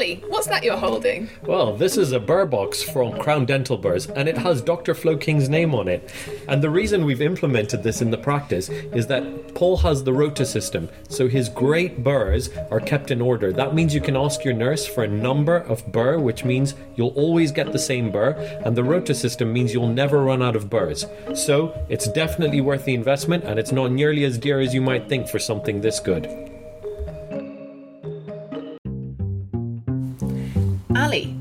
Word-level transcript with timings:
What's 0.00 0.46
that 0.46 0.64
you're 0.64 0.78
holding? 0.78 1.28
Well, 1.44 1.76
this 1.76 1.98
is 1.98 2.12
a 2.12 2.18
burr 2.18 2.46
box 2.46 2.82
from 2.82 3.18
Crown 3.18 3.44
Dental 3.44 3.76
Burrs, 3.76 4.06
and 4.06 4.30
it 4.30 4.38
has 4.38 4.62
Dr. 4.62 4.94
Flo 4.94 5.14
King's 5.18 5.50
name 5.50 5.74
on 5.74 5.88
it. 5.88 6.10
And 6.48 6.62
the 6.62 6.70
reason 6.70 7.04
we've 7.04 7.20
implemented 7.20 7.82
this 7.82 8.00
in 8.00 8.10
the 8.10 8.16
practice 8.16 8.70
is 8.70 9.08
that 9.08 9.54
Paul 9.54 9.76
has 9.76 10.02
the 10.02 10.14
rota 10.14 10.46
system, 10.46 10.88
so 11.10 11.28
his 11.28 11.50
great 11.50 12.02
burrs 12.02 12.48
are 12.70 12.80
kept 12.80 13.10
in 13.10 13.20
order. 13.20 13.52
That 13.52 13.74
means 13.74 13.94
you 13.94 14.00
can 14.00 14.16
ask 14.16 14.42
your 14.42 14.54
nurse 14.54 14.86
for 14.86 15.04
a 15.04 15.08
number 15.08 15.56
of 15.56 15.92
burr, 15.92 16.18
which 16.18 16.46
means 16.46 16.74
you'll 16.96 17.08
always 17.08 17.52
get 17.52 17.70
the 17.70 17.78
same 17.78 18.10
burr, 18.10 18.30
and 18.64 18.74
the 18.74 18.84
rota 18.84 19.14
system 19.14 19.52
means 19.52 19.74
you'll 19.74 19.86
never 19.86 20.24
run 20.24 20.42
out 20.42 20.56
of 20.56 20.70
burrs. 20.70 21.04
So 21.34 21.78
it's 21.90 22.08
definitely 22.08 22.62
worth 22.62 22.86
the 22.86 22.94
investment, 22.94 23.44
and 23.44 23.58
it's 23.58 23.70
not 23.70 23.92
nearly 23.92 24.24
as 24.24 24.38
dear 24.38 24.60
as 24.60 24.72
you 24.72 24.80
might 24.80 25.10
think 25.10 25.28
for 25.28 25.38
something 25.38 25.82
this 25.82 26.00
good. 26.00 26.49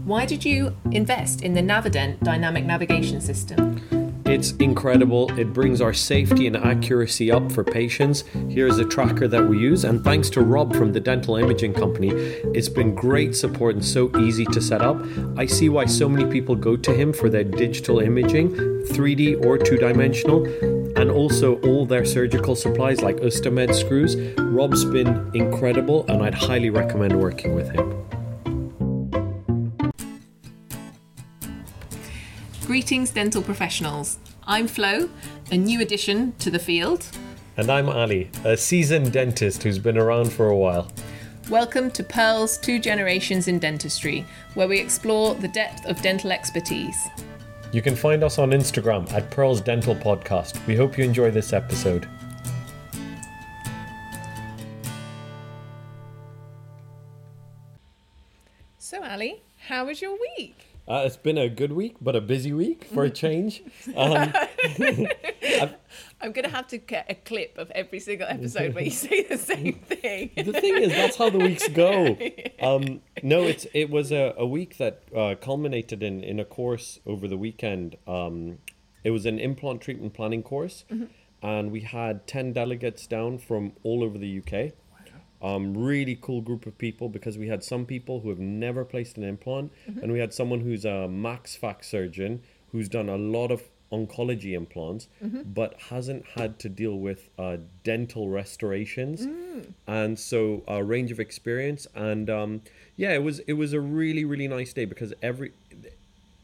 Why 0.10 0.26
did 0.26 0.44
you 0.44 0.76
invest 0.90 1.44
in 1.44 1.54
the 1.54 1.62
Navident 1.62 2.24
dynamic 2.24 2.66
navigation 2.66 3.22
system? 3.22 3.80
It's 4.26 4.54
incredible. 4.54 5.32
It 5.40 5.54
brings 5.54 5.82
our 5.82 5.94
safety 5.94 6.48
and 6.48 6.58
accuracy 6.58 7.32
up 7.32 7.52
for 7.52 7.64
patients. 7.64 8.24
Here's 8.50 8.80
a 8.80 8.86
tracker 8.86 9.28
that 9.28 9.48
we 9.48 9.60
use, 9.60 9.84
and 9.84 10.04
thanks 10.04 10.32
to 10.32 10.42
Rob 10.42 10.76
from 10.76 10.94
the 10.94 11.00
Dental 11.00 11.36
Imaging 11.36 11.76
Company, 11.76 12.10
it's 12.56 12.70
been 12.70 12.96
great 12.96 13.36
support 13.36 13.76
and 13.76 13.86
so 13.86 14.10
easy 14.18 14.46
to 14.46 14.60
set 14.60 14.82
up. 14.82 15.00
I 15.38 15.46
see 15.46 15.70
why 15.70 15.86
so 15.86 16.10
many 16.10 16.26
people 16.26 16.56
go 16.56 16.76
to 16.76 16.92
him 16.92 17.14
for 17.14 17.30
their 17.30 17.44
digital 17.44 18.00
imaging, 18.00 18.50
3D 18.88 19.46
or 19.46 19.60
two 19.60 19.78
dimensional, 19.78 20.44
and 20.98 21.12
also 21.12 21.60
all 21.62 21.86
their 21.86 22.04
surgical 22.04 22.56
supplies 22.56 23.04
like 23.04 23.20
Ustomed 23.20 23.76
screws. 23.76 24.16
Rob's 24.40 24.86
been 24.86 25.30
incredible, 25.36 26.04
and 26.08 26.24
I'd 26.24 26.34
highly 26.34 26.72
recommend 26.72 27.22
working 27.22 27.54
with 27.54 27.70
him. 27.70 28.09
Greetings, 32.70 33.10
dental 33.10 33.42
professionals. 33.42 34.20
I'm 34.44 34.68
Flo, 34.68 35.10
a 35.52 35.58
new 35.58 35.82
addition 35.82 36.34
to 36.34 36.52
the 36.52 36.60
field. 36.60 37.04
And 37.58 37.68
I'm 37.68 37.90
Ali, 37.90 38.30
a 38.46 38.56
seasoned 38.56 39.12
dentist 39.12 39.64
who's 39.64 39.80
been 39.80 39.98
around 39.98 40.32
for 40.32 40.50
a 40.50 40.56
while. 40.56 40.92
Welcome 41.50 41.90
to 41.90 42.04
Pearl's 42.04 42.60
Two 42.60 42.78
Generations 42.78 43.48
in 43.48 43.58
Dentistry, 43.58 44.24
where 44.54 44.68
we 44.68 44.80
explore 44.80 45.34
the 45.34 45.48
depth 45.48 45.88
of 45.88 46.00
dental 46.04 46.32
expertise. 46.32 46.96
You 47.74 47.82
can 47.82 47.96
find 47.96 48.24
us 48.24 48.38
on 48.38 48.52
Instagram 48.52 49.12
at 49.14 49.32
Pearl's 49.32 49.62
Dental 49.62 49.96
Podcast. 49.96 50.64
We 50.68 50.76
hope 50.76 50.96
you 50.96 51.04
enjoy 51.04 51.32
this 51.32 51.54
episode. 51.54 52.08
So, 58.78 59.04
Ali, 59.04 59.42
how 59.58 59.88
was 59.88 60.04
your 60.04 60.16
week? 60.38 60.68
Uh, 60.90 61.04
it's 61.06 61.18
been 61.18 61.38
a 61.38 61.48
good 61.48 61.72
week, 61.72 61.98
but 62.02 62.16
a 62.16 62.22
busy 62.22 62.52
week 62.52 62.84
for 62.84 63.04
a 63.04 63.12
change. 63.12 63.62
Um, 63.96 64.34
I'm 66.20 66.32
going 66.32 66.46
to 66.46 66.50
have 66.50 66.66
to 66.70 66.80
get 66.80 67.06
a 67.08 67.14
clip 67.14 67.60
of 67.60 67.70
every 67.72 68.00
single 68.00 68.28
episode 68.28 68.74
where 68.74 68.86
you 68.86 68.90
say 68.90 69.22
the 69.22 69.38
same 69.38 69.74
thing. 69.74 70.32
the 70.36 70.52
thing 70.52 70.78
is, 70.78 70.90
that's 70.92 71.16
how 71.16 71.30
the 71.30 71.38
weeks 71.38 71.68
go. 71.70 72.18
Um, 72.62 73.00
no, 73.24 73.44
it's 73.44 73.66
it 73.74 73.90
was 73.90 74.12
a, 74.12 74.34
a 74.38 74.46
week 74.46 74.78
that 74.80 75.04
uh, 75.16 75.36
culminated 75.40 76.04
in, 76.04 76.22
in 76.26 76.42
a 76.42 76.46
course 76.46 77.00
over 77.06 77.26
the 77.26 77.38
weekend. 77.38 77.96
Um, 78.06 78.58
it 79.02 79.12
was 79.12 79.26
an 79.26 79.40
implant 79.40 79.80
treatment 79.80 80.14
planning 80.14 80.44
course, 80.44 80.84
and 81.42 81.72
we 81.72 81.82
had 81.82 82.28
10 82.28 82.52
delegates 82.52 83.08
down 83.08 83.38
from 83.38 83.72
all 83.84 84.04
over 84.04 84.18
the 84.18 84.40
UK. 84.40 84.74
Um, 85.42 85.74
really 85.78 86.18
cool 86.22 86.42
group 86.42 86.66
of 86.66 86.78
people 86.78 87.08
because 87.08 87.38
we 87.38 87.48
had 87.48 87.64
some 87.64 87.86
people 87.86 88.20
who 88.20 88.30
have 88.30 88.40
never 88.40 88.84
placed 88.84 89.16
an 89.18 89.24
implant, 89.24 89.72
and 90.02 90.12
we 90.12 90.20
had 90.20 90.34
someone 90.34 90.60
who's 90.62 90.84
a 90.86 91.08
max 91.08 91.56
fac 91.56 91.84
surgeon 91.84 92.42
who's 92.72 92.90
done 92.90 93.08
a 93.10 93.18
lot 93.18 93.50
of 93.50 93.64
oncology 93.92 94.54
implants, 94.54 95.08
but 95.46 95.74
hasn't 95.90 96.26
had 96.36 96.60
to 96.60 96.70
deal 96.70 96.96
with 97.00 97.30
uh, 97.40 97.58
dental 97.84 98.30
restorations, 98.30 99.26
and 99.88 100.20
so 100.20 100.62
a 100.68 100.84
range 100.84 101.12
of 101.12 101.20
experience. 101.20 101.88
And 101.96 102.30
um, 102.30 102.62
yeah, 102.98 103.14
it 103.14 103.24
was 103.24 103.40
it 103.40 103.54
was 103.54 103.72
a 103.74 103.80
really 103.80 104.26
really 104.26 104.48
nice 104.48 104.74
day 104.74 104.86
because 104.86 105.14
every 105.24 105.54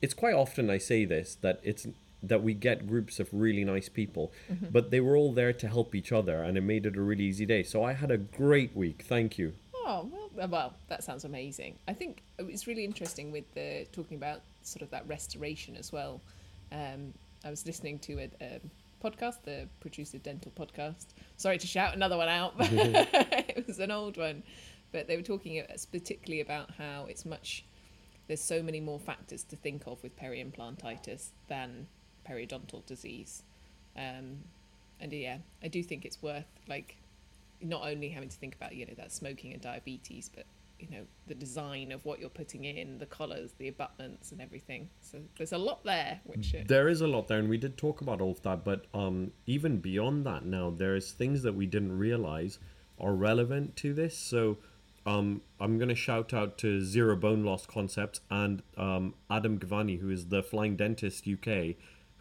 it's 0.02 0.14
quite 0.14 0.34
often 0.36 0.70
I 0.70 0.78
say 0.80 1.06
this 1.06 1.36
that 1.42 1.60
it's 1.64 1.86
that 2.28 2.44
we 2.44 2.54
get 2.54 2.88
groups 2.88 3.20
of 3.20 3.30
really 3.32 3.64
nice 3.64 3.90
people, 3.90 4.32
but 4.72 4.92
they 4.92 5.00
were 5.00 5.16
all 5.16 5.34
there 5.34 5.54
to 5.54 5.68
help 5.68 5.96
each 5.96 6.12
other, 6.12 6.44
and 6.44 6.58
it 6.58 6.62
made 6.62 6.86
it 6.86 6.96
a 6.96 7.02
really 7.02 7.26
easy 7.26 7.46
day. 7.46 7.64
So 7.64 7.84
I 7.84 7.94
had 7.94 8.12
a 8.12 8.18
great 8.18 8.76
week. 8.76 9.04
Thank 9.08 9.38
you. 9.38 9.54
Oh, 9.88 10.10
well, 10.12 10.46
uh, 10.46 10.48
well, 10.48 10.74
that 10.88 11.04
sounds 11.04 11.26
amazing. 11.26 11.78
I 11.88 11.94
think 11.94 12.24
it's 12.40 12.66
really 12.66 12.84
interesting 12.84 13.32
with 13.32 13.54
the 13.54 13.86
talking 13.92 14.18
about 14.18 14.42
sort 14.64 14.82
of 14.82 14.90
that 14.90 15.08
restoration 15.08 15.76
as 15.76 15.92
well. 15.92 16.22
Um, 16.72 17.14
I 17.44 17.52
was 17.52 17.66
listening 17.68 18.00
to 18.00 18.14
a, 18.20 18.30
a 18.42 18.60
podcast, 19.04 19.44
the 19.44 19.68
Protrusive 19.80 20.24
Dental 20.24 20.52
podcast. 20.58 21.06
Sorry 21.38 21.58
to 21.60 21.68
shout 21.68 21.94
another 21.94 22.18
one 22.18 22.30
out, 22.30 22.58
but 22.58 22.70
it 22.72 23.66
was 23.68 23.80
an 23.80 23.92
old 23.92 24.18
one. 24.18 24.44
But 24.92 25.08
they 25.08 25.16
were 25.16 25.22
talking 25.22 25.60
uh, 25.60 25.66
particularly 25.92 26.42
about 26.42 26.72
how 26.78 27.06
it's 27.08 27.26
much, 27.26 27.66
there's 28.28 28.42
so 28.42 28.64
many 28.64 28.80
more 28.80 29.00
factors 29.00 29.44
to 29.44 29.56
think 29.56 29.84
of 29.86 30.02
with 30.02 30.16
peri-implantitis 30.16 31.30
than 31.48 31.88
periodontal 32.30 32.86
disease. 32.86 33.44
Um, 33.98 34.40
and 35.00 35.12
yeah, 35.12 35.38
I 35.64 35.68
do 35.68 35.84
think 35.84 36.06
it's 36.06 36.22
worth 36.22 36.46
like 36.68 36.98
not 37.62 37.84
only 37.86 38.10
having 38.10 38.30
to 38.30 38.38
think 38.38 38.56
about 38.56 38.76
you 38.76 38.86
know 38.86 38.94
that 38.98 39.12
smoking 39.12 39.54
and 39.54 39.62
diabetes, 39.62 40.30
but 40.34 40.46
you 40.80 40.88
know 40.90 41.04
the 41.28 41.36
design 41.36 41.92
of 41.92 42.04
what 42.06 42.20
you're 42.20 42.30
putting 42.30 42.66
in, 42.66 42.98
the 42.98 43.06
collars, 43.06 43.52
the 43.58 43.68
abutments, 43.68 44.32
and 44.32 44.42
everything. 44.42 44.90
So 45.02 45.20
there's 45.38 45.54
a 45.54 45.58
lot 45.58 45.84
there. 45.84 46.20
Which 46.26 46.56
uh, 46.56 46.60
There 46.68 46.88
is 46.88 47.02
a 47.02 47.08
lot 47.08 47.28
there, 47.28 47.40
and 47.40 47.50
we 47.50 47.58
did 47.58 47.78
talk 47.78 48.02
about 48.02 48.22
all 48.22 48.32
of 48.32 48.42
that. 48.44 48.64
But 48.64 48.86
um, 48.94 49.32
even 49.46 49.78
beyond 49.78 50.26
that, 50.26 50.46
now 50.46 50.70
there's 50.70 51.12
things 51.12 51.44
that 51.44 51.56
we 51.56 51.66
didn't 51.66 51.98
realize 51.98 52.60
are 53.00 53.14
relevant 53.14 53.76
to 53.78 53.94
this. 53.94 54.18
So 54.18 54.58
um, 55.06 55.42
I'm 55.60 55.78
going 55.78 55.90
to 55.90 55.96
shout 55.96 56.34
out 56.34 56.58
to 56.60 56.82
Zero 56.82 57.16
Bone 57.16 57.44
Loss 57.44 57.68
Concepts 57.68 58.22
and 58.30 58.64
um, 58.78 59.14
Adam 59.30 59.60
Gavani, 59.60 60.00
who 60.00 60.10
is 60.10 60.28
the 60.28 60.42
Flying 60.42 60.76
Dentist 60.76 61.28
UK, 61.28 61.76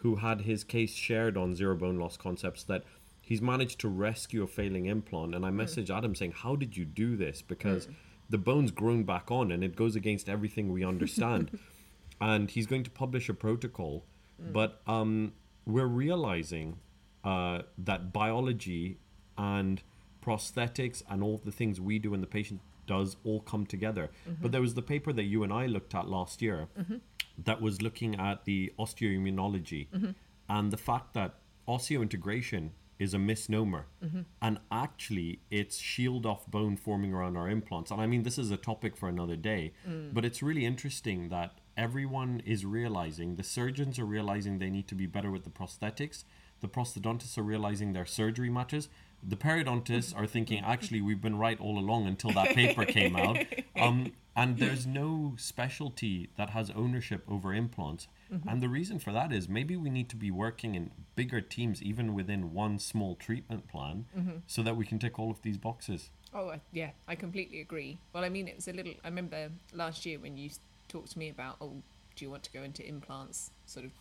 who 0.05 0.17
had 0.17 0.43
his 0.43 0.63
case 0.65 0.93
shared 0.93 1.35
on 1.35 1.57
Zero 1.57 1.75
Bone 1.75 1.99
Loss 1.99 2.19
Concepts 2.19 2.63
that 2.65 2.85
he's 3.23 3.41
managed 3.41 3.81
to 3.81 3.89
rescue 3.89 4.43
a 4.43 4.47
failing 4.47 4.85
implant. 4.85 5.35
And 5.35 5.47
I 5.47 5.49
hmm. 5.49 5.61
messaged 5.63 5.89
Adam 5.89 6.15
saying, 6.15 6.33
"How 6.33 6.55
did 6.57 6.77
you 6.77 6.85
do 6.85 7.17
this?" 7.17 7.41
Because 7.41 7.87
hmm. 7.87 7.93
the 8.29 8.37
bone's 8.37 8.71
grown 8.71 9.05
back 9.05 9.31
on, 9.31 9.51
and 9.51 9.65
it 9.65 9.75
goes 9.75 9.97
against 9.97 10.29
everything 10.29 10.71
we 10.71 10.85
understand. 10.85 11.59
and 12.21 12.51
he's 12.51 12.67
going 12.67 12.85
to 12.85 12.91
publish 12.91 13.31
a 13.31 13.35
protocol, 13.35 14.05
hmm. 14.39 14.53
but 14.53 14.83
um, 14.87 15.33
we're 15.65 15.87
realizing 15.87 16.81
uh, 17.25 17.63
that 17.79 18.13
biology 18.13 18.99
and 19.39 19.83
prosthetics 20.23 21.03
and 21.09 21.23
all 21.23 21.41
the 21.43 21.53
things 21.53 21.81
we 21.81 21.99
do 21.99 22.13
and 22.13 22.23
the 22.23 22.27
patient 22.27 22.61
does 22.87 23.17
all 23.25 23.41
come 23.41 23.65
together. 23.65 24.11
Mm-hmm. 24.29 24.43
But 24.43 24.53
there 24.53 24.61
was 24.61 24.75
the 24.75 24.83
paper 24.83 25.13
that 25.15 25.25
you 25.25 25.43
and 25.43 25.53
I 25.53 25.65
looked 25.65 25.95
at 25.95 26.09
last 26.09 26.43
year 26.43 26.69
mm-hmm. 26.79 26.97
That 27.39 27.61
was 27.61 27.83
looking 27.83 28.15
at 28.17 28.45
the 28.45 28.73
osteoimmunology 28.79 29.89
mm-hmm. 29.91 30.11
and 30.49 30.71
the 30.71 30.77
fact 30.77 31.15
that 31.15 31.35
osseointegration 31.69 32.71
is 32.99 33.13
a 33.13 33.19
misnomer. 33.19 33.87
Mm-hmm. 34.05 34.21
And 34.41 34.59
actually 34.71 35.41
it's 35.51 35.79
shield 35.79 36.27
off 36.27 36.47
bone 36.47 36.77
forming 36.77 37.13
around 37.13 37.37
our 37.37 37.49
implants. 37.49 37.91
And 37.91 38.01
i 38.01 38.07
mean 38.07 38.23
this 38.23 38.39
is 38.39 38.51
a 38.51 38.57
topic 38.57 38.97
for 38.97 39.09
another 39.09 39.37
day 39.37 39.73
mm. 39.89 40.15
but 40.15 40.25
it's 40.25 40.43
really 40.43 40.65
interesting 40.65 41.29
that 41.31 41.59
everyone 41.77 42.41
is 42.47 42.65
realizing 42.65 43.35
the 43.37 43.43
surgeons 43.43 43.99
are 43.99 44.05
realizing 44.05 44.59
they 44.59 44.71
need 44.71 44.87
to 44.89 44.95
be 44.95 45.07
better 45.07 45.31
with 45.31 45.45
the 45.45 45.51
prosthetics. 45.51 46.25
The 46.61 46.69
prosthodontists 46.69 47.37
are 47.37 47.43
realizing 47.43 47.93
their 47.93 48.07
surgery 48.07 48.49
matters. 48.49 48.89
The 49.23 49.37
periodontists 49.37 50.17
are 50.19 50.27
thinking 50.27 50.63
actually 50.65 51.01
we've 51.01 51.21
been 51.21 51.37
right 51.37 51.61
all 51.61 51.79
along 51.79 52.07
until 52.07 52.31
that 52.31 52.49
paper 52.55 52.85
came 52.85 53.17
out. 53.17 53.39
Um, 53.77 54.13
and 54.37 54.59
there's 54.59 54.87
no 54.87 55.35
specialty 55.37 56.29
that 56.37 56.51
has 56.51 56.71
ownership 56.71 57.23
over 57.29 57.55
implants 57.55 58.09
and 58.49 58.61
the 58.61 58.69
reason 58.69 58.99
for 58.99 59.13
that 59.13 59.31
is 59.33 59.49
maybe 59.49 59.77
we 59.77 59.89
need 59.91 60.09
to 60.09 60.17
be 60.17 60.31
working 60.31 60.75
in 60.75 60.91
bigger 61.15 61.41
teams 61.41 61.81
even 61.81 62.15
within 62.15 62.53
one 62.53 62.79
small 62.81 63.15
treatment 63.15 63.69
plan 63.69 64.07
so 64.49 64.61
that 64.63 64.77
we 64.77 64.85
can 64.85 64.99
tick 64.99 65.19
all 65.21 65.31
of 65.31 65.41
these 65.43 65.57
boxes 65.59 66.11
Oh, 66.37 66.53
yeah, 66.73 66.91
I 67.07 67.15
completely 67.15 67.61
agree. 67.61 67.97
Well, 68.13 68.25
I 68.25 68.29
mean, 68.29 68.49
it 68.49 68.57
was 68.57 68.67
a 68.67 68.73
little. 68.73 68.95
I 69.05 69.07
remember 69.07 69.51
last 69.73 70.05
year 70.05 70.19
when 70.19 70.37
you 70.37 70.51
talked 70.89 71.13
to 71.13 71.19
me 71.21 71.29
about, 71.29 71.59
oh, 71.61 71.75
do 72.17 72.25
you 72.25 72.29
want 72.29 72.43
to 72.43 72.51
go 72.51 72.65
into 72.65 72.85
implants? 72.85 73.53
Sort 73.67 73.85
of 73.87 73.93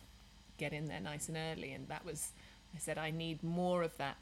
get 0.58 0.72
in 0.72 0.86
there 0.86 0.98
nice 0.98 1.28
and 1.28 1.36
early, 1.36 1.70
and 1.70 1.86
that 1.86 2.04
was. 2.04 2.32
I 2.74 2.78
said 2.80 2.98
I 2.98 3.12
need 3.12 3.40
more 3.44 3.84
of 3.84 3.96
that 3.98 4.16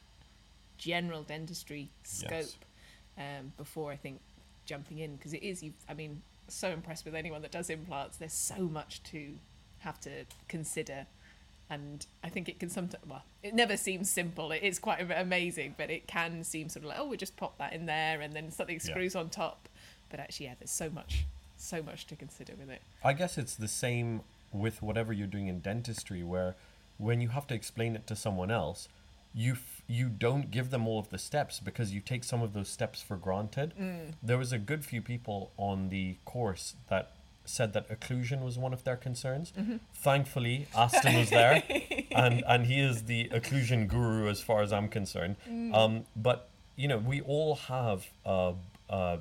general 0.77 1.23
dentistry 1.23 1.89
scope 2.03 2.31
Yes. 2.33 2.57
um, 3.17 3.53
before 3.57 3.91
I 3.93 3.97
think 3.97 4.21
jumping 4.73 4.99
in 5.01 5.17
because 5.17 5.35
it 5.35 5.43
is. 5.43 5.63
You, 5.63 5.73
I 5.87 5.93
mean, 5.93 6.23
so 6.49 6.71
impressed 6.71 7.05
with 7.05 7.15
anyone 7.15 7.43
that 7.43 7.51
does 7.51 7.69
implants. 7.69 8.17
There's 8.17 8.33
so 8.33 8.61
much 8.63 9.03
to 9.05 9.35
have 9.81 10.01
to 10.01 10.25
consider. 10.49 11.07
And 11.69 12.07
I 12.25 12.31
think 12.31 12.49
it 12.49 12.59
can 12.59 12.71
sometimes, 12.71 13.05
well, 13.07 13.23
it 13.43 13.55
never 13.55 13.77
seems 13.77 14.11
simple. 14.11 14.51
It 14.51 14.63
is 14.63 14.79
quite 14.79 15.01
amazing, 15.11 15.75
but 15.77 15.91
it 15.91 16.07
can 16.07 16.43
seem 16.43 16.69
sort 16.71 16.85
of 16.85 16.89
like, 16.91 16.99
oh, 16.99 17.07
we 17.07 17.17
just 17.19 17.37
pop 17.37 17.59
that 17.59 17.73
in 17.75 17.85
there 17.85 18.21
and 18.23 18.33
then 18.33 18.51
something 18.51 18.77
Yeah. 18.83 18.91
screws 18.91 19.15
on 19.15 19.29
top. 19.29 19.69
But 20.11 20.21
actually, 20.21 20.47
yeah, 20.47 20.55
there's 20.59 20.71
so 20.71 20.89
much, 20.89 21.25
so 21.59 21.83
much 21.83 22.07
to 22.07 22.17
consider 22.17 22.55
with 22.59 22.71
it. 22.71 22.81
I 23.05 23.13
guess 23.13 23.37
it's 23.37 23.55
the 23.55 23.69
same 23.69 24.23
with 24.53 24.81
whatever 24.83 25.13
you're 25.13 25.27
doing 25.27 25.49
in 25.49 25.61
dentistry, 25.61 26.23
where 26.23 26.55
when 26.99 27.21
you 27.21 27.29
have 27.29 27.47
to 27.49 27.55
explain 27.55 27.95
it 27.95 28.07
to 28.07 28.17
someone 28.17 28.51
else, 28.51 28.89
you 29.35 29.55
you 29.87 30.09
don't 30.09 30.51
give 30.51 30.71
them 30.71 30.87
all 30.89 30.99
of 30.99 31.11
the 31.11 31.19
steps 31.19 31.61
because 31.61 31.93
you 31.93 32.01
take 32.01 32.25
some 32.25 32.43
of 32.43 32.53
those 32.55 32.69
steps 32.69 33.03
for 33.03 33.17
granted. 33.17 33.75
There 34.23 34.39
was 34.39 34.53
a 34.53 34.59
good 34.59 34.85
few 34.85 35.03
people 35.03 35.51
on 35.57 35.89
the 35.91 36.17
course 36.25 36.75
that 36.89 37.13
said 37.45 37.73
that 37.73 37.89
occlusion 37.91 38.43
was 38.45 38.57
one 38.57 38.73
of 38.73 38.85
their 38.85 38.97
concerns. 38.97 39.53
Thankfully, 39.95 40.67
Aston 40.77 41.17
was 41.17 41.31
there, 41.31 41.63
and 42.13 42.45
and 42.47 42.67
he 42.67 42.81
is 42.81 43.05
the 43.05 43.29
occlusion 43.31 43.89
guru 43.89 44.29
as 44.29 44.41
far 44.41 44.63
as 44.63 44.73
I'm 44.73 44.89
concerned. 44.89 45.37
Um, 45.75 46.05
but 46.15 46.49
you 46.77 46.89
know, 46.89 46.99
we 46.99 47.21
all 47.21 47.57
have 47.57 48.07
uh, 48.25 48.53
uh, 48.89 49.17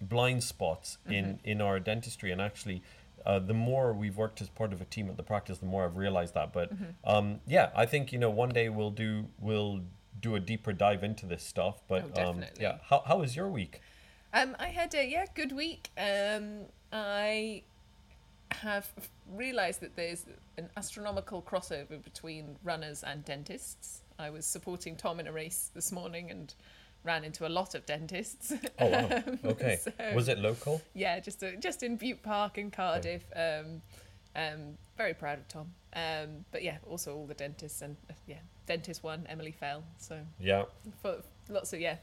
blind 0.00 0.42
spots 0.44 0.98
in 1.08 1.38
in 1.44 1.60
our 1.60 1.80
dentistry 1.80 2.30
and 2.32 2.40
actually 2.40 2.82
uh, 3.26 3.38
the 3.38 3.54
more 3.54 3.92
we've 3.92 4.16
worked 4.16 4.40
as 4.40 4.48
part 4.48 4.72
of 4.72 4.80
a 4.80 4.84
team 4.84 5.08
at 5.08 5.16
the 5.16 5.22
practice 5.22 5.58
the 5.58 5.66
more 5.66 5.84
i've 5.84 5.96
realized 5.96 6.34
that. 6.34 6.52
But 6.52 6.72
um, 7.04 7.40
yeah 7.46 7.70
i 7.74 7.86
think 7.86 8.12
you 8.12 8.18
know 8.18 8.30
one 8.30 8.50
day 8.50 8.68
we'll 8.68 8.90
do 8.90 9.26
we'll 9.38 9.80
do 10.20 10.34
a 10.34 10.40
deeper 10.40 10.72
dive 10.72 11.02
into 11.02 11.26
this 11.26 11.42
stuff. 11.42 11.82
But 11.88 12.10
Oh, 12.16 12.30
um, 12.30 12.44
yeah 12.60 12.78
how, 12.88 13.02
how 13.06 13.18
was 13.18 13.34
your 13.34 13.48
week? 13.48 13.80
Um, 14.32 14.56
I 14.58 14.68
had 14.68 14.94
a 14.94 15.04
yeah 15.06 15.26
good 15.34 15.52
week. 15.52 15.90
Um, 15.98 16.66
I 16.92 17.62
have 18.52 18.88
realised 19.32 19.80
that 19.80 19.96
there's 19.96 20.26
an 20.58 20.68
astronomical 20.76 21.42
crossover 21.42 22.02
between 22.02 22.56
runners 22.62 23.02
and 23.02 23.24
dentists. 23.24 24.02
I 24.18 24.30
was 24.30 24.46
supporting 24.46 24.94
Tom 24.96 25.20
in 25.20 25.26
a 25.26 25.32
race 25.32 25.70
this 25.74 25.90
morning 25.90 26.30
and 26.30 26.54
ran 27.04 27.24
into 27.24 27.46
a 27.46 27.48
lot 27.50 27.74
of 27.74 27.84
dentists. 27.86 28.52
oh 28.78 28.88
wow 28.88 29.22
okay 29.44 29.78
So- 29.82 29.92
was 30.14 30.28
it 30.28 30.38
local 30.38 30.80
yeah, 30.94 31.20
just 31.20 31.42
uh 31.42 31.52
just 31.58 31.82
in 31.82 31.96
Bute 31.96 32.22
Park 32.22 32.58
in 32.58 32.70
Cardiff. 32.70 33.24
Um, 33.34 33.82
um, 34.34 34.78
very 34.96 35.12
proud 35.14 35.38
of 35.38 35.48
Tom. 35.48 35.72
Um, 35.94 36.44
but 36.52 36.62
yeah, 36.62 36.78
also 36.88 37.14
all 37.14 37.26
the 37.26 37.34
dentists 37.34 37.82
and 37.82 37.96
uh, 38.08 38.14
yeah, 38.26 38.36
dentist 38.66 39.02
one, 39.02 39.26
Emily 39.28 39.52
Fell. 39.52 39.84
So 39.98 40.18
yeah 40.40 40.64
for 41.02 41.16
lots 41.50 41.72
of 41.72 41.80
yeah 41.80 41.96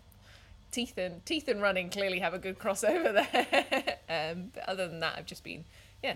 teeth 0.72 0.98
and 0.98 1.26
teeth 1.26 1.48
and 1.48 1.60
running 1.62 1.90
clearly 1.90 2.20
have 2.20 2.36
a 2.36 2.40
good 2.40 2.60
crossover 2.60 3.12
there 4.08 4.32
um 4.34 4.52
but 4.54 4.64
other 4.70 4.88
than 4.88 5.00
that 5.00 5.16
i've 5.18 5.26
just 5.26 5.44
been 5.44 5.66
yeah 6.04 6.14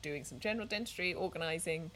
doing 0.00 0.22
some 0.22 0.38
general 0.38 0.64
dentistry 0.64 1.12
organizing 1.12 1.90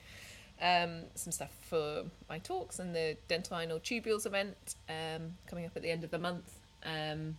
um 0.61 1.03
some 1.15 1.33
stuff 1.33 1.53
for 1.61 2.05
my 2.29 2.39
talks 2.39 2.79
and 2.79 2.95
the 2.95 3.17
Dentinal 3.29 3.81
Tubules 3.81 4.27
event 4.27 4.57
um 4.89 5.35
coming 5.47 5.65
up 5.67 5.73
at 5.77 5.83
the 5.83 5.91
end 5.91 6.05
of 6.05 6.11
the 6.11 6.19
month. 6.19 6.59
Um 6.85 7.37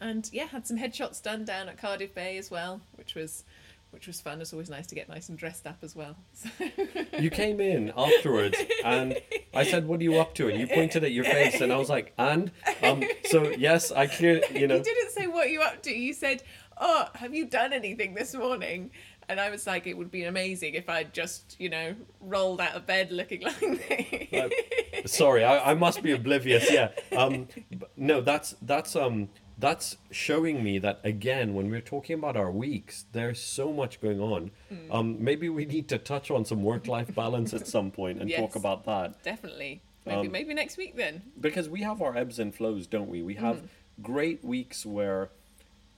and 0.00 0.28
yeah 0.32 0.46
had 0.46 0.66
some 0.66 0.76
headshots 0.76 1.22
done 1.22 1.44
down 1.44 1.68
at 1.68 1.78
cardiff 1.78 2.14
bay 2.14 2.36
as 2.36 2.50
well 2.50 2.80
which 2.96 3.14
was 3.14 3.44
which 3.90 4.08
was 4.08 4.20
fun. 4.20 4.40
It's 4.40 4.52
always 4.52 4.68
nice 4.68 4.88
to 4.88 4.96
get 4.96 5.08
nice 5.08 5.28
and 5.28 5.38
dressed 5.38 5.68
up 5.68 5.78
as 5.82 5.94
well. 5.94 6.16
So 6.32 6.48
you 7.20 7.30
came 7.30 7.60
in 7.60 7.92
afterwards 7.96 8.58
and 8.84 9.16
i 9.54 9.62
said 9.62 9.86
what 9.86 10.00
are 10.00 10.02
you 10.02 10.16
up 10.18 10.34
to? 10.34 10.48
And 10.48 10.58
you 10.58 10.66
pointed 10.66 11.04
at 11.04 11.12
your 11.12 11.22
face 11.24 11.60
and 11.60 11.72
i 11.72 11.76
was 11.76 11.88
like 11.88 12.12
and? 12.18 12.50
Um, 12.82 13.04
so 13.26 13.50
yes 13.50 13.92
i 13.92 14.08
clear 14.08 14.42
you 14.52 14.66
know. 14.68 14.76
You 14.76 14.82
didn't 14.82 15.10
say 15.12 15.28
what 15.28 15.48
you 15.48 15.62
up 15.62 15.80
to. 15.84 15.92
You 15.96 16.12
said, 16.12 16.42
"Oh, 16.76 17.06
have 17.14 17.34
you 17.34 17.46
done 17.46 17.72
anything 17.72 18.14
this 18.14 18.34
morning?" 18.34 18.90
And 19.28 19.40
I 19.40 19.50
was 19.50 19.66
like, 19.66 19.86
"It 19.86 19.96
would 19.96 20.10
be 20.10 20.24
amazing 20.24 20.74
if 20.74 20.88
I'd 20.88 21.12
just, 21.14 21.56
you 21.58 21.68
know, 21.68 21.94
rolled 22.20 22.60
out 22.60 22.74
of 22.74 22.86
bed 22.86 23.10
looking 23.10 23.42
like 23.44 23.60
this." 23.60 25.12
Sorry, 25.12 25.44
I, 25.44 25.72
I 25.72 25.74
must 25.74 26.02
be 26.02 26.12
oblivious. 26.20 26.70
Yeah. 26.70 26.90
Um, 27.16 27.48
no, 27.96 28.20
that's 28.20 28.54
that's 28.62 28.94
um 28.96 29.28
that's 29.58 29.96
showing 30.10 30.64
me 30.64 30.78
that 30.80 31.00
again 31.04 31.54
when 31.54 31.70
we're 31.70 31.80
talking 31.80 32.14
about 32.18 32.36
our 32.36 32.50
weeks, 32.50 33.04
there's 33.12 33.40
so 33.40 33.72
much 33.72 34.00
going 34.00 34.20
on. 34.20 34.50
Hmm. 34.68 34.92
Um, 34.92 35.24
maybe 35.24 35.48
we 35.48 35.64
need 35.64 35.88
to 35.88 35.98
touch 35.98 36.30
on 36.30 36.44
some 36.44 36.62
work-life 36.62 37.14
balance 37.22 37.54
at 37.54 37.66
some 37.66 37.90
point 37.90 38.20
and 38.20 38.30
talk 38.30 38.56
about 38.56 38.84
that 38.86 39.22
Definitely. 39.22 39.82
Maybe 40.06 40.26
Um, 40.26 40.32
maybe 40.32 40.52
next 40.54 40.76
week 40.76 40.96
then. 40.96 41.22
because 41.40 41.68
we 41.68 41.80
have 41.82 42.02
our 42.02 42.16
ebbs 42.16 42.38
and 42.38 42.54
flows, 42.54 42.86
don't 42.86 43.08
we? 43.08 43.22
We 43.22 43.34
have 43.36 43.62
great 44.02 44.44
weeks 44.44 44.84
where 44.84 45.30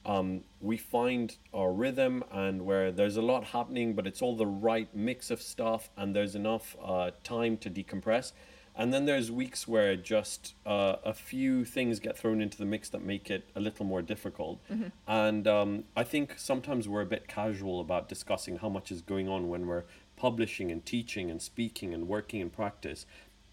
um, 0.07 0.45
we 0.61 0.77
find 0.77 1.37
our 1.53 1.73
rhythm 1.73 2.23
and 2.31 2.65
where 2.65 2.93
there's 2.93 3.17
a 3.17 3.23
lot 3.23 3.45
happening, 3.45 3.95
but 3.95 4.07
it's 4.07 4.23
all 4.23 4.37
the 4.37 4.47
right 4.47 4.89
mix 4.95 5.31
of 5.33 5.43
stuff 5.43 5.91
and 5.97 6.15
there's 6.15 6.37
enough 6.37 6.77
uh, 6.83 7.11
time 7.25 7.57
to 7.59 7.69
decompress. 7.69 8.33
And 8.79 8.95
then 8.95 9.07
there's 9.07 9.33
weeks 9.33 9.67
where 9.67 9.97
just 9.97 10.55
uh, 10.65 10.97
a 11.05 11.13
few 11.13 11.65
things 11.65 11.99
get 11.99 12.17
thrown 12.17 12.41
into 12.41 12.57
the 12.57 12.67
mix 12.67 12.89
that 12.91 13.03
make 13.03 13.31
it 13.31 13.49
a 13.57 13.61
little 13.61 13.85
more 13.85 14.03
difficult. 14.03 14.61
And 15.09 15.49
um, 15.49 15.85
I 15.97 16.05
think 16.05 16.35
sometimes 16.37 16.89
we're 16.89 17.01
a 17.01 17.07
bit 17.07 17.27
casual 17.27 17.81
about 17.81 18.09
discussing 18.09 18.59
how 18.59 18.69
much 18.69 18.93
is 18.93 19.03
going 19.03 19.29
on 19.29 19.49
when 19.49 19.67
we're 19.67 19.85
publishing 20.17 20.71
and 20.71 20.85
teaching 20.85 21.31
and 21.31 21.43
speaking 21.43 21.93
and 21.95 22.07
working 22.07 22.41
in 22.41 22.51
practice. 22.51 23.07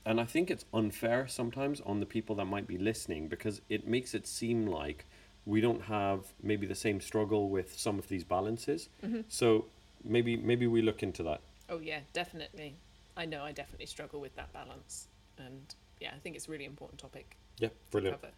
And 0.06 0.20
I 0.20 0.26
think 0.26 0.52
it's 0.52 0.66
unfair 0.74 1.26
sometimes 1.28 1.82
on 1.82 2.00
the 2.02 2.06
people 2.06 2.36
that 2.36 2.46
might 2.46 2.68
be 2.68 2.78
listening 2.78 3.30
because 3.30 3.62
it 3.70 3.88
makes 3.88 4.14
it 4.14 4.28
seem 4.28 4.68
like 4.68 5.06
we 5.46 5.62
don't 5.62 5.82
have 5.84 6.20
maybe 6.42 6.66
the 6.66 6.76
same 6.76 7.02
struggle 7.02 7.50
with 7.50 7.78
some 7.78 8.00
of 8.00 8.08
these 8.08 8.24
balances. 8.24 8.90
So 9.28 9.66
maybe 10.04 10.38
maybe 10.38 10.68
we 10.68 10.82
look 10.82 11.04
into 11.04 11.24
that. 11.24 11.42
Oh 11.70 11.80
yeah, 11.80 12.00
definitely. 12.14 12.76
I 13.16 13.26
know 13.26 13.44
I 13.44 13.52
definitely 13.52 13.86
struggle 13.86 14.20
with 14.20 14.36
that 14.36 14.52
balance, 14.54 15.08
and 15.38 15.76
yeah, 16.00 16.12
I 16.16 16.20
think 16.20 16.36
it's 16.36 16.48
a 16.48 16.52
really 16.52 16.66
important 16.66 17.00
topic. 17.00 17.38
Yeah, 17.60 17.70
brilliant. 17.92 18.22
cover. 18.22 18.34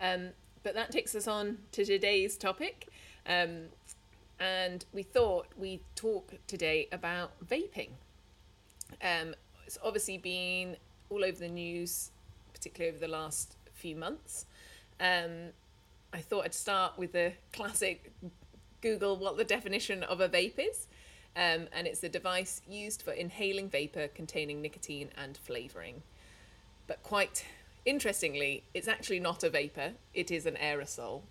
Um, 0.00 0.30
but 0.62 0.74
that 0.74 0.90
takes 0.90 1.14
us 1.14 1.26
on 1.26 1.58
to 1.72 1.84
today's 1.84 2.36
topic. 2.36 2.88
Um, 3.26 3.68
and 4.38 4.84
we 4.92 5.02
thought 5.02 5.46
we'd 5.56 5.80
talk 5.94 6.34
today 6.46 6.88
about 6.90 7.32
vaping. 7.46 7.90
Um, 9.00 9.34
it's 9.66 9.78
obviously 9.82 10.18
been 10.18 10.76
all 11.10 11.24
over 11.24 11.38
the 11.38 11.48
news, 11.48 12.10
particularly 12.52 12.94
over 12.96 13.04
the 13.04 13.12
last 13.12 13.56
few 13.72 13.94
months. 13.94 14.46
Um, 15.00 15.50
I 16.12 16.18
thought 16.18 16.44
I'd 16.44 16.54
start 16.54 16.98
with 16.98 17.12
the 17.12 17.32
classic 17.52 18.12
Google 18.80 19.16
what 19.16 19.36
the 19.36 19.44
definition 19.44 20.02
of 20.02 20.20
a 20.20 20.28
vape 20.28 20.58
is. 20.58 20.88
Um, 21.34 21.68
and 21.72 21.86
it's 21.86 22.02
a 22.04 22.10
device 22.10 22.60
used 22.68 23.00
for 23.00 23.12
inhaling 23.12 23.70
vapor 23.70 24.08
containing 24.08 24.60
nicotine 24.60 25.08
and 25.16 25.36
flavouring. 25.36 26.02
But 26.86 27.02
quite 27.02 27.46
interestingly, 27.86 28.64
it's 28.74 28.88
actually 28.88 29.20
not 29.20 29.42
a 29.42 29.48
vapor, 29.48 29.92
it 30.12 30.30
is 30.30 30.44
an 30.44 30.56
aerosol. 30.62 31.22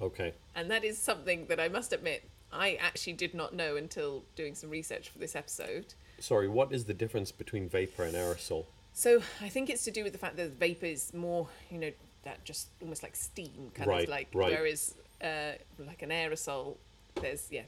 Okay. 0.00 0.32
And 0.54 0.70
that 0.70 0.84
is 0.84 0.96
something 0.96 1.46
that 1.46 1.58
I 1.58 1.68
must 1.68 1.92
admit 1.92 2.22
I 2.52 2.74
actually 2.80 3.14
did 3.14 3.34
not 3.34 3.52
know 3.52 3.76
until 3.76 4.22
doing 4.36 4.54
some 4.54 4.70
research 4.70 5.08
for 5.08 5.18
this 5.18 5.34
episode. 5.34 5.94
Sorry, 6.20 6.46
what 6.48 6.72
is 6.72 6.84
the 6.84 6.94
difference 6.94 7.32
between 7.32 7.68
vapor 7.68 8.04
and 8.04 8.14
aerosol? 8.14 8.64
So 8.94 9.22
I 9.40 9.48
think 9.48 9.70
it's 9.70 9.84
to 9.84 9.90
do 9.90 10.04
with 10.04 10.12
the 10.12 10.18
fact 10.18 10.36
that 10.36 10.52
vapor 10.52 10.86
is 10.86 11.12
more, 11.12 11.48
you 11.70 11.78
know, 11.78 11.90
that 12.24 12.44
just 12.44 12.68
almost 12.82 13.02
like 13.02 13.16
steam, 13.16 13.70
kind 13.74 13.88
Right, 13.88 14.04
of 14.04 14.08
like. 14.10 14.28
right. 14.34 14.52
Whereas, 14.52 14.94
uh, 15.22 15.52
like 15.78 16.02
an 16.02 16.10
aerosol, 16.10 16.76
there's 17.20 17.48
yeah, 17.50 17.62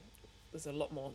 there's 0.53 0.67
a 0.67 0.73
lot 0.73 0.93
more 0.93 1.13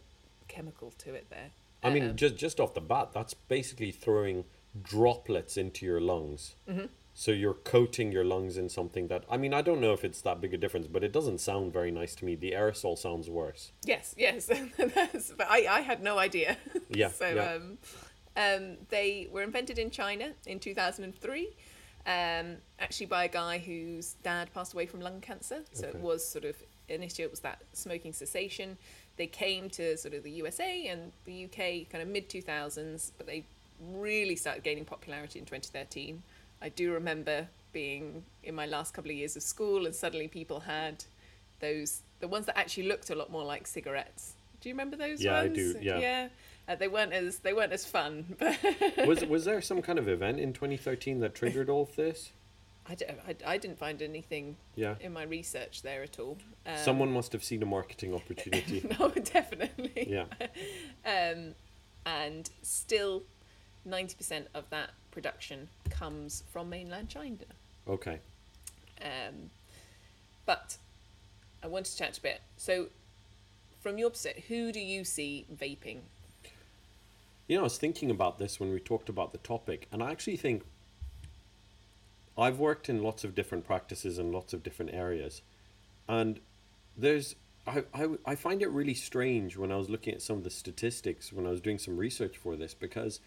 chemical 0.47 0.91
to 0.99 1.13
it 1.13 1.29
there. 1.29 1.49
I 1.83 1.89
mean, 1.91 2.09
Um, 2.11 2.15
just 2.15 2.35
just 2.35 2.59
off 2.59 2.73
the 2.73 2.81
bat, 2.81 3.09
that's 3.13 3.33
basically 3.33 3.91
throwing 3.91 4.45
droplets 4.83 5.57
into 5.57 5.85
your 5.85 6.01
lungs. 6.01 6.55
Mm-hmm. 6.69 6.85
So 7.17 7.31
you're 7.31 7.53
coating 7.53 8.11
your 8.11 8.25
lungs 8.25 8.57
in 8.57 8.67
something 8.67 9.07
that 9.07 9.23
I 9.29 9.37
mean, 9.37 9.53
I 9.53 9.61
don't 9.61 9.79
know 9.79 9.93
if 9.93 10.03
it's 10.03 10.19
that 10.21 10.41
big 10.41 10.53
a 10.53 10.57
difference, 10.57 10.87
but 10.87 11.03
it 11.03 11.13
doesn't 11.13 11.39
sound 11.39 11.71
very 11.71 11.91
nice 11.91 12.13
to 12.15 12.25
me. 12.25 12.35
The 12.35 12.51
aerosol 12.51 12.97
sounds 12.97 13.29
worse. 13.29 13.71
Yes, 13.85 14.13
yes, 14.17 14.47
That's, 14.77 15.31
but 15.31 15.47
I, 15.49 15.65
I 15.77 15.81
had 15.81 16.03
no 16.03 16.17
idea. 16.17 16.57
Yeah, 16.89 17.07
so 17.21 17.27
yeah. 17.29 17.53
um, 17.53 17.77
um, 18.35 18.77
they 18.89 19.29
were 19.31 19.43
invented 19.43 19.79
in 19.79 19.91
China 19.91 20.33
in 20.45 20.59
2003, 20.59 21.49
um, 22.05 22.57
actually 22.79 23.07
by 23.07 23.25
a 23.25 23.27
guy 23.27 23.57
whose 23.57 24.15
dad 24.23 24.53
passed 24.53 24.73
away 24.73 24.85
from 24.85 25.01
lung 25.01 25.21
cancer. 25.21 25.61
So 25.73 25.87
it 25.87 25.99
was 25.99 26.27
sort 26.27 26.45
of 26.45 26.55
initially 26.87 27.23
it 27.23 27.31
was 27.31 27.39
that 27.41 27.59
smoking 27.73 28.13
cessation. 28.13 28.77
They 29.17 29.27
came 29.27 29.69
to 29.71 29.97
sort 29.97 30.13
of 30.13 30.23
the 30.23 30.31
USA 30.31 30.87
and 30.87 31.11
the 31.25 31.45
UK 31.45 31.89
kind 31.89 32.01
of 32.01 32.07
mid 32.07 32.29
2000s, 32.29 33.11
but 33.17 33.25
they 33.27 33.43
really 33.91 34.35
started 34.35 34.63
gaining 34.63 34.85
popularity 34.85 35.39
in 35.39 35.45
2013. 35.45 36.21
I 36.61 36.69
do 36.69 36.93
remember 36.93 37.47
being 37.73 38.23
in 38.43 38.55
my 38.55 38.65
last 38.65 38.93
couple 38.93 39.11
of 39.11 39.17
years 39.17 39.35
of 39.35 39.43
school 39.43 39.85
and 39.85 39.93
suddenly 39.93 40.27
people 40.27 40.61
had 40.61 41.03
those 41.59 42.01
the 42.19 42.27
ones 42.27 42.45
that 42.45 42.57
actually 42.57 42.87
looked 42.87 43.09
a 43.09 43.15
lot 43.15 43.31
more 43.31 43.43
like 43.43 43.67
cigarettes. 43.67 44.33
Do 44.61 44.69
you 44.69 44.75
remember 44.75 44.95
those 44.95 45.21
Yeah, 45.21 45.39
I 45.39 45.43
ones? 45.43 45.55
do, 45.57 45.75
yeah. 45.81 45.99
Yeah. 45.99 46.27
Uh, 46.67 46.75
they 46.75 46.87
weren't 46.87 47.13
as 47.13 47.39
they 47.39 47.53
weren't 47.53 47.71
as 47.73 47.85
fun, 47.85 48.35
was 49.05 49.23
was 49.25 49.45
there 49.45 49.61
some 49.61 49.81
kind 49.81 49.99
of 49.99 50.07
event 50.09 50.39
in 50.39 50.51
2013 50.53 51.19
that 51.19 51.35
triggered 51.35 51.69
all 51.69 51.83
of 51.83 51.95
this? 51.95 52.31
I 52.87 53.57
didn't 53.57 53.79
find 53.79 53.99
anything 54.03 54.57
Yeah. 54.75 54.93
in 54.99 55.11
my 55.11 55.23
research 55.23 55.81
there 55.81 56.03
at 56.03 56.19
all. 56.19 56.37
Um, 56.67 56.77
Someone 56.77 57.11
must 57.11 57.31
have 57.33 57.43
seen 57.43 57.63
a 57.63 57.65
marketing 57.65 58.13
opportunity. 58.13 58.87
no, 58.99 59.09
definitely. 59.09 60.07
yeah. 60.09 60.25
Um, 61.05 61.53
and 62.05 62.49
still, 62.61 63.23
ninety 63.85 64.15
percent 64.15 64.47
of 64.53 64.69
that 64.71 64.91
production 65.11 65.67
comes 65.89 66.43
from 66.51 66.69
mainland 66.69 67.09
China. 67.09 67.37
Okay. 67.87 68.19
Um, 69.01 69.49
but 70.45 70.77
I 71.63 71.67
want 71.67 71.85
to 71.87 71.97
chat 71.97 72.17
a 72.17 72.21
bit. 72.21 72.41
So, 72.57 72.87
from 73.81 73.97
your 73.97 74.09
perspective, 74.11 74.45
who 74.47 74.71
do 74.71 74.79
you 74.79 75.03
see 75.03 75.45
vaping? 75.55 75.99
You 77.47 77.57
know, 77.57 77.61
I 77.61 77.63
was 77.65 77.77
thinking 77.77 78.09
about 78.09 78.39
this 78.39 78.59
when 78.59 78.71
we 78.71 78.79
talked 78.79 79.09
about 79.09 79.31
the 79.31 79.37
topic, 79.39 79.87
and 79.91 80.01
I 80.01 80.11
actually 80.11 80.37
think 80.37 80.63
I've 82.37 82.59
worked 82.59 82.89
in 82.89 83.03
lots 83.03 83.23
of 83.23 83.35
different 83.35 83.65
practices 83.65 84.17
and 84.17 84.31
lots 84.31 84.53
of 84.53 84.63
different 84.63 84.93
areas, 84.93 85.41
and 86.07 86.39
there's 86.97 87.35
I, 87.67 87.83
I, 87.93 88.07
I 88.25 88.35
find 88.35 88.61
it 88.61 88.69
really 88.69 88.93
strange 88.93 89.57
when 89.57 89.71
I 89.71 89.75
was 89.75 89.89
looking 89.89 90.13
at 90.13 90.21
some 90.21 90.37
of 90.37 90.43
the 90.43 90.49
statistics 90.49 91.33
when 91.33 91.45
I 91.47 91.49
was 91.49 91.61
doing 91.61 91.79
some 91.79 91.97
research 91.97 92.37
for 92.37 92.55
this 92.55 92.73
because 92.73 93.19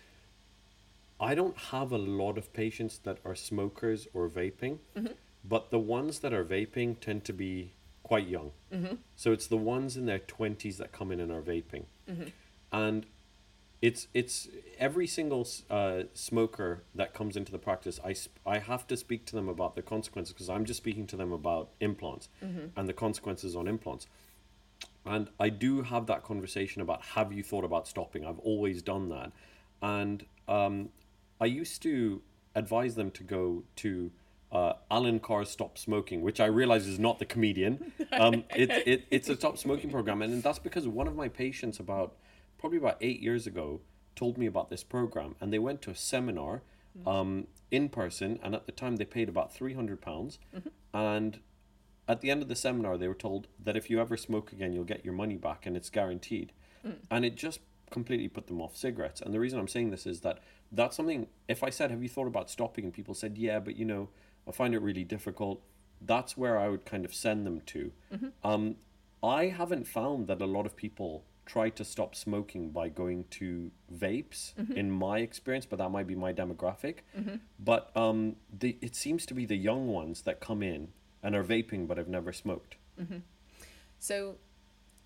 I 1.20 1.34
don't 1.34 1.56
have 1.56 1.90
a 1.90 1.98
lot 1.98 2.38
of 2.38 2.52
patients 2.52 2.98
that 2.98 3.18
are 3.24 3.34
smokers 3.34 4.06
or 4.14 4.28
vaping, 4.28 4.78
mm-hmm. 4.96 5.12
but 5.44 5.70
the 5.70 5.78
ones 5.78 6.20
that 6.20 6.32
are 6.32 6.44
vaping 6.44 7.00
tend 7.00 7.24
to 7.24 7.32
be 7.32 7.72
quite 8.04 8.28
young. 8.28 8.52
Mm-hmm. 8.72 8.94
So 9.16 9.32
it's 9.32 9.48
the 9.48 9.56
ones 9.56 9.96
in 9.96 10.06
their 10.06 10.20
20s 10.20 10.76
that 10.76 10.92
come 10.92 11.10
in 11.10 11.18
and 11.18 11.32
are 11.32 11.42
vaping. 11.42 11.84
Mm-hmm. 12.08 12.28
And 12.70 13.06
it's 13.80 14.08
it's 14.12 14.48
every 14.78 15.06
single 15.06 15.46
uh, 15.70 16.02
smoker 16.14 16.82
that 16.94 17.14
comes 17.14 17.36
into 17.36 17.52
the 17.52 17.58
practice 17.58 18.00
I, 18.04 18.12
sp- 18.14 18.38
I 18.46 18.58
have 18.58 18.86
to 18.88 18.96
speak 18.96 19.24
to 19.26 19.36
them 19.36 19.48
about 19.48 19.76
the 19.76 19.82
consequences 19.82 20.32
because 20.32 20.48
i'm 20.48 20.64
just 20.64 20.78
speaking 20.78 21.06
to 21.08 21.16
them 21.16 21.32
about 21.32 21.70
implants 21.80 22.28
and 22.76 22.88
the 22.88 22.92
consequences 22.92 23.54
on 23.54 23.68
implants 23.68 24.06
and 25.04 25.28
i 25.38 25.48
do 25.48 25.82
have 25.82 26.06
that 26.06 26.24
conversation 26.24 26.82
about 26.82 27.02
have 27.02 27.32
you 27.32 27.42
thought 27.42 27.64
about 27.64 27.86
stopping 27.86 28.24
i've 28.24 28.40
always 28.40 28.82
done 28.82 29.08
that 29.10 29.32
and 29.80 30.26
um, 30.48 30.88
i 31.40 31.46
used 31.46 31.82
to 31.82 32.20
advise 32.54 32.96
them 32.96 33.10
to 33.12 33.22
go 33.22 33.62
to 33.76 34.10
uh, 34.50 34.72
Allen 34.90 35.20
Carr's 35.20 35.50
Stop 35.50 35.76
Smoking, 35.76 36.22
which 36.22 36.40
I 36.40 36.46
realize 36.46 36.86
is 36.86 36.98
not 36.98 37.18
the 37.18 37.26
comedian. 37.26 37.92
Um, 38.10 38.44
it, 38.56 38.70
it, 38.86 39.06
it's 39.10 39.28
a 39.28 39.36
stop 39.36 39.58
smoking 39.58 39.90
program. 39.90 40.22
And 40.22 40.42
that's 40.42 40.58
because 40.58 40.88
one 40.88 41.06
of 41.06 41.14
my 41.14 41.28
patients, 41.28 41.78
about 41.78 42.16
probably 42.58 42.78
about 42.78 42.98
eight 43.00 43.20
years 43.20 43.46
ago, 43.46 43.80
told 44.16 44.36
me 44.36 44.46
about 44.46 44.68
this 44.68 44.82
program. 44.82 45.36
And 45.40 45.52
they 45.52 45.58
went 45.58 45.80
to 45.82 45.90
a 45.90 45.94
seminar 45.94 46.62
um, 47.06 47.46
in 47.70 47.88
person. 47.88 48.38
And 48.42 48.54
at 48.54 48.66
the 48.66 48.72
time, 48.72 48.96
they 48.96 49.04
paid 49.04 49.28
about 49.28 49.54
£300. 49.54 50.00
pounds 50.00 50.38
And 50.92 51.40
at 52.08 52.20
the 52.20 52.30
end 52.30 52.42
of 52.42 52.48
the 52.48 52.56
seminar, 52.56 52.96
they 52.96 53.08
were 53.08 53.14
told 53.14 53.46
that 53.62 53.76
if 53.76 53.90
you 53.90 54.00
ever 54.00 54.16
smoke 54.16 54.52
again, 54.52 54.72
you'll 54.72 54.84
get 54.84 55.04
your 55.04 55.14
money 55.14 55.36
back 55.36 55.66
and 55.66 55.76
it's 55.76 55.90
guaranteed. 55.90 56.52
And 57.10 57.24
it 57.24 57.36
just 57.36 57.60
completely 57.90 58.28
put 58.28 58.46
them 58.46 58.60
off 58.60 58.76
cigarettes. 58.76 59.20
And 59.20 59.32
the 59.34 59.40
reason 59.40 59.58
I'm 59.58 59.68
saying 59.68 59.90
this 59.90 60.06
is 60.06 60.20
that 60.20 60.40
that's 60.72 60.96
something, 60.96 61.26
if 61.48 61.62
I 61.62 61.70
said, 61.70 61.90
Have 61.90 62.02
you 62.02 62.08
thought 62.08 62.26
about 62.26 62.50
stopping? 62.50 62.84
And 62.84 62.92
people 62.92 63.14
said, 63.14 63.36
Yeah, 63.38 63.58
but 63.60 63.76
you 63.76 63.84
know, 63.84 64.08
I 64.48 64.52
find 64.52 64.74
it 64.74 64.80
really 64.80 65.04
difficult. 65.04 65.62
That's 66.00 66.36
where 66.36 66.58
I 66.58 66.68
would 66.68 66.84
kind 66.84 67.04
of 67.04 67.14
send 67.14 67.46
them 67.46 67.60
to. 67.66 67.92
Um, 68.44 68.76
I 69.22 69.46
haven't 69.46 69.86
found 69.86 70.28
that 70.28 70.40
a 70.40 70.46
lot 70.46 70.64
of 70.64 70.76
people 70.76 71.24
try 71.48 71.70
to 71.70 71.84
stop 71.84 72.14
smoking 72.14 72.68
by 72.70 72.88
going 72.88 73.24
to 73.30 73.70
vapes 74.04 74.52
in 74.76 74.90
my 74.90 75.18
experience, 75.20 75.66
but 75.66 75.78
that 75.78 75.90
might 75.90 76.06
be 76.06 76.14
my 76.14 76.32
demographic. 76.32 76.96
But 77.58 77.90
um, 77.96 78.36
the, 78.60 78.76
it 78.82 78.94
seems 78.94 79.24
to 79.26 79.34
be 79.34 79.46
the 79.46 79.56
young 79.56 79.88
ones 79.88 80.22
that 80.22 80.40
come 80.40 80.62
in 80.62 80.88
and 81.22 81.34
are 81.34 81.42
vaping 81.42 81.88
but 81.88 81.96
have 81.96 82.08
never 82.08 82.32
smoked. 82.32 82.76
So, 83.98 84.36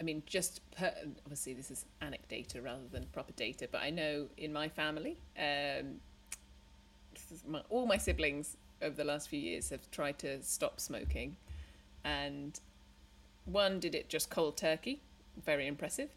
I 0.01 0.03
mean, 0.03 0.23
just 0.27 0.61
per, 0.77 0.93
obviously 1.25 1.55
this 1.55 1.71
is 1.71 1.87
anecdata 2.01 2.63
rather 2.63 2.89
than 2.91 3.07
proper 3.13 3.33
data, 3.33 3.69
but 3.71 3.81
I 3.81 3.91
know 3.91 4.27
in 4.37 4.53
my 4.53 4.69
family, 4.69 5.17
um, 5.39 6.01
my, 7.47 7.63
all 7.71 7.87
my 7.87 7.99
siblings 7.99 8.57
over 8.83 8.97
the 8.97 9.05
last 9.05 9.29
few 9.29 9.39
years 9.41 9.71
have 9.71 9.89
tried 9.91 10.19
to 10.19 10.43
stop 10.43 10.81
smoking, 10.81 11.37
and 12.05 12.59
one 13.45 13.79
did 13.81 13.95
it 13.95 14.09
just 14.09 14.29
cold 14.29 14.57
turkey, 14.57 15.01
very 15.45 15.67
impressive. 15.67 16.11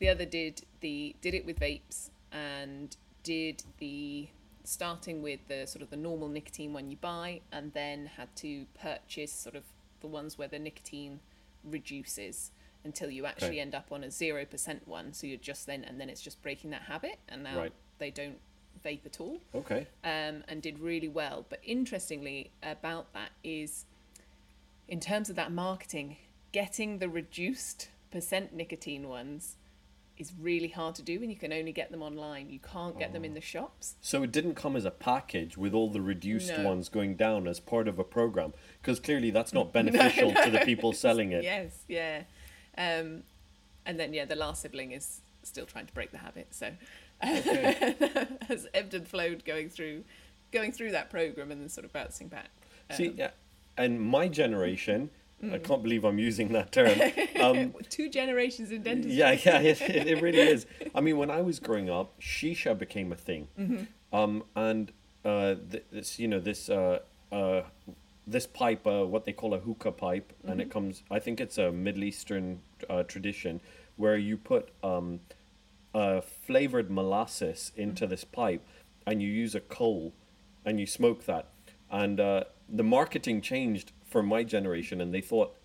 The 0.00 0.08
other 0.08 0.24
did 0.24 0.62
the 0.80 1.14
did 1.20 1.34
it 1.34 1.46
with 1.46 1.60
vapes 1.60 2.10
and 2.32 2.96
did 3.22 3.62
the 3.78 4.28
starting 4.64 5.22
with 5.22 5.40
the 5.48 5.66
sort 5.66 5.82
of 5.82 5.90
the 5.90 5.96
normal 5.96 6.28
nicotine 6.28 6.72
one 6.72 6.90
you 6.90 6.96
buy, 6.96 7.40
and 7.52 7.72
then 7.74 8.06
had 8.16 8.34
to 8.36 8.66
purchase 8.80 9.32
sort 9.32 9.54
of 9.54 9.64
the 10.00 10.06
ones 10.06 10.38
where 10.38 10.48
the 10.48 10.58
nicotine 10.58 11.20
reduces 11.64 12.50
until 12.84 13.10
you 13.10 13.26
actually 13.26 13.48
Okay. 13.48 13.60
end 13.60 13.74
up 13.74 13.92
on 13.92 14.02
a 14.02 14.10
zero 14.10 14.44
percent 14.46 14.88
one. 14.88 15.12
So 15.12 15.26
you're 15.26 15.36
just 15.36 15.66
then, 15.66 15.84
and 15.84 16.00
then 16.00 16.08
it's 16.08 16.22
just 16.22 16.40
breaking 16.42 16.70
that 16.70 16.82
habit, 16.82 17.18
and 17.28 17.42
now 17.42 17.58
Right. 17.58 17.72
they 17.98 18.10
don't 18.10 18.40
vape 18.82 19.04
at 19.04 19.20
all 19.20 19.38
Okay. 19.54 19.86
um, 20.04 20.42
and 20.48 20.62
did 20.62 20.78
really 20.78 21.08
well. 21.08 21.44
But 21.46 21.60
interestingly, 21.62 22.50
about 22.62 23.12
that 23.12 23.32
is 23.44 23.84
in 24.88 24.98
terms 25.00 25.28
of 25.28 25.36
that 25.36 25.52
marketing, 25.52 26.16
getting 26.52 26.98
the 26.98 27.08
reduced 27.10 27.90
percent 28.10 28.54
nicotine 28.54 29.06
ones 29.08 29.56
is 30.20 30.32
really 30.38 30.68
hard 30.68 30.94
to 30.96 31.02
do, 31.02 31.14
and 31.22 31.30
you 31.30 31.36
can 31.36 31.52
only 31.52 31.72
get 31.72 31.90
them 31.90 32.02
online. 32.02 32.50
You 32.50 32.58
can't 32.60 32.98
get 32.98 33.12
them 33.12 33.24
in 33.24 33.34
the 33.34 33.40
shops. 33.40 33.94
So 34.00 34.22
it 34.22 34.30
didn't 34.30 34.54
come 34.54 34.76
as 34.76 34.84
a 34.84 34.90
package 34.90 35.56
with 35.56 35.72
all 35.74 35.88
the 35.90 36.00
reduced 36.00 36.50
No. 36.56 36.62
ones 36.64 36.88
going 36.88 37.14
down 37.16 37.48
as 37.48 37.58
part 37.58 37.88
of 37.88 37.98
a 37.98 38.04
program 38.04 38.52
because 38.82 39.00
clearly 39.00 39.30
that's 39.30 39.52
not 39.52 39.72
beneficial 39.78 40.32
to 40.32 40.50
the 40.50 40.60
people 40.60 40.92
selling 40.92 41.32
it. 41.32 41.42
Yes, 41.42 41.84
yeah. 41.88 42.22
Um, 42.76 43.22
and 43.86 43.98
then 43.98 44.12
yeah, 44.14 44.26
the 44.26 44.36
last 44.36 44.62
sibling 44.62 44.92
is 44.92 45.20
still 45.42 45.66
trying 45.66 45.86
to 45.86 45.94
break 45.94 46.12
the 46.12 46.18
habit. 46.18 46.48
So 46.54 46.70
has 47.22 48.66
ebbed 48.74 48.94
and 48.94 49.06
flowed 49.08 49.44
going 49.44 49.70
through, 49.70 50.04
going 50.52 50.72
through 50.72 50.92
that 50.92 51.10
program 51.10 51.50
and 51.50 51.60
then 51.60 51.68
sort 51.68 51.84
of 51.84 51.92
bouncing 51.92 52.28
back. 52.28 52.50
See, 52.94 53.08
Um, 53.08 53.14
yeah, 53.16 53.30
and 53.76 54.00
my 54.00 54.28
generation, 54.28 55.10
I 55.42 55.46
Mm. 55.58 55.64
can't 55.64 55.82
believe 55.82 56.04
I'm 56.04 56.18
using 56.18 56.48
that 56.52 56.72
term. 56.72 57.00
Um, 57.40 57.72
two 57.88 58.10
generations 58.10 58.70
in 58.70 58.82
dentistry. 58.82 59.16
yeah, 59.16 59.32
yeah, 59.32 59.60
it, 59.60 59.80
it 59.80 60.20
really 60.20 60.46
is. 60.54 60.66
I 60.94 61.00
mean, 61.00 61.16
when 61.16 61.30
I 61.30 61.40
was 61.40 61.58
growing 61.58 61.88
up, 61.88 62.20
shisha 62.20 62.76
became 62.78 63.12
a 63.12 63.16
thing, 63.16 63.48
Mm-hmm. 63.58 63.84
um, 64.14 64.44
and 64.54 64.92
uh, 65.24 65.54
this, 65.90 66.18
you 66.18 66.28
know, 66.28 66.38
this 66.40 66.68
uh, 66.68 66.98
uh, 67.32 67.62
this 68.26 68.46
pipe, 68.46 68.86
uh, 68.86 69.06
what 69.06 69.24
they 69.24 69.32
call 69.32 69.54
a 69.54 69.58
hookah 69.58 69.92
pipe, 69.92 70.32
and 70.44 70.52
Mm-hmm. 70.52 70.60
it 70.60 70.70
comes. 70.70 71.02
I 71.10 71.18
think 71.18 71.40
it's 71.40 71.56
a 71.56 71.72
Middle 71.72 72.04
Eastern 72.04 72.60
uh, 72.90 73.04
tradition 73.04 73.60
where 73.96 74.18
you 74.18 74.36
put 74.36 74.68
um, 74.84 75.20
uh, 75.94 76.20
flavored 76.20 76.90
molasses 76.90 77.72
into 77.74 78.04
Mm-hmm. 78.04 78.10
this 78.10 78.24
pipe, 78.24 78.66
and 79.06 79.22
you 79.22 79.28
use 79.30 79.54
a 79.54 79.60
coal, 79.60 80.12
and 80.66 80.78
you 80.78 80.86
smoke 80.86 81.24
that, 81.24 81.46
and 81.90 82.20
uh, 82.20 82.44
the 82.68 82.84
marketing 82.84 83.40
changed 83.40 83.92
for 84.10 84.22
my 84.22 84.42
generation, 84.44 85.00
and 85.00 85.14
they 85.14 85.20
thought 85.20 85.56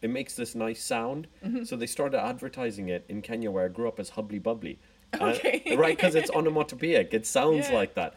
it 0.00 0.08
makes 0.10 0.34
this 0.34 0.54
nice 0.54 0.82
sound. 0.82 1.26
Mm-hmm. 1.44 1.64
So 1.64 1.76
they 1.76 1.86
started 1.86 2.20
advertising 2.24 2.88
it 2.88 3.04
in 3.08 3.20
Kenya, 3.20 3.50
where 3.50 3.64
I 3.64 3.68
grew 3.68 3.88
up, 3.88 3.98
as 4.00 4.10
Hubbly 4.10 4.38
Bubbly. 4.38 4.78
Uh, 5.18 5.34
right, 5.76 5.96
because 5.96 6.14
it's 6.14 6.30
onomatopoeic. 6.30 7.14
It 7.14 7.24
sounds 7.24 7.70
Yeah. 7.70 7.76
like 7.76 7.94
that. 7.94 8.12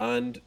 And 0.00 0.40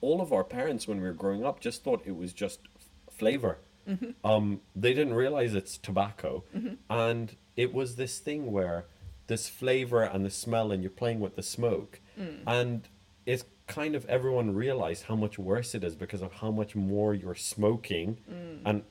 all 0.00 0.20
of 0.20 0.32
our 0.32 0.42
parents, 0.42 0.88
when 0.88 1.00
we 1.00 1.06
were 1.06 1.12
growing 1.12 1.44
up, 1.44 1.60
just 1.60 1.84
thought 1.84 2.02
it 2.04 2.16
was 2.16 2.32
just 2.32 2.58
f- 2.76 3.14
flavor. 3.14 3.58
Mm-hmm. 3.88 4.26
Um, 4.28 4.60
they 4.74 4.92
didn't 4.92 5.14
realize 5.14 5.54
it's 5.54 5.78
tobacco. 5.78 6.42
And 6.90 7.36
it 7.56 7.72
was 7.72 7.94
this 7.94 8.18
thing 8.18 8.50
where 8.50 8.86
this 9.28 9.48
flavor 9.48 10.02
and 10.02 10.24
the 10.24 10.30
smell, 10.30 10.72
and 10.72 10.82
you're 10.82 10.90
playing 10.90 11.20
with 11.20 11.36
the 11.36 11.42
smoke. 11.44 12.00
Mm. 12.18 12.38
And 12.44 12.88
it's 13.24 13.44
kind 13.68 13.94
of 13.94 14.04
everyone 14.06 14.54
realized 14.54 15.04
how 15.04 15.14
much 15.14 15.38
worse 15.38 15.74
it 15.74 15.84
is 15.84 15.94
because 15.94 16.22
of 16.22 16.32
how 16.32 16.50
much 16.50 16.74
more 16.74 17.14
you're 17.14 17.34
smoking 17.34 18.16
Mm. 18.30 18.60
and 18.64 18.82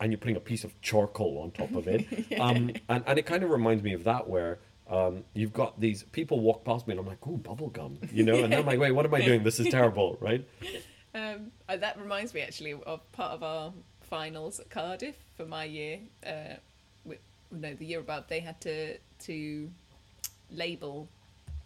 and 0.00 0.12
you're 0.12 0.18
putting 0.18 0.36
a 0.36 0.40
piece 0.40 0.62
of 0.64 0.80
charcoal 0.80 1.38
on 1.42 1.50
top 1.50 1.74
of 1.74 1.88
it. 1.88 2.06
um, 2.40 2.70
and, 2.88 3.02
and 3.06 3.18
it 3.18 3.26
kind 3.26 3.42
of 3.42 3.50
reminds 3.50 3.82
me 3.82 3.92
of 3.94 4.04
that 4.04 4.28
where 4.28 4.58
um, 4.88 5.24
you've 5.34 5.52
got 5.52 5.80
these 5.80 6.04
people 6.04 6.38
walk 6.40 6.64
past 6.64 6.86
me 6.86 6.92
and 6.92 7.00
I'm 7.00 7.06
like, 7.06 7.26
ooh, 7.26 7.36
bubble 7.36 7.68
gum, 7.68 7.98
you 8.12 8.22
know? 8.22 8.36
And 8.44 8.54
I'm 8.54 8.64
like, 8.64 8.78
wait, 8.78 8.92
what 8.92 9.04
am 9.04 9.12
I 9.12 9.20
doing? 9.22 9.42
This 9.42 9.58
is 9.58 9.68
terrible, 9.70 10.16
right? 10.20 10.46
Um, 11.14 11.50
uh, 11.68 11.76
that 11.76 11.98
reminds 12.00 12.32
me 12.32 12.40
actually 12.42 12.74
of 12.74 13.00
part 13.12 13.32
of 13.32 13.42
our 13.42 13.72
finals 14.02 14.60
at 14.60 14.70
Cardiff 14.70 15.16
for 15.36 15.44
my 15.46 15.64
year. 15.64 15.98
Uh, 16.24 16.54
no, 17.50 17.74
the 17.74 17.84
year 17.84 18.00
above, 18.00 18.24
they 18.28 18.40
had 18.40 18.60
to 18.62 18.98
to 19.24 19.68
label 20.52 21.08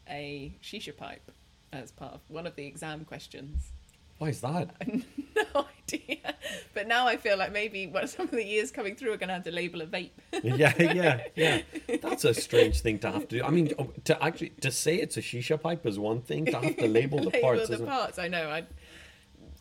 a 0.09 0.53
shisha 0.63 0.97
pipe 0.97 1.31
as 1.73 1.91
part 1.91 2.15
of 2.15 2.21
one 2.29 2.47
of 2.47 2.57
the 2.57 2.67
exam 2.67 3.05
questions. 3.05 3.73
Why 4.19 4.29
is 4.29 4.41
that? 4.43 4.71
no 4.87 5.67
idea, 5.89 6.35
but 6.75 6.87
now 6.87 7.09
I 7.09 7.17
feel 7.17 7.37
like 7.37 7.53
maybe 7.53 7.87
what 7.89 8.09
some 8.09 8.27
of 8.27 8.31
the 8.31 8.45
years 8.45 8.71
coming 8.71 8.95
through 8.95 9.13
are 9.13 9.17
going 9.17 9.29
to 9.29 9.35
have 9.35 9.45
to 9.45 9.51
label 9.51 9.81
a 9.81 9.87
vape. 9.87 10.11
yeah, 10.45 10.73
yeah, 10.79 11.23
yeah. 11.35 11.63
That's 12.03 12.25
a 12.25 12.33
strange 12.33 12.81
thing 12.81 13.01
to 13.01 13.11
have 13.11 13.27
to 13.29 13.39
do. 13.39 13.45
I 13.45 13.51
mean, 13.51 13.73
oh, 13.79 13.91
to 14.05 14.23
actually 14.23 14.51
to 14.61 14.71
say 14.71 14.97
it's 14.97 15.17
a 15.17 15.23
shisha 15.23 15.61
pipe 15.61 15.85
is 15.87 15.99
one 15.99 16.21
thing. 16.21 16.47
To 16.47 16.61
have 16.61 16.77
to 16.77 16.87
label 16.87 17.19
the 17.19 17.31
label 17.31 17.41
parts, 17.41 17.69
the 17.69 17.79
parts. 17.79 18.19
I 18.19 18.29
know. 18.29 18.49
I 18.49 18.65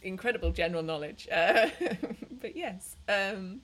incredible 0.04 0.52
general 0.52 0.84
knowledge. 0.84 1.28
Uh, 1.32 1.70
but 2.42 2.56
yes, 2.56 2.96
um, 3.08 3.62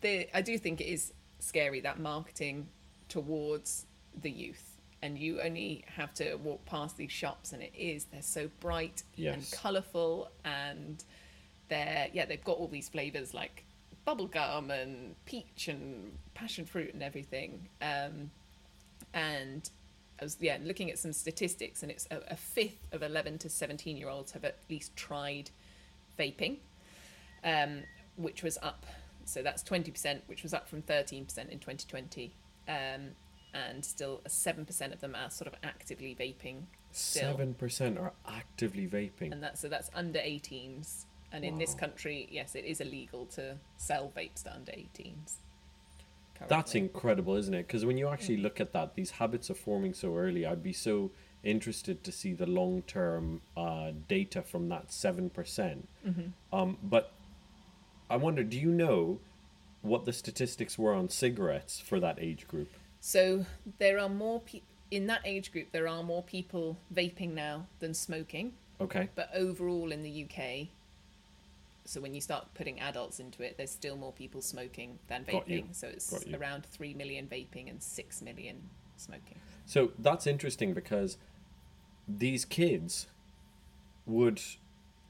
the 0.00 0.28
I 0.34 0.42
do 0.42 0.58
think 0.58 0.80
it 0.80 0.88
is 0.88 1.12
scary 1.38 1.80
that 1.80 1.98
marketing 1.98 2.68
towards 3.08 3.86
the 4.20 4.30
youth, 4.30 4.67
and 5.02 5.18
you 5.18 5.40
only 5.40 5.84
have 5.96 6.12
to 6.14 6.34
walk 6.36 6.64
past 6.66 6.96
these 6.96 7.12
shops, 7.12 7.52
and 7.52 7.62
it 7.62 7.72
is 7.76 8.04
they're 8.06 8.22
so 8.22 8.50
bright 8.60 9.02
and 9.34 9.50
colourful, 9.52 10.30
and 10.44 11.04
they're 11.68 12.08
yeah 12.12 12.24
they've 12.24 12.44
got 12.44 12.56
all 12.56 12.68
these 12.68 12.88
flavors 12.88 13.34
like 13.34 13.64
bubblegum 14.06 14.70
and 14.70 15.14
peach 15.26 15.68
and 15.68 16.16
passion 16.34 16.64
fruit 16.64 16.94
and 16.94 17.02
everything. 17.02 17.68
Um, 17.82 18.30
and 19.14 19.68
I 20.20 20.24
was 20.24 20.36
yeah 20.40 20.58
looking 20.62 20.90
at 20.90 20.98
some 20.98 21.12
statistics, 21.12 21.82
and 21.82 21.92
it's 21.92 22.08
a, 22.10 22.20
a 22.32 22.36
fifth 22.36 22.92
of 22.92 23.02
11 23.02 23.38
to 23.38 23.48
17 23.48 23.96
year 23.96 24.08
olds 24.08 24.32
have 24.32 24.44
at 24.44 24.58
least 24.68 24.96
tried 24.96 25.50
vaping, 26.18 26.56
um, 27.44 27.82
which 28.16 28.42
was 28.42 28.58
up. 28.62 28.86
So 29.24 29.42
that's 29.42 29.62
20%, 29.62 30.20
which 30.26 30.42
was 30.42 30.54
up 30.54 30.68
from 30.70 30.80
13% 30.80 31.12
in 31.50 31.58
2020. 31.58 32.32
Um, 32.66 33.10
and 33.54 33.84
still 33.84 34.20
7% 34.28 34.92
of 34.92 35.00
them 35.00 35.14
are 35.14 35.30
sort 35.30 35.48
of 35.48 35.54
actively 35.62 36.16
vaping 36.18 36.62
still. 36.92 37.30
Seven 37.32 37.54
percent 37.54 37.98
are 37.98 38.12
actively 38.28 38.86
vaping. 38.86 39.32
And 39.32 39.42
that's 39.42 39.60
so 39.60 39.68
that's 39.68 39.90
under 39.94 40.18
18s. 40.18 41.04
And 41.30 41.44
in 41.44 41.58
this 41.58 41.74
country, 41.74 42.26
yes, 42.30 42.54
it 42.54 42.64
is 42.64 42.80
illegal 42.80 43.26
to 43.32 43.56
sell 43.76 44.10
vapes 44.16 44.44
to 44.44 44.54
under 44.54 44.72
18s. 44.72 45.34
That's 46.46 46.74
incredible, 46.74 47.34
isn't 47.34 47.52
it? 47.52 47.66
Because 47.66 47.84
when 47.84 47.98
you 47.98 48.08
actually 48.08 48.38
look 48.38 48.60
at 48.60 48.72
that, 48.72 48.94
these 48.94 49.10
habits 49.10 49.50
are 49.50 49.54
forming 49.54 49.92
so 49.92 50.16
early. 50.16 50.46
I'd 50.46 50.62
be 50.62 50.72
so 50.72 51.10
interested 51.42 52.02
to 52.04 52.12
see 52.12 52.32
the 52.32 52.46
long 52.46 52.82
term 52.82 53.42
uh, 53.56 53.90
data 54.08 54.42
from 54.42 54.68
that 54.68 54.88
7%. 54.88 55.32
percent 55.32 55.88
Um, 56.52 56.78
but 56.82 57.12
I 58.08 58.16
wonder, 58.16 58.42
do 58.42 58.58
you 58.58 58.70
know 58.70 59.18
what 59.82 60.04
the 60.04 60.12
statistics 60.12 60.78
were 60.78 60.94
on 60.94 61.08
cigarettes 61.08 61.80
for 61.80 62.00
that 62.00 62.18
age 62.20 62.46
group? 62.48 62.70
So 63.00 63.46
there 63.78 63.98
are 63.98 64.08
more 64.08 64.40
people 64.40 64.66
in 64.90 65.06
that 65.06 65.20
age 65.24 65.52
group. 65.52 65.70
There 65.72 65.88
are 65.88 66.02
more 66.02 66.22
people 66.22 66.78
vaping 66.94 67.34
now 67.34 67.66
than 67.80 67.94
smoking, 67.94 68.54
Okay. 68.80 69.08
but 69.14 69.30
overall 69.34 69.92
in 69.92 70.02
the 70.02 70.24
UK, 70.24 70.68
so 71.84 72.00
when 72.00 72.14
you 72.14 72.20
start 72.20 72.46
putting 72.54 72.80
adults 72.80 73.18
into 73.18 73.42
it, 73.42 73.56
there's 73.56 73.70
still 73.70 73.96
more 73.96 74.12
people 74.12 74.42
smoking 74.42 74.98
than 75.08 75.24
vaping. 75.24 75.74
So 75.74 75.88
it's 75.88 76.12
around 76.34 76.66
three 76.66 76.94
million 76.94 77.26
vaping 77.26 77.70
and 77.70 77.82
six 77.82 78.20
million 78.20 78.56
smoking. 78.96 79.38
So 79.64 79.92
that's 79.98 80.26
interesting 80.26 80.74
because 80.74 81.16
these 82.06 82.44
kids 82.44 83.06
would 84.06 84.40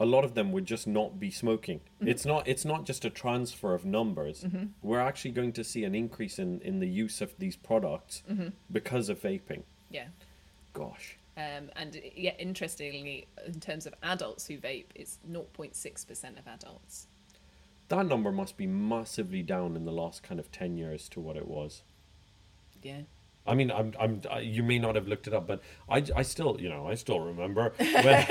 a 0.00 0.06
lot 0.06 0.24
of 0.24 0.34
them 0.34 0.52
would 0.52 0.64
just 0.64 0.86
not 0.86 1.18
be 1.18 1.30
smoking. 1.30 1.78
Mm-hmm. 1.78 2.08
It's 2.08 2.24
not 2.24 2.46
it's 2.46 2.64
not 2.64 2.84
just 2.84 3.04
a 3.04 3.10
transfer 3.10 3.74
of 3.74 3.84
numbers. 3.84 4.44
Mm-hmm. 4.44 4.66
We're 4.82 5.00
actually 5.00 5.32
going 5.32 5.52
to 5.52 5.64
see 5.64 5.84
an 5.84 5.94
increase 5.94 6.38
in, 6.38 6.60
in 6.60 6.78
the 6.80 6.88
use 6.88 7.20
of 7.20 7.34
these 7.38 7.56
products 7.56 8.22
mm-hmm. 8.30 8.48
because 8.70 9.08
of 9.08 9.20
vaping. 9.20 9.62
Yeah. 9.90 10.06
Gosh. 10.72 11.16
Um, 11.36 11.70
and 11.76 12.00
yeah, 12.16 12.32
interestingly, 12.38 13.28
in 13.46 13.60
terms 13.60 13.86
of 13.86 13.94
adults 14.02 14.48
who 14.48 14.58
vape, 14.58 14.86
it's 14.94 15.18
0.6% 15.30 16.38
of 16.38 16.48
adults. 16.48 17.06
That 17.88 18.06
number 18.06 18.32
must 18.32 18.56
be 18.56 18.66
massively 18.66 19.42
down 19.42 19.76
in 19.76 19.84
the 19.84 19.92
last 19.92 20.24
kind 20.24 20.40
of 20.40 20.50
10 20.50 20.76
years 20.76 21.08
to 21.10 21.20
what 21.20 21.36
it 21.36 21.46
was. 21.46 21.82
Yeah. 22.82 23.02
I 23.46 23.54
mean, 23.54 23.70
I'm, 23.70 23.94
I'm, 23.98 24.20
I- 24.30 24.40
you 24.40 24.62
may 24.62 24.78
not 24.78 24.96
have 24.96 25.06
looked 25.06 25.26
it 25.26 25.32
up, 25.32 25.46
but 25.46 25.62
I, 25.88 26.04
I 26.14 26.22
still, 26.22 26.60
you 26.60 26.68
know, 26.68 26.88
I 26.88 26.94
still 26.94 27.20
remember. 27.20 27.72
When, 27.78 28.26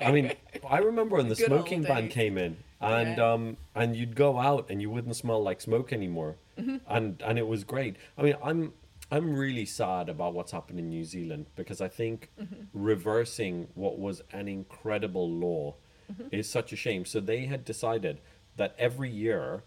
I 0.00 0.12
mean, 0.12 0.32
I 0.68 0.78
remember 0.78 1.16
when 1.16 1.28
the 1.34 1.34
Good 1.34 1.52
old 1.52 1.60
smoking 1.62 1.82
ban 1.82 2.04
days. 2.04 2.12
came 2.12 2.38
in, 2.38 2.56
and 2.80 3.16
Yeah. 3.18 3.32
um, 3.32 3.56
and 3.74 3.94
you'd 3.96 4.16
go 4.16 4.38
out 4.38 4.70
and 4.70 4.80
you 4.82 4.90
wouldn't 4.90 5.16
smell 5.16 5.42
like 5.42 5.60
smoke 5.60 5.92
anymore, 5.92 6.36
Mm-hmm. 6.58 6.76
and 6.88 7.22
and 7.26 7.38
it 7.38 7.46
was 7.46 7.64
great. 7.64 7.96
I 8.18 8.22
mean, 8.22 8.36
I'm 8.42 8.72
I'm 9.12 9.34
really 9.36 9.64
sad 9.66 10.08
about 10.08 10.34
what's 10.34 10.52
happened 10.52 10.78
in 10.78 10.88
New 10.88 11.04
Zealand 11.04 11.46
because 11.56 11.80
I 11.80 11.88
think 11.88 12.30
Mm-hmm. 12.40 12.64
reversing 12.72 13.68
what 13.74 13.98
was 13.98 14.22
an 14.32 14.48
incredible 14.48 15.28
law 15.30 15.74
Mm-hmm. 16.12 16.34
is 16.34 16.50
such 16.50 16.72
a 16.72 16.76
shame. 16.76 17.04
So 17.04 17.20
they 17.20 17.46
had 17.46 17.64
decided 17.64 18.20
that 18.56 18.74
every 18.78 19.08
year 19.10 19.62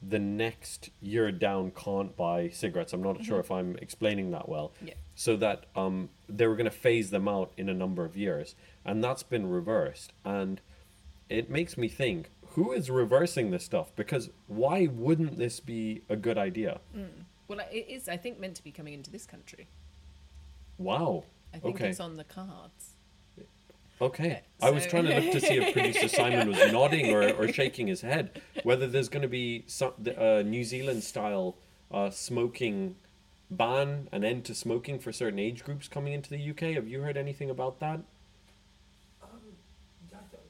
the 0.00 0.18
next 0.18 0.90
year 1.00 1.32
down 1.32 1.72
can't 1.72 2.16
buy 2.16 2.48
cigarettes. 2.48 2.92
I'm 2.92 3.02
not 3.02 3.24
sure 3.24 3.40
if 3.40 3.50
I'm 3.50 3.76
explaining 3.82 4.30
that 4.30 4.48
well. 4.48 4.72
Mm-hmm. 4.76 4.88
Yeah. 4.88 4.94
So 5.14 5.36
that 5.36 5.64
um, 5.74 6.10
they 6.28 6.46
were 6.46 6.54
going 6.54 6.70
to 6.70 6.70
phase 6.70 7.10
them 7.10 7.26
out 7.26 7.50
in 7.56 7.68
a 7.68 7.74
number 7.74 8.04
of 8.04 8.16
years. 8.16 8.54
And 8.84 9.02
that's 9.02 9.22
been 9.22 9.48
reversed. 9.48 10.12
And 10.24 10.60
it 11.28 11.50
makes 11.50 11.76
me 11.76 11.88
think 11.88 12.30
who 12.54 12.72
is 12.72 12.90
reversing 12.90 13.50
this 13.50 13.64
stuff? 13.64 13.94
Because 13.96 14.30
why 14.46 14.86
wouldn't 14.86 15.38
this 15.38 15.60
be 15.60 16.02
a 16.08 16.16
good 16.16 16.38
idea? 16.38 16.80
Well, 17.48 17.60
it 17.72 17.86
is, 17.88 18.08
I 18.08 18.16
think, 18.16 18.38
meant 18.38 18.56
to 18.56 18.64
be 18.64 18.70
coming 18.70 18.94
into 18.94 19.10
this 19.10 19.26
country. 19.26 19.68
Wow. 20.76 21.24
I 21.52 21.58
think 21.58 21.76
okay. 21.76 21.88
it's 21.88 22.00
on 22.00 22.16
the 22.16 22.24
cards. 22.24 22.94
Okay. 24.00 24.42
Yeah, 24.60 24.66
I 24.66 24.70
was 24.70 24.86
trying 24.86 25.06
to 25.06 25.20
look 25.20 25.32
to 25.32 25.40
see 25.40 25.56
if 25.56 25.72
producer 25.72 26.08
Simon 26.08 26.48
was 26.48 26.72
nodding 26.72 27.12
or, 27.12 27.32
or 27.32 27.52
shaking 27.52 27.88
his 27.88 28.00
head. 28.02 28.40
Whether 28.62 28.86
there's 28.86 29.08
going 29.08 29.22
to 29.22 29.28
be 29.28 29.64
some 29.66 29.92
uh, 30.16 30.42
New 30.42 30.62
Zealand 30.64 31.02
style 31.02 31.56
uh, 31.90 32.10
smoking 32.10 32.94
ban, 33.50 34.08
an 34.12 34.24
end 34.24 34.44
to 34.44 34.54
smoking 34.54 34.98
for 34.98 35.10
certain 35.12 35.38
age 35.38 35.64
groups 35.64 35.88
coming 35.88 36.12
into 36.12 36.30
the 36.30 36.50
UK. 36.50 36.74
Have 36.74 36.86
you 36.86 37.02
heard 37.02 37.16
anything 37.16 37.50
about 37.50 37.80
that? 37.80 38.00
Um, 39.22 39.40
yeah, 40.10 40.18
I 40.18 40.20
thought- 40.30 40.40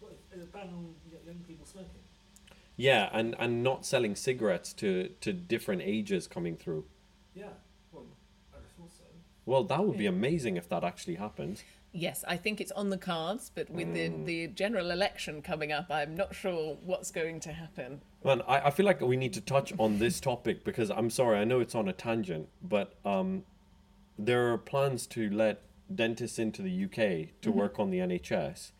what, 0.00 0.12
a 0.34 0.36
ban 0.46 0.68
on 0.68 0.94
young 1.24 1.36
people 1.46 1.64
smoking. 1.64 1.88
Yeah, 2.76 3.08
and, 3.12 3.34
and 3.38 3.62
not 3.62 3.86
selling 3.86 4.16
cigarettes 4.16 4.72
to, 4.74 5.10
to 5.20 5.32
different 5.32 5.82
ages 5.82 6.26
coming 6.26 6.56
through. 6.56 6.84
Yeah, 7.34 7.44
well, 7.92 8.04
I 8.52 8.56
thought 8.76 8.90
so. 8.90 9.04
Well, 9.46 9.64
that 9.64 9.84
would 9.84 9.98
be 9.98 10.06
amazing 10.06 10.56
if 10.56 10.68
that 10.68 10.82
actually 10.84 11.14
happened. 11.16 11.62
Yes, 11.92 12.24
I 12.26 12.36
think 12.38 12.60
it's 12.60 12.72
on 12.72 12.88
the 12.90 12.96
cards, 12.96 13.50
but 13.54 13.68
with 13.70 13.88
Mm. 13.88 13.94
the, 14.24 14.24
the 14.24 14.46
general 14.48 14.90
election 14.90 15.42
coming 15.42 15.72
up, 15.72 15.86
I'm 15.90 16.14
not 16.16 16.34
sure 16.34 16.76
what's 16.82 17.10
going 17.10 17.38
to 17.40 17.52
happen. 17.52 18.00
Man, 18.24 18.40
I, 18.48 18.60
I 18.66 18.70
feel 18.70 18.86
like 18.86 19.00
we 19.02 19.16
need 19.16 19.34
to 19.34 19.40
touch 19.42 19.72
on 19.78 19.98
this 19.98 20.18
topic 20.20 20.64
because 20.64 20.90
I'm 20.90 21.10
sorry, 21.10 21.38
I 21.38 21.44
know 21.44 21.60
it's 21.60 21.74
on 21.74 21.88
a 21.88 21.92
tangent, 21.92 22.48
but 22.62 22.94
um, 23.04 23.44
there 24.18 24.52
are 24.52 24.58
plans 24.58 25.06
to 25.08 25.28
let 25.28 25.60
dentists 25.94 26.38
into 26.38 26.62
the 26.62 26.84
UK 26.84 27.38
to 27.42 27.52
work 27.52 27.78
on 27.78 27.90
the 27.90 27.98
NHS. 27.98 28.72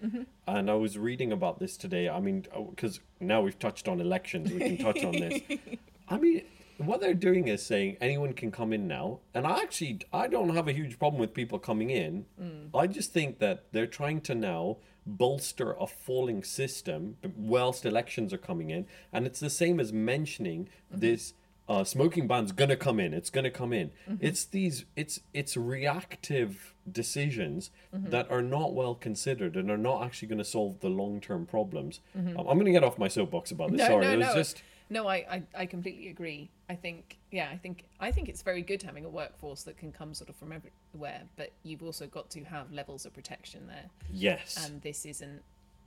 And 0.46 0.70
I 0.70 0.74
was 0.74 0.96
reading 0.96 1.30
about 1.32 1.58
this 1.58 1.76
today. 1.76 2.08
I 2.08 2.18
mean, 2.20 2.46
because 2.70 3.00
now 3.20 3.42
we've 3.42 3.58
touched 3.58 3.86
on 3.88 4.00
elections, 4.00 4.50
we 4.50 4.58
can 4.60 4.78
touch 4.78 5.04
on 5.04 5.12
this. 5.12 5.42
I 6.08 6.16
mean, 6.16 6.42
what 6.86 7.00
they're 7.00 7.14
doing 7.14 7.48
is 7.48 7.64
saying 7.64 7.96
anyone 8.00 8.32
can 8.32 8.50
come 8.50 8.72
in 8.72 8.86
now. 8.86 9.20
And 9.34 9.46
I 9.46 9.60
actually, 9.60 10.00
I 10.12 10.26
don't 10.28 10.54
have 10.54 10.68
a 10.68 10.72
huge 10.72 10.98
problem 10.98 11.20
with 11.20 11.34
people 11.34 11.58
coming 11.58 11.90
in. 11.90 12.26
I 12.74 12.86
just 12.86 13.12
think 13.12 13.38
that 13.38 13.64
they're 13.72 13.86
trying 13.86 14.20
to 14.22 14.34
now 14.34 14.78
bolster 15.06 15.72
a 15.72 15.86
falling 15.86 16.44
system 16.44 17.16
whilst 17.36 17.84
elections 17.84 18.32
are 18.32 18.38
coming 18.38 18.70
in. 18.70 18.86
And 19.12 19.26
it's 19.26 19.40
the 19.40 19.50
same 19.50 19.80
as 19.80 19.92
mentioning 19.92 20.68
this 20.90 21.34
uh, 21.68 21.84
smoking 21.84 22.26
ban's 22.26 22.52
gonna 22.52 22.76
come 22.76 22.98
in. 23.00 23.14
It's 23.14 23.30
gonna 23.30 23.50
come 23.50 23.72
in. 23.72 23.92
It's 24.20 24.44
these. 24.44 24.84
It's 24.96 25.20
it's 25.32 25.56
reactive 25.56 26.74
decisions 26.90 27.70
that 27.92 28.30
are 28.30 28.42
not 28.42 28.74
well 28.74 28.94
considered 28.94 29.56
and 29.56 29.70
are 29.70 29.78
not 29.78 30.02
actually 30.02 30.28
going 30.28 30.38
to 30.38 30.44
solve 30.44 30.80
the 30.80 30.88
long 30.88 31.20
term 31.20 31.46
problems. 31.46 32.00
Um, 32.16 32.36
I'm 32.38 32.58
going 32.58 32.64
to 32.66 32.72
get 32.72 32.82
off 32.84 32.98
my 32.98 33.08
soapbox 33.08 33.52
about 33.52 33.70
this. 33.70 33.78
No, 33.78 33.86
Sorry, 33.86 34.04
no, 34.06 34.12
it 34.12 34.18
was 34.18 34.26
no. 34.28 34.34
just 34.34 34.62
No, 34.92 35.08
I, 35.08 35.14
I, 35.14 35.42
I 35.56 35.66
completely 35.66 36.08
agree. 36.10 36.50
I 36.68 36.74
think, 36.74 37.16
yeah, 37.30 37.48
I 37.50 37.56
think, 37.56 37.84
I 37.98 38.10
think 38.10 38.28
it's 38.28 38.42
very 38.42 38.60
good 38.60 38.82
having 38.82 39.06
a 39.06 39.08
workforce 39.08 39.62
that 39.62 39.78
can 39.78 39.90
come 39.90 40.12
sort 40.12 40.28
of 40.28 40.36
from 40.36 40.52
everywhere, 40.52 41.22
but 41.36 41.50
you've 41.62 41.82
also 41.82 42.06
got 42.06 42.28
to 42.32 42.44
have 42.44 42.70
levels 42.70 43.06
of 43.06 43.14
protection 43.14 43.66
there. 43.66 43.86
yes. 44.12 44.62
And 44.66 44.82
this 44.82 45.06
isn't, 45.06 45.40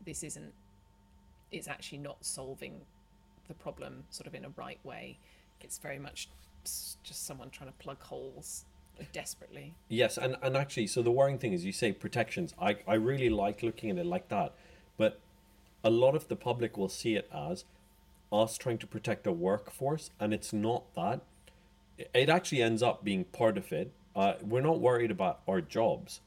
this 0.03 0.23
isn't, 0.23 0.51
it's 1.51 1.67
actually 1.67 1.99
not 1.99 2.17
solving 2.21 2.81
the 3.47 3.53
problem 3.53 4.05
sort 4.09 4.25
of 4.25 4.33
in 4.33 4.43
a 4.43 4.49
right 4.55 4.79
way. 4.83 5.19
It's 5.61 5.77
very 5.77 5.99
much 5.99 6.27
just 6.63 7.27
someone 7.27 7.51
trying 7.51 7.69
to 7.69 7.77
plug 7.77 8.01
holes 8.01 8.65
desperately. 9.13 9.75
Yes, 9.87 10.17
and, 10.17 10.35
and 10.41 10.57
actually, 10.57 10.87
so 10.87 11.03
the 11.03 11.11
worrying 11.11 11.37
thing 11.37 11.53
is 11.53 11.63
you 11.63 11.73
say 11.73 11.91
protections. 11.91 12.55
I, 12.59 12.77
I 12.87 12.95
really 12.95 13.29
like 13.29 13.61
looking 13.61 13.91
at 13.91 13.97
it 13.97 14.05
like 14.07 14.29
that. 14.29 14.53
But 14.97 15.19
a 15.83 15.91
lot 15.91 16.15
of 16.15 16.27
the 16.27 16.35
public 16.35 16.75
will 16.75 16.89
see 16.89 17.13
it 17.13 17.29
as 17.31 17.65
us 18.31 18.57
trying 18.57 18.77
to 18.79 18.87
protect 18.87 19.27
a 19.27 19.31
workforce, 19.31 20.11
and 20.19 20.33
it's 20.33 20.53
not 20.53 20.93
that. 20.95 21.21
It 22.13 22.29
actually 22.29 22.61
ends 22.61 22.83
up 22.83 23.03
being 23.03 23.25
part 23.25 23.57
of 23.57 23.71
it. 23.71 23.91
Uh, 24.15 24.33
we're 24.41 24.61
not 24.61 24.79
worried 24.79 25.11
about 25.11 25.41
our 25.47 25.61
jobs. 25.61 26.21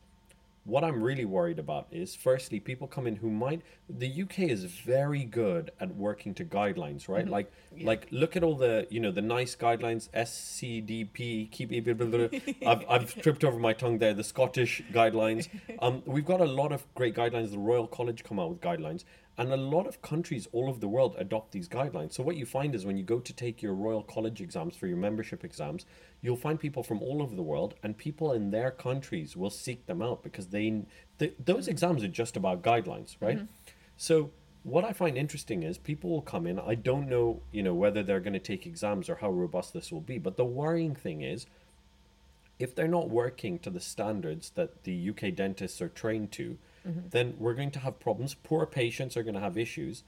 What 0.65 0.85
I'm 0.85 1.03
really 1.03 1.25
worried 1.25 1.59
about 1.59 1.87
is, 1.91 2.15
firstly, 2.15 2.61
people 2.61 2.87
come 2.87 3.07
in 3.07 3.17
who 3.17 3.31
might. 3.31 3.63
The 3.89 4.23
UK 4.23 4.41
is 4.41 4.65
very 4.65 5.25
good 5.25 5.71
at 5.81 5.97
working 5.97 6.35
to 6.35 6.45
guidelines, 6.45 7.09
right? 7.09 7.27
Like, 7.27 7.51
like 7.81 8.07
look 8.11 8.37
at 8.37 8.43
all 8.43 8.55
the 8.55 8.87
you 8.91 9.01
know 9.01 9.11
the 9.11 9.23
nice 9.23 9.57
guidelines, 9.57 10.11
SCDP. 10.11 11.51
Keep 11.51 11.73
I've 12.67 12.85
I've 12.87 13.15
tripped 13.23 13.45
over 13.45 13.59
my 13.59 13.73
tongue 13.73 13.97
there. 13.97 14.13
The 14.13 14.25
Scottish 14.25 14.83
guidelines. 14.93 15.49
Um, 15.81 16.03
we've 16.07 16.25
got 16.25 16.41
a 16.41 16.45
lot 16.45 16.73
of 16.73 16.85
great 16.95 17.15
guidelines. 17.15 17.53
The 17.53 17.59
Royal 17.59 17.87
College 17.87 18.25
come 18.25 18.41
out 18.41 18.51
with 18.51 18.61
guidelines, 18.61 19.05
and 19.39 19.53
a 19.53 19.57
lot 19.57 19.87
of 19.87 20.03
countries 20.03 20.49
all 20.53 20.69
over 20.69 20.81
the 20.81 20.89
world 20.89 21.15
adopt 21.17 21.53
these 21.53 21.69
guidelines. 21.69 22.13
So 22.13 22.25
what 22.25 22.37
you 22.37 22.45
find 22.45 22.75
is 22.75 22.85
when 22.85 22.97
you 22.99 23.05
go 23.05 23.21
to 23.21 23.33
take 23.33 23.63
your 23.63 23.73
Royal 23.73 24.03
College 24.03 24.41
exams 24.41 24.77
for 24.77 24.89
your 24.89 24.97
membership 24.97 25.45
exams, 25.45 25.87
you'll 26.21 26.37
find 26.37 26.59
people 26.59 26.83
from 26.83 27.01
all 27.01 27.23
over 27.23 27.37
the 27.37 27.43
world, 27.43 27.75
and 27.85 27.97
people 27.97 28.33
in 28.33 28.51
their 28.51 28.73
countries 28.73 29.37
will 29.37 29.51
seek 29.51 29.87
them 29.87 30.03
out 30.03 30.25
because 30.25 30.49
they, 30.49 30.83
th 31.21 31.35
those 31.45 31.69
exams 31.69 32.03
are 32.03 32.09
just 32.09 32.37
about 32.37 32.63
guidelines, 32.63 33.17
right? 33.21 33.39
Mm-hmm. 33.39 33.47
So 33.97 34.31
what 34.65 34.85
I 34.85 34.93
find 34.93 35.17
interesting 35.17 35.63
is 35.63 35.79
people 35.79 36.11
will 36.11 36.23
come 36.23 36.45
in. 36.47 36.59
I 36.59 36.75
don't 36.75 37.09
know, 37.09 37.41
you 37.53 37.63
know, 37.63 37.75
whether 37.75 38.03
they're 38.03 38.27
going 38.29 38.33
to 38.33 38.41
take 38.41 38.67
exams 38.67 39.09
or 39.09 39.17
how 39.17 39.31
robust 39.31 39.73
this 39.73 39.93
will 39.93 40.01
be. 40.01 40.19
But 40.19 40.37
the 40.37 40.45
worrying 40.45 40.97
thing 40.97 41.23
is, 41.23 41.47
if 42.59 42.75
they're 42.75 42.89
not 42.89 43.09
working 43.09 43.61
to 43.61 43.71
the 43.71 43.81
standards 43.81 44.51
that 44.57 44.83
the 44.83 45.11
UK 45.11 45.33
dentists 45.33 45.81
are 45.81 45.89
trained 45.89 46.33
to, 46.33 46.59
then 47.11 47.35
we're 47.39 47.55
going 47.55 47.71
to 47.73 47.79
have 47.81 47.99
problems. 48.01 48.35
Poor 48.35 48.67
patients 48.67 49.17
are 49.17 49.23
going 49.23 49.35
to 49.35 49.41
have 49.41 49.57
issues. 49.59 50.05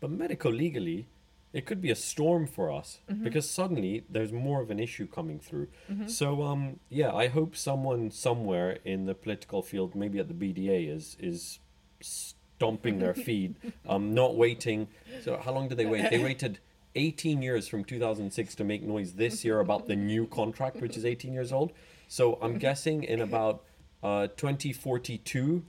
But 0.00 0.10
medical 0.10 0.50
legally, 0.52 1.06
it 1.52 1.66
could 1.66 1.80
be 1.80 1.90
a 1.90 1.96
storm 1.96 2.46
for 2.46 2.70
us 2.70 3.00
because 3.22 3.48
suddenly 3.48 4.04
there's 4.08 4.32
more 4.32 4.60
of 4.62 4.70
an 4.70 4.78
issue 4.78 5.06
coming 5.06 5.38
through. 5.40 5.68
So 6.06 6.42
um 6.42 6.78
yeah, 6.88 7.12
I 7.12 7.28
hope 7.28 7.56
someone 7.56 8.10
somewhere 8.10 8.78
in 8.84 9.06
the 9.06 9.14
political 9.14 9.60
field, 9.62 9.94
maybe 9.94 10.18
at 10.18 10.28
the 10.28 10.34
BDA, 10.34 10.88
is 10.96 11.16
is 11.18 11.58
stomping 12.00 12.98
their 12.98 13.14
feet, 13.28 13.56
um, 13.88 14.14
not 14.14 14.36
waiting. 14.36 14.88
So 15.24 15.38
how 15.44 15.52
long 15.52 15.68
did 15.68 15.78
they 15.78 15.86
wait? 15.86 16.08
They 16.10 16.22
waited 16.22 16.60
18 16.94 17.42
years 17.42 17.68
from 17.68 17.84
2006 17.84 18.54
to 18.56 18.64
make 18.64 18.82
noise 18.82 19.14
this 19.14 19.44
year 19.44 19.60
about 19.60 19.86
the 19.86 19.96
new 19.96 20.26
contract, 20.26 20.76
which 20.80 20.96
is 20.96 21.04
18 21.04 21.32
years 21.32 21.52
old. 21.52 21.72
So 22.08 22.38
I'm 22.42 22.58
guessing 22.66 23.02
in 23.04 23.20
about 23.20 23.64
uh, 24.02 24.28
2042 24.28 25.62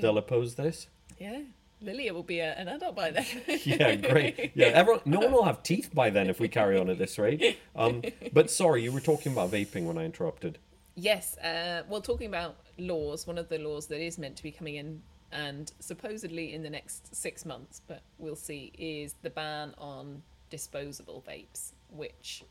they'll 0.00 0.18
oppose 0.18 0.54
this. 0.54 0.88
Yeah. 1.18 1.40
Lilia 1.80 2.14
will 2.14 2.22
be 2.22 2.38
a, 2.38 2.52
an 2.54 2.68
adult 2.68 2.94
by 2.94 3.10
then. 3.10 3.26
yeah, 3.64 3.96
great. 3.96 4.52
Yeah, 4.54 4.68
everyone, 4.68 5.02
no 5.04 5.18
one 5.18 5.32
will 5.32 5.44
have 5.44 5.62
teeth 5.62 5.90
by 5.92 6.10
then 6.10 6.30
if 6.30 6.38
we 6.38 6.48
carry 6.48 6.78
on 6.78 6.88
at 6.88 6.98
this 6.98 7.18
rate. 7.18 7.58
Um, 7.74 8.02
but 8.32 8.50
sorry, 8.50 8.84
you 8.84 8.92
were 8.92 9.00
talking 9.00 9.32
about 9.32 9.50
vaping 9.50 9.84
when 9.84 9.98
I 9.98 10.04
interrupted. 10.04 10.58
Yes. 10.94 11.36
Uh, 11.38 11.82
well, 11.88 12.00
talking 12.00 12.28
about 12.28 12.56
laws, 12.78 13.26
one 13.26 13.38
of 13.38 13.48
the 13.48 13.58
laws 13.58 13.86
that 13.88 14.00
is 14.00 14.18
meant 14.18 14.36
to 14.36 14.42
be 14.42 14.52
coming 14.52 14.76
in 14.76 15.02
and 15.32 15.72
supposedly 15.80 16.52
in 16.52 16.62
the 16.62 16.70
next 16.70 17.14
six 17.14 17.44
months, 17.44 17.80
but 17.88 18.02
we'll 18.18 18.36
see, 18.36 18.70
is 18.78 19.14
the 19.22 19.30
ban 19.30 19.74
on 19.78 20.22
disposable 20.50 21.24
vapes, 21.26 21.72
which 21.90 22.44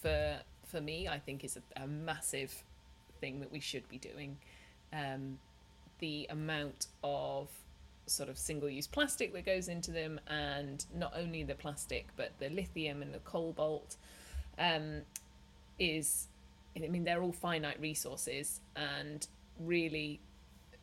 for 0.00 0.38
for 0.64 0.80
me, 0.80 1.08
I 1.08 1.18
think 1.18 1.44
is 1.44 1.56
a, 1.56 1.82
a 1.82 1.86
massive 1.86 2.62
thing 3.20 3.40
that 3.40 3.52
we 3.52 3.60
should 3.60 3.88
be 3.88 3.98
doing. 3.98 4.38
Um, 4.92 5.38
the 5.98 6.26
amount 6.30 6.86
of 7.02 7.48
sort 8.06 8.28
of 8.28 8.38
single 8.38 8.68
use 8.68 8.86
plastic 8.86 9.32
that 9.34 9.44
goes 9.44 9.68
into 9.68 9.90
them, 9.90 10.20
and 10.28 10.84
not 10.94 11.12
only 11.16 11.42
the 11.42 11.54
plastic, 11.54 12.06
but 12.16 12.32
the 12.38 12.48
lithium 12.50 13.02
and 13.02 13.12
the 13.12 13.18
cobalt 13.20 13.96
um, 14.58 15.02
is, 15.78 16.28
I 16.76 16.88
mean, 16.88 17.04
they're 17.04 17.22
all 17.22 17.32
finite 17.32 17.80
resources, 17.80 18.60
and 18.76 19.26
really, 19.60 20.20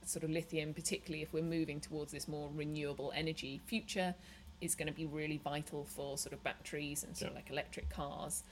sort 0.06 0.24
of 0.24 0.30
lithium, 0.30 0.74
particularly 0.74 1.24
if 1.24 1.34
we're 1.34 1.44
moving 1.44 1.80
towards 1.80 2.12
this 2.12 2.28
more 2.28 2.50
renewable 2.54 3.12
energy 3.16 3.62
future, 3.66 4.14
is 4.62 4.76
going 4.76 4.88
to 4.88 4.94
be 4.94 5.06
really 5.06 5.40
vital 5.44 5.86
for 5.86 6.18
sort 6.18 6.34
of 6.34 6.44
batteries 6.44 7.04
and 7.04 7.16
sort 7.16 7.32
of 7.32 7.36
like 7.36 7.50
electric 7.50 7.90
cars. 7.90 8.44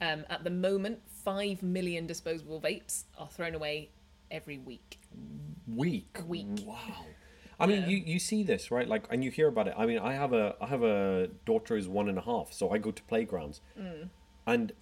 Um, 0.00 0.24
at 0.30 0.44
the 0.44 0.50
moment, 0.50 1.00
5 1.24 1.62
million 1.62 2.06
disposable 2.06 2.60
vapes 2.60 3.04
are 3.18 3.28
thrown 3.28 3.54
away 3.54 3.90
every 4.30 4.58
week. 4.58 5.00
Week. 5.66 6.18
Week. 6.26 6.46
Wow. 6.64 6.76
I 7.60 7.66
mean, 7.66 7.88
you, 7.88 7.96
you 7.96 8.18
see 8.18 8.44
this 8.44 8.70
right, 8.70 8.86
like, 8.86 9.04
and 9.10 9.24
you 9.24 9.30
hear 9.30 9.48
about 9.48 9.66
it. 9.66 9.74
I 9.76 9.84
mean, 9.86 9.98
I 9.98 10.12
have 10.12 10.32
a 10.32 10.54
I 10.60 10.66
have 10.66 10.82
a 10.82 11.28
daughter 11.44 11.74
who's 11.74 11.88
one 11.88 12.08
and 12.08 12.16
a 12.16 12.20
half, 12.20 12.52
so 12.52 12.70
I 12.70 12.78
go 12.78 12.92
to 12.92 13.02
playgrounds, 13.02 13.60
mm. 13.78 14.08
and 14.46 14.72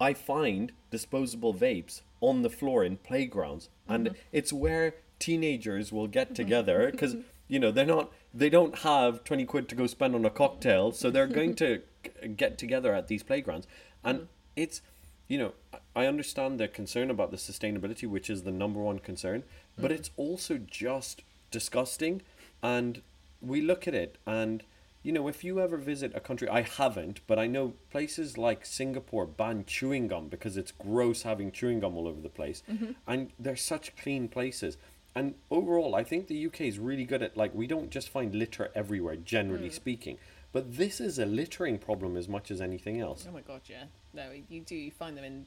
I 0.00 0.14
find 0.14 0.72
disposable 0.90 1.54
vapes 1.54 2.02
on 2.20 2.42
the 2.42 2.50
floor 2.50 2.82
in 2.82 2.96
playgrounds, 2.96 3.68
and 3.88 4.06
mm-hmm. 4.06 4.16
it's 4.32 4.52
where 4.52 4.96
teenagers 5.20 5.92
will 5.92 6.08
get 6.08 6.28
mm-hmm. 6.28 6.34
together 6.34 6.90
because 6.90 7.16
you 7.46 7.60
know 7.60 7.70
they're 7.70 7.86
not 7.86 8.12
they 8.32 8.50
don't 8.50 8.78
have 8.80 9.22
twenty 9.22 9.44
quid 9.44 9.68
to 9.68 9.76
go 9.76 9.86
spend 9.86 10.16
on 10.16 10.24
a 10.24 10.30
cocktail, 10.30 10.90
so 10.90 11.10
they're 11.10 11.28
going 11.28 11.54
to 11.56 11.82
get 12.36 12.58
together 12.58 12.92
at 12.94 13.06
these 13.06 13.22
playgrounds, 13.22 13.68
and 14.02 14.18
mm-hmm. 14.18 14.26
It's 14.56 14.82
you 15.28 15.38
know 15.38 15.52
I- 15.96 16.06
understand 16.06 16.60
the 16.60 16.68
concern 16.68 17.10
about 17.10 17.30
the 17.30 17.36
sustainability, 17.36 18.08
which 18.08 18.28
is 18.30 18.42
the 18.42 18.52
number 18.52 18.80
one 18.80 18.98
concern, 18.98 19.44
but 19.78 19.90
mm. 19.90 19.94
it's 19.94 20.10
also 20.16 20.58
just 20.58 21.22
disgusting, 21.50 22.22
and 22.62 23.02
we 23.40 23.60
look 23.60 23.86
at 23.86 23.94
it 23.94 24.16
and 24.26 24.64
you 25.04 25.12
know, 25.12 25.28
if 25.28 25.44
you 25.44 25.60
ever 25.60 25.76
visit 25.76 26.12
a 26.14 26.20
country, 26.20 26.48
I 26.48 26.62
haven't, 26.62 27.20
but 27.26 27.38
I 27.38 27.46
know 27.46 27.74
places 27.90 28.38
like 28.38 28.64
Singapore 28.64 29.26
ban 29.26 29.64
chewing 29.66 30.08
gum 30.08 30.28
because 30.28 30.56
it's 30.56 30.72
gross 30.72 31.22
having 31.22 31.52
chewing 31.52 31.80
gum 31.80 31.94
all 31.94 32.08
over 32.08 32.22
the 32.22 32.30
place. 32.30 32.62
Mm-hmm. 32.72 32.92
And 33.06 33.30
they're 33.38 33.54
such 33.54 33.94
clean 33.96 34.28
places. 34.28 34.78
And 35.14 35.34
overall, 35.50 35.94
I 35.94 36.04
think 36.04 36.26
the 36.26 36.46
UK 36.46 36.62
is 36.62 36.78
really 36.78 37.04
good 37.04 37.22
at, 37.22 37.36
like, 37.36 37.54
we 37.54 37.66
don't 37.66 37.90
just 37.90 38.08
find 38.08 38.34
litter 38.34 38.70
everywhere, 38.74 39.16
generally 39.16 39.68
mm. 39.68 39.74
speaking. 39.74 40.16
But 40.54 40.76
this 40.76 41.00
is 41.00 41.18
a 41.18 41.26
littering 41.26 41.78
problem 41.78 42.16
as 42.16 42.28
much 42.28 42.52
as 42.52 42.60
anything 42.60 43.00
else. 43.00 43.26
Oh 43.28 43.32
my 43.32 43.40
god, 43.40 43.62
yeah. 43.66 43.84
No, 44.14 44.30
you 44.48 44.60
do 44.60 44.76
you 44.76 44.92
find 44.92 45.16
them 45.18 45.24
in, 45.24 45.46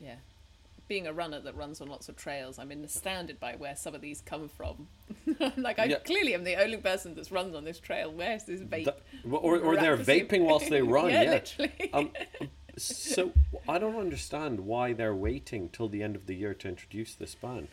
yeah. 0.00 0.14
Being 0.86 1.08
a 1.08 1.12
runner 1.12 1.40
that 1.40 1.56
runs 1.56 1.80
on 1.80 1.88
lots 1.88 2.08
of 2.08 2.16
trails, 2.16 2.56
I'm 2.56 2.70
astounded 2.70 3.40
by 3.40 3.56
where 3.56 3.74
some 3.74 3.96
of 3.96 4.00
these 4.00 4.20
come 4.24 4.48
from. 4.48 4.86
like 5.56 5.80
I 5.80 5.86
Yeah. 5.86 5.96
clearly 5.98 6.34
am 6.34 6.44
the 6.44 6.54
only 6.54 6.76
person 6.76 7.16
that's 7.16 7.32
runs 7.32 7.56
on 7.56 7.64
this 7.64 7.80
trail. 7.80 8.12
Where's 8.12 8.44
this 8.44 8.60
vape? 8.60 8.84
That- 8.84 9.00
or, 9.28 9.58
or 9.58 9.74
they're 9.76 9.96
vaping 9.96 10.44
whilst 10.44 10.70
they 10.70 10.82
run, 10.96 11.10
yeah, 11.10 11.22
yeah. 11.22 11.30
literally. 11.32 11.72
Um, 11.92 12.10
so 12.76 13.32
I 13.68 13.78
don't 13.78 13.96
understand 13.96 14.60
why 14.60 14.92
they're 14.92 15.14
waiting 15.16 15.68
till 15.68 15.88
the 15.88 16.02
end 16.04 16.14
of 16.14 16.26
the 16.26 16.34
year 16.36 16.54
to 16.54 16.68
introduce 16.68 17.14
this 17.14 17.34
ban. 17.34 17.66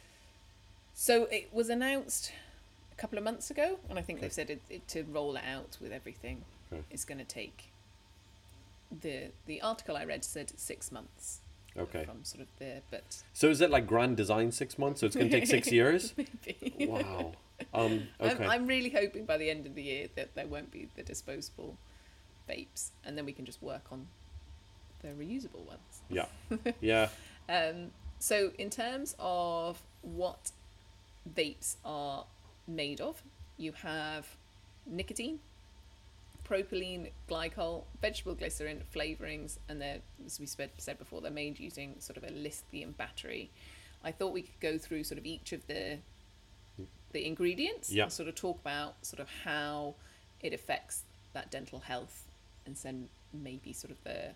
So 0.96 1.26
it 1.26 1.54
was 1.54 1.70
announced 1.70 2.32
a 2.92 2.96
couple 2.96 3.20
of 3.20 3.24
months 3.24 3.52
ago, 3.52 3.78
and 3.90 4.00
I 4.00 4.02
think 4.02 4.20
they've 4.22 4.34
said 4.34 4.50
it, 4.50 4.62
it 4.70 4.88
to 4.90 5.04
roll 5.04 5.36
it 5.36 5.44
out 5.48 5.78
with 5.80 5.92
everything. 5.92 6.44
Okay. 6.72 6.84
It's 6.90 7.06
going 7.06 7.18
to 7.18 7.26
take. 7.26 7.72
The 9.02 9.32
the 9.46 9.62
article 9.62 9.96
I 9.96 10.04
read 10.04 10.24
said 10.26 10.52
six 10.58 10.92
months 10.92 11.40
Okay. 11.78 12.04
from 12.04 12.24
sort 12.26 12.42
of 12.42 12.48
the 12.60 12.82
but 12.92 13.24
So 13.34 13.50
is 13.50 13.62
it 13.62 13.70
like 13.70 13.88
grand 13.88 14.18
design 14.18 14.52
six 14.52 14.78
months? 14.78 15.00
So 15.00 15.06
it's 15.06 15.16
going 15.16 15.30
to 15.30 15.40
take 15.40 15.48
six 15.48 15.72
years? 15.80 16.14
maybe. 16.18 16.88
Wow. 16.88 17.32
Um, 17.74 18.08
okay. 18.20 18.44
I'm, 18.44 18.50
I'm 18.50 18.68
really 18.68 18.90
hoping 18.90 19.26
by 19.26 19.38
the 19.38 19.50
end 19.50 19.66
of 19.66 19.76
the 19.76 19.84
year 19.84 20.08
that 20.16 20.36
there 20.36 20.48
won't 20.48 20.72
be 20.72 20.90
the 20.96 21.04
disposable 21.04 21.78
vapes, 22.50 22.90
and 23.06 23.18
then 23.18 23.26
we 23.26 23.32
can 23.32 23.46
just 23.46 23.62
work 23.62 23.84
on 23.92 24.08
the 25.02 25.10
reusable 25.10 25.66
ones. 25.66 26.02
Yeah. 26.10 26.26
Yeah. 26.82 27.10
Um, 27.48 27.92
so, 28.20 28.52
in 28.58 28.70
terms 28.70 29.16
of 29.20 29.82
what 30.02 30.52
vapes 31.34 31.76
are 31.86 32.26
made 32.68 33.00
of, 33.02 33.24
you 33.58 33.72
have 33.74 34.28
nicotine, 34.86 35.40
propylene 36.48 37.12
glycol, 37.30 37.84
vegetable 38.02 38.36
glycerin, 38.36 38.84
flavorings, 38.94 39.58
and 39.70 39.82
they're, 39.82 40.00
as 40.26 40.40
we 40.40 40.46
said, 40.46 40.72
before, 40.98 41.22
they're 41.22 41.32
made 41.32 41.60
using 41.60 41.96
sort 42.00 42.18
of 42.18 42.24
a 42.24 42.32
lithium 42.34 42.92
battery. 42.92 43.50
I 44.04 44.12
thought 44.12 44.34
we 44.34 44.42
could 44.42 44.60
go 44.60 44.78
through 44.78 45.04
sort 45.04 45.18
of 45.20 45.26
each 45.26 45.54
of 45.54 45.66
the 45.68 46.00
the 47.14 47.26
ingredients 47.28 47.92
Yeah. 47.92 48.04
and 48.04 48.12
sort 48.14 48.30
of 48.30 48.36
talk 48.36 48.58
about 48.62 49.06
sort 49.06 49.20
of 49.20 49.30
how 49.44 49.96
it 50.40 50.54
affects 50.54 51.04
that 51.34 51.52
dental 51.52 51.80
health, 51.80 52.26
and 52.66 52.76
then 52.78 53.10
maybe 53.34 53.74
sort 53.74 53.92
of 53.92 54.02
the 54.04 54.34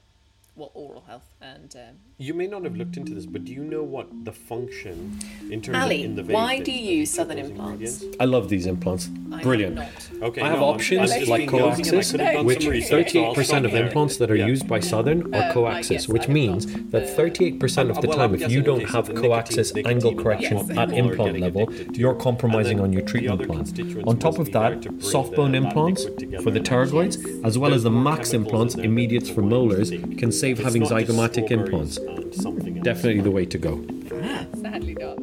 well 0.58 0.72
oral 0.74 1.04
health 1.06 1.28
and 1.41 1.76
um, 1.76 1.96
You 2.18 2.34
may 2.34 2.48
not 2.48 2.63
have 2.63 2.78
looked 2.78 2.96
into 2.96 3.13
this, 3.13 3.26
but 3.26 3.44
do 3.44 3.52
you 3.52 3.63
know 3.63 3.84
what 3.84 4.08
the 4.24 4.32
function 4.32 5.20
in 5.52 5.62
terms 5.62 5.78
Ali, 5.78 6.00
of 6.00 6.06
in 6.12 6.15
the 6.15 6.24
vape 6.24 6.32
why 6.32 6.60
do 6.60 6.72
you 6.72 7.00
use 7.00 7.12
Southern 7.12 7.39
implants? 7.39 8.06
I 8.22 8.26
love 8.26 8.48
these 8.48 8.65
implants. 8.65 9.10
I 9.34 9.41
Brilliant. 9.44 9.78
have. 9.78 10.24
Okay, 10.24 10.41
I 10.41 10.48
have 10.48 10.60
no, 10.60 10.65
I'm- 10.68 10.76
options 10.76 11.12
I'm 11.12 11.28
like 11.28 11.39
being 11.50 11.52
nosy 11.52 11.84
Co-Axis, 11.84 12.12
could 12.12 12.20
have 12.22 12.34
done 12.36 12.46
which 12.46 12.63
some 12.63 12.72
research, 12.72 13.12
so 13.12 13.24
I'll 13.26 13.36
38% 13.36 13.65
of 13.65 13.72
there. 13.74 13.86
implants 13.86 14.15
that 14.18 14.32
are 14.32 14.36
Yeah. 14.38 14.48
used 14.48 14.65
by 14.65 14.80
Southern 14.80 15.34
Uh, 15.34 15.38
are 15.38 15.44
I 15.44 15.52
Co-Axis, 15.52 15.89
guess 15.89 16.08
which 16.08 16.28
means 16.30 16.65
not. 16.68 16.91
that 16.91 17.10
38% 17.18 17.89
of 17.89 18.00
the 18.02 18.08
Well, 18.08 18.18
time, 18.18 18.30
I'm 18.34 18.41
if 18.41 18.50
you 18.50 18.62
don't 18.62 18.88
have 18.91 19.08
the 19.08 19.13
Co-Axis 19.13 19.74
nicotine- 19.76 19.91
angle 19.98 20.15
correction 20.15 20.58
affects 20.58 20.78
at 20.80 20.91
implant 20.94 21.38
level, 21.41 21.70
you're 21.94 22.15
compromising 22.15 22.80
on 22.80 22.94
your 22.94 23.02
treatment 23.02 23.46
plan. 23.46 23.65
On 24.08 24.18
top 24.18 24.39
of 24.39 24.54
that, 24.54 24.88
soft 25.00 25.36
bone 25.36 25.54
implants 25.54 26.06
for 26.41 26.50
the 26.52 26.62
pterygoids, 26.62 27.18
as 27.44 27.58
well 27.58 27.74
as 27.74 27.84
the 27.84 27.91
max 27.91 28.34
implants, 28.34 28.76
in 28.76 28.86
immediates 28.86 29.30
for 29.30 29.41
molars, 29.41 29.89
can 30.18 30.32
save 30.45 30.60
It's 30.60 30.65
having 30.65 30.84
zygomatic 30.84 31.51
implants. 31.51 31.97
and 31.97 32.19
uh, 32.19 32.31
something 32.31 32.77
else. 32.77 32.86
Definitely 32.86 33.21
the 33.21 33.31
way 33.31 33.45
to 33.45 33.58
go. 33.58 33.73
Sadly 34.62 34.95
not. 34.99 35.17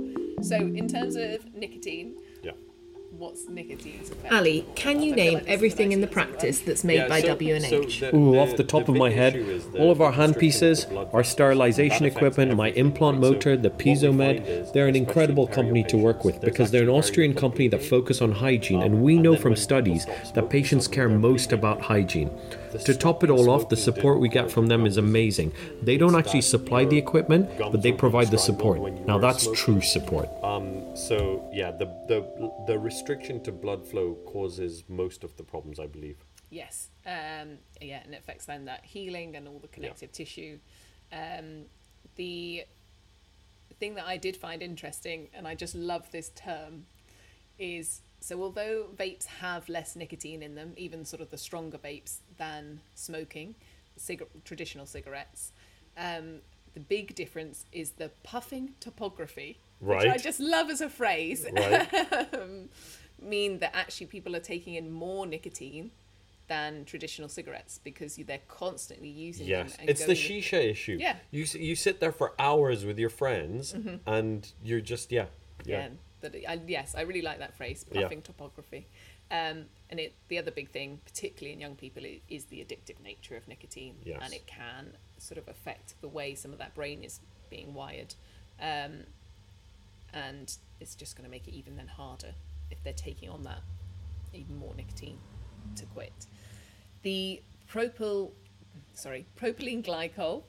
So, 0.44 0.56
in 0.56 0.88
terms 0.88 1.14
of 1.16 1.54
nicotine, 1.54 2.14
Yeah. 2.16 2.21
What's 3.22 3.48
nicotine's 3.48 4.10
effect? 4.10 4.32
Ali, 4.34 4.66
can 4.74 5.00
you 5.00 5.14
name 5.14 5.34
like 5.34 5.46
everything 5.46 5.92
in 5.92 6.00
the 6.00 6.08
practice 6.08 6.58
that's 6.58 6.82
made 6.82 6.96
Yeah, 6.96 7.08
by 7.08 7.20
so- 7.20 7.28
W&H? 7.28 8.00
so 8.00 8.10
the- 8.10 8.16
Ooh, 8.16 8.32
the- 8.32 8.38
off 8.40 8.56
the 8.56 8.64
top 8.64 8.88
of 8.88 8.96
my 8.96 9.10
head, 9.10 9.36
issue 9.36 9.48
is 9.48 9.64
the 9.66 9.78
all 9.78 9.92
of 9.92 10.00
our 10.00 10.10
hand 10.12 10.32
constriction 10.34 10.36
of 10.36 10.40
pieces, 10.40 10.84
the 10.86 10.94
blood 10.94 11.08
our 11.12 11.24
sterilization 11.24 12.04
equipment, 12.04 12.56
my 12.56 12.70
implant? 12.72 13.22
So 13.22 13.30
motor, 13.30 13.56
the 13.56 13.70
what 13.70 13.78
Piezomed, 13.78 14.72
they're 14.72 14.88
an 14.88 14.96
incredible 14.96 15.46
company 15.46 15.84
to 15.84 15.96
work 15.96 16.24
with 16.24 16.40
because 16.40 16.72
they're 16.72 16.82
an 16.82 16.88
Austrian 16.88 17.32
company 17.34 17.68
that 17.68 17.82
focus 17.84 18.20
on 18.20 18.32
hygiene, 18.32 18.82
and 18.82 19.02
we 19.02 19.16
know 19.18 19.36
from 19.36 19.54
studies 19.54 20.04
that 20.34 20.50
patients 20.50 20.88
care 20.88 21.08
most 21.08 21.52
about 21.52 21.80
hygiene. 21.82 22.30
To 22.86 22.94
top 22.94 23.22
it 23.22 23.30
all 23.30 23.50
off, 23.50 23.68
the 23.68 23.76
support 23.76 24.18
we 24.18 24.30
get 24.30 24.50
from 24.50 24.66
them 24.66 24.86
is 24.86 24.96
amazing. 24.96 25.52
They 25.82 25.98
don't 25.98 26.16
actually 26.16 26.40
supply 26.40 26.86
the 26.86 26.96
equipment, 26.96 27.50
but 27.58 27.82
they 27.82 27.92
provide 27.92 28.28
the 28.30 28.38
support. 28.38 28.78
Now 29.06 29.18
that's 29.18 29.46
true 29.52 29.80
support. 29.80 30.28
Um, 30.42 30.82
so 30.94 31.44
yeah, 31.52 31.70
the 31.70 31.88
the 32.08 32.24
the 32.66 32.78
restriction 32.78 33.11
to 33.16 33.52
blood 33.52 33.86
flow 33.86 34.16
causes 34.26 34.84
most 34.88 35.24
of 35.24 35.36
the 35.36 35.42
problems, 35.42 35.78
I 35.78 35.86
believe. 35.86 36.18
Yes. 36.50 36.88
Um, 37.06 37.58
yeah, 37.80 38.02
and 38.04 38.14
it 38.14 38.18
affects 38.18 38.44
then 38.44 38.66
that 38.66 38.84
healing 38.84 39.36
and 39.36 39.48
all 39.48 39.58
the 39.58 39.68
connective 39.68 40.12
tissue. 40.12 40.58
Um, 41.12 41.64
the 42.16 42.64
thing 43.80 43.94
that 43.94 44.06
I 44.06 44.16
did 44.16 44.36
find 44.36 44.62
interesting, 44.62 45.28
and 45.34 45.48
I 45.48 45.54
just 45.54 45.74
love 45.74 46.10
this 46.12 46.30
term, 46.36 46.86
is 47.58 48.02
so 48.20 48.40
although 48.42 48.86
vapes 48.96 49.24
have 49.26 49.68
less 49.68 49.96
nicotine 49.96 50.42
in 50.42 50.54
them, 50.54 50.74
even 50.76 51.04
sort 51.04 51.20
of 51.20 51.30
the 51.30 51.38
stronger 51.38 51.78
vapes 51.78 52.18
than 52.38 52.80
smoking, 52.94 53.54
cigar- 53.96 54.28
traditional 54.44 54.86
cigarettes, 54.86 55.52
um, 55.96 56.40
the 56.74 56.80
big 56.80 57.14
difference 57.14 57.64
is 57.72 57.92
the 57.92 58.10
puffing 58.22 58.74
topography, 58.80 59.58
which 59.80 60.06
I 60.06 60.16
just 60.18 60.38
love 60.40 60.70
as 60.70 60.80
a 60.80 60.88
phrase 60.88 61.46
Right. 61.52 61.88
mean 63.24 63.58
that 63.58 63.74
actually 63.74 64.06
people 64.06 64.34
are 64.36 64.40
taking 64.40 64.74
in 64.74 64.90
more 64.90 65.26
nicotine 65.26 65.90
than 66.48 66.84
traditional 66.84 67.28
cigarettes 67.28 67.78
because 67.82 68.18
you- 68.18 68.24
they're 68.24 68.40
constantly 68.48 69.08
using 69.08 69.46
Yes, 69.46 69.76
them. 69.76 69.88
it's 69.88 70.04
the 70.04 70.12
shisha 70.14 70.62
issue. 70.70 70.98
Yeah. 71.00 71.16
you 71.30 71.44
you 71.58 71.74
sit 71.76 72.00
there 72.00 72.12
for 72.12 72.34
hours 72.38 72.84
with 72.84 72.98
your 72.98 73.10
friends, 73.10 73.74
and 74.06 74.52
you're 74.62 74.80
just 74.80 75.12
yeah 75.12 75.26
Yeah, 75.64 75.90
that 76.20 76.34
I, 76.48 76.60
yes, 76.66 76.94
I 76.94 77.02
really 77.02 77.22
like 77.22 77.38
that 77.38 77.54
phrase, 77.56 77.86
Yeah. 77.92 78.02
puffing 78.02 78.22
topography. 78.22 78.86
Um, 79.30 79.66
and 79.88 79.98
it, 79.98 80.12
the 80.28 80.38
other 80.38 80.50
big 80.50 80.68
thing, 80.70 81.00
particularly 81.06 81.52
in 81.54 81.60
young 81.60 81.74
people, 81.76 82.02
is 82.28 82.46
the 82.46 82.58
addictive 82.58 83.00
nature 83.00 83.36
of 83.36 83.48
nicotine, 83.48 83.96
Yes. 84.04 84.18
and 84.22 84.34
it 84.34 84.46
can 84.46 84.96
sort 85.18 85.38
of 85.38 85.48
affect 85.48 85.94
the 86.02 86.08
way 86.08 86.34
some 86.34 86.52
of 86.52 86.58
that 86.58 86.74
brain 86.74 87.02
is 87.02 87.20
being 87.48 87.72
wired, 87.72 88.14
um, 88.60 89.04
and 90.12 90.56
it's 90.80 90.94
just 90.94 91.16
going 91.16 91.24
to 91.24 91.30
make 91.30 91.46
it 91.48 91.54
even 91.54 91.76
then 91.76 91.88
harder 91.88 92.34
if 92.72 92.82
they're 92.82 92.92
taking 92.92 93.28
on 93.28 93.42
that 93.44 93.60
even 94.34 94.56
more 94.58 94.74
nicotine 94.74 95.18
to 95.76 95.84
quit. 95.86 96.26
The 97.02 97.42
propyl, 97.70 98.30
sorry, 98.94 99.26
propylene 99.38 99.84
glycol 99.84 100.42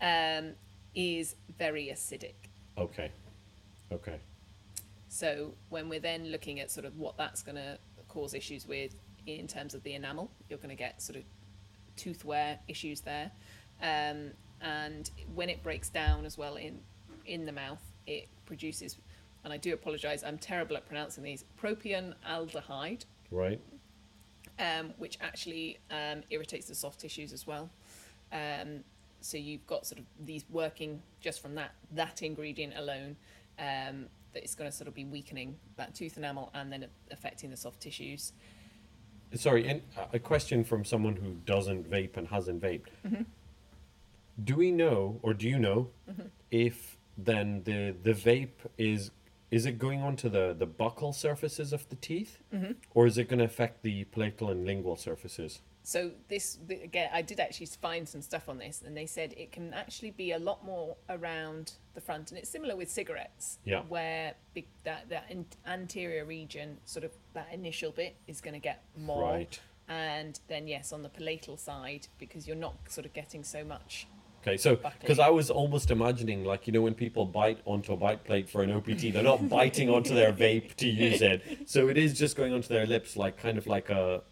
um, 0.00 0.52
is 0.94 1.36
very 1.58 1.90
acidic. 1.92 2.34
Okay, 2.78 3.10
okay. 3.92 4.18
So 5.08 5.52
when 5.68 5.88
we're 5.88 6.00
then 6.00 6.30
looking 6.30 6.60
at 6.60 6.70
sort 6.70 6.86
of 6.86 6.96
what 6.98 7.16
that's 7.16 7.42
going 7.42 7.56
to 7.56 7.78
cause 8.08 8.34
issues 8.34 8.66
with 8.66 8.94
in 9.26 9.46
terms 9.46 9.74
of 9.74 9.82
the 9.82 9.94
enamel, 9.94 10.30
you're 10.48 10.58
going 10.58 10.70
to 10.70 10.76
get 10.76 11.02
sort 11.02 11.16
of 11.16 11.24
tooth 11.96 12.24
wear 12.24 12.58
issues 12.68 13.00
there, 13.00 13.30
um, 13.82 14.30
and 14.62 15.10
when 15.34 15.48
it 15.50 15.62
breaks 15.62 15.88
down 15.88 16.24
as 16.24 16.38
well 16.38 16.56
in 16.56 16.80
in 17.26 17.44
the 17.44 17.52
mouth, 17.52 17.80
it 18.06 18.28
produces, 18.46 18.96
and 19.44 19.52
I 19.52 19.56
do 19.56 19.72
apologise, 19.74 20.22
I'm 20.24 20.38
terrible 20.38 20.76
at 20.76 20.86
pronouncing 20.86 21.24
these, 21.24 21.44
propion 21.60 22.14
aldehyde, 22.28 23.04
Right. 23.30 23.60
um, 24.58 24.92
which 24.98 25.18
actually 25.20 25.78
um, 25.90 26.22
irritates 26.30 26.66
the 26.66 26.74
soft 26.74 27.00
tissues 27.00 27.32
as 27.32 27.46
well. 27.46 27.70
Um, 28.32 28.84
so 29.20 29.36
you've 29.36 29.66
got 29.66 29.86
sort 29.86 29.98
of 30.00 30.04
these 30.24 30.44
working 30.50 31.02
just 31.20 31.40
from 31.42 31.54
that 31.56 31.72
that 31.92 32.22
ingredient 32.22 32.74
alone. 32.76 33.16
Um, 33.58 34.06
that 34.32 34.44
it's 34.44 34.54
going 34.54 34.70
to 34.70 34.76
sort 34.76 34.86
of 34.86 34.94
be 34.94 35.04
weakening 35.04 35.56
that 35.76 35.92
tooth 35.94 36.16
enamel 36.16 36.50
and 36.54 36.72
then 36.72 36.86
affecting 37.10 37.50
the 37.50 37.56
soft 37.56 37.80
tissues. 37.80 38.32
Sorry, 39.34 39.68
and 39.68 39.82
a 40.12 40.18
question 40.20 40.62
from 40.64 40.84
someone 40.84 41.16
who 41.16 41.32
doesn't 41.44 41.90
vape 41.90 42.16
and 42.16 42.28
hasn't 42.28 42.62
vaped. 42.62 42.86
Mm-hmm. 43.06 43.22
Do 44.44 44.56
we 44.56 44.70
know, 44.70 45.18
or 45.22 45.34
do 45.34 45.48
you 45.48 45.58
know, 45.58 45.88
Mm-hmm. 46.10 46.26
if 46.50 46.96
then 47.18 47.62
the 47.64 47.94
the 48.02 48.12
vape 48.12 48.48
is 48.78 49.10
is 49.50 49.66
it 49.66 49.78
going 49.78 50.00
onto 50.02 50.28
the 50.28 50.54
the 50.58 50.66
buccal 50.66 51.14
surfaces 51.14 51.72
of 51.72 51.88
the 51.88 51.96
teeth, 51.96 52.38
Mm-hmm. 52.54 52.72
or 52.94 53.06
is 53.06 53.18
it 53.18 53.28
going 53.28 53.38
to 53.40 53.44
affect 53.44 53.82
the 53.82 54.04
palatal 54.04 54.50
and 54.50 54.64
lingual 54.66 54.96
surfaces? 54.96 55.60
So 55.82 56.10
this 56.28 56.58
again, 56.68 57.08
I 57.12 57.22
did 57.22 57.40
actually 57.40 57.66
find 57.66 58.06
some 58.08 58.20
stuff 58.22 58.48
on 58.48 58.58
this, 58.58 58.82
and 58.86 58.94
they 58.96 59.06
said 59.06 59.32
it 59.36 59.50
can 59.50 59.72
actually 59.72 60.10
be 60.10 60.32
a 60.32 60.38
lot 60.38 60.64
more 60.64 60.96
around 61.08 61.72
the 61.94 62.00
front, 62.02 62.30
and 62.30 62.38
it's 62.38 62.50
similar 62.50 62.76
with 62.76 62.90
cigarettes, 62.90 63.58
Yeah. 63.64 63.82
where 63.88 64.34
big, 64.54 64.66
that 64.84 65.08
that 65.08 65.24
in, 65.30 65.46
anterior 65.66 66.24
region, 66.26 66.78
sort 66.84 67.04
of 67.04 67.12
that 67.32 67.48
initial 67.52 67.92
bit, 67.92 68.16
is 68.26 68.40
going 68.42 68.54
to 68.54 68.60
get 68.60 68.84
more, 68.96 69.22
Right. 69.32 69.58
and 69.88 70.38
then 70.48 70.68
yes, 70.68 70.92
on 70.92 71.02
the 71.02 71.08
palatal 71.08 71.56
side, 71.56 72.06
because 72.18 72.46
you're 72.46 72.56
not 72.68 72.74
sort 72.90 73.06
of 73.06 73.12
getting 73.14 73.42
so 73.42 73.64
much. 73.64 74.06
Okay, 74.42 74.56
so 74.56 74.76
because 75.00 75.18
I 75.18 75.28
was 75.28 75.50
almost 75.50 75.90
imagining, 75.90 76.44
like 76.44 76.66
you 76.66 76.72
know, 76.72 76.80
when 76.82 76.94
people 76.94 77.26
bite 77.26 77.58
onto 77.66 77.92
a 77.92 77.96
bite 77.96 78.24
plate 78.24 78.48
for 78.48 78.62
an 78.62 78.70
OPT, 78.72 79.12
they're 79.12 79.22
not 79.22 79.48
biting 79.58 79.90
onto 79.90 80.14
their 80.14 80.32
vape 80.32 80.74
to 80.76 80.88
use 80.88 81.20
it. 81.20 81.42
So 81.66 81.88
it 81.88 81.98
is 81.98 82.18
just 82.18 82.36
going 82.36 82.52
onto 82.54 82.68
their 82.68 82.86
lips, 82.86 83.16
like 83.16 83.36
kind 83.36 83.58
of 83.58 83.66
like 83.66 83.90
a 83.90 84.22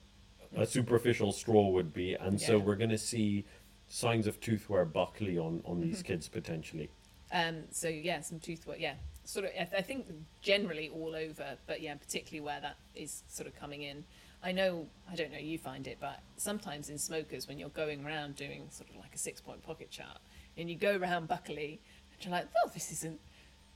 a 0.57 0.65
superficial 0.65 1.31
straw 1.33 1.69
would 1.69 1.93
be, 1.93 2.15
and 2.15 2.41
so 2.41 2.59
we're 2.59 2.77
going 2.77 2.89
to 2.91 2.97
see 2.99 3.45
signs 3.87 4.27
of 4.27 4.41
tooth 4.41 4.71
wear 4.71 4.87
buccally 4.87 5.37
on 5.39 5.61
on 5.67 5.77
Mm-hmm. 5.77 5.83
these 5.83 6.03
kids 6.03 6.27
potentially. 6.29 6.89
Um, 7.31 7.65
so 7.71 7.89
yeah, 7.89 8.21
some 8.23 8.39
tooth 8.41 8.67
wear. 8.67 8.79
yeah, 8.79 8.95
sort 9.29 9.45
of. 9.47 9.51
I, 9.53 9.65
th- 9.65 9.75
I 9.77 9.83
think 9.83 10.07
generally 10.43 10.91
all 10.95 11.15
over, 11.15 11.57
but 11.67 11.81
yeah, 11.83 11.95
particularly 11.95 12.45
where 12.45 12.61
that 12.61 12.77
is 12.95 13.23
sort 13.29 13.47
of 13.47 13.55
coming 13.59 13.83
in. 13.83 14.05
I 14.43 14.53
know, 14.53 14.87
I 15.11 15.17
don't 15.17 15.33
know, 15.33 15.39
you 15.39 15.59
find 15.59 15.87
it, 15.89 15.99
but 16.01 16.21
sometimes 16.37 16.91
in 16.91 16.99
smokers, 16.99 17.49
when 17.49 17.59
you're 17.59 17.71
going 17.71 18.05
around 18.07 18.37
doing 18.37 18.69
sort 18.71 18.89
of 18.91 18.97
like 18.97 19.13
a 19.15 19.19
six-point 19.19 19.65
pocket 19.65 19.91
chart, 19.91 20.19
and 20.57 20.71
you 20.71 20.77
go 20.77 20.97
around 20.97 21.29
buccally 21.29 21.79
and 22.13 22.21
you're 22.23 22.31
like, 22.33 22.47
oh, 22.65 22.71
this 22.73 22.93
isn't, 22.93 23.19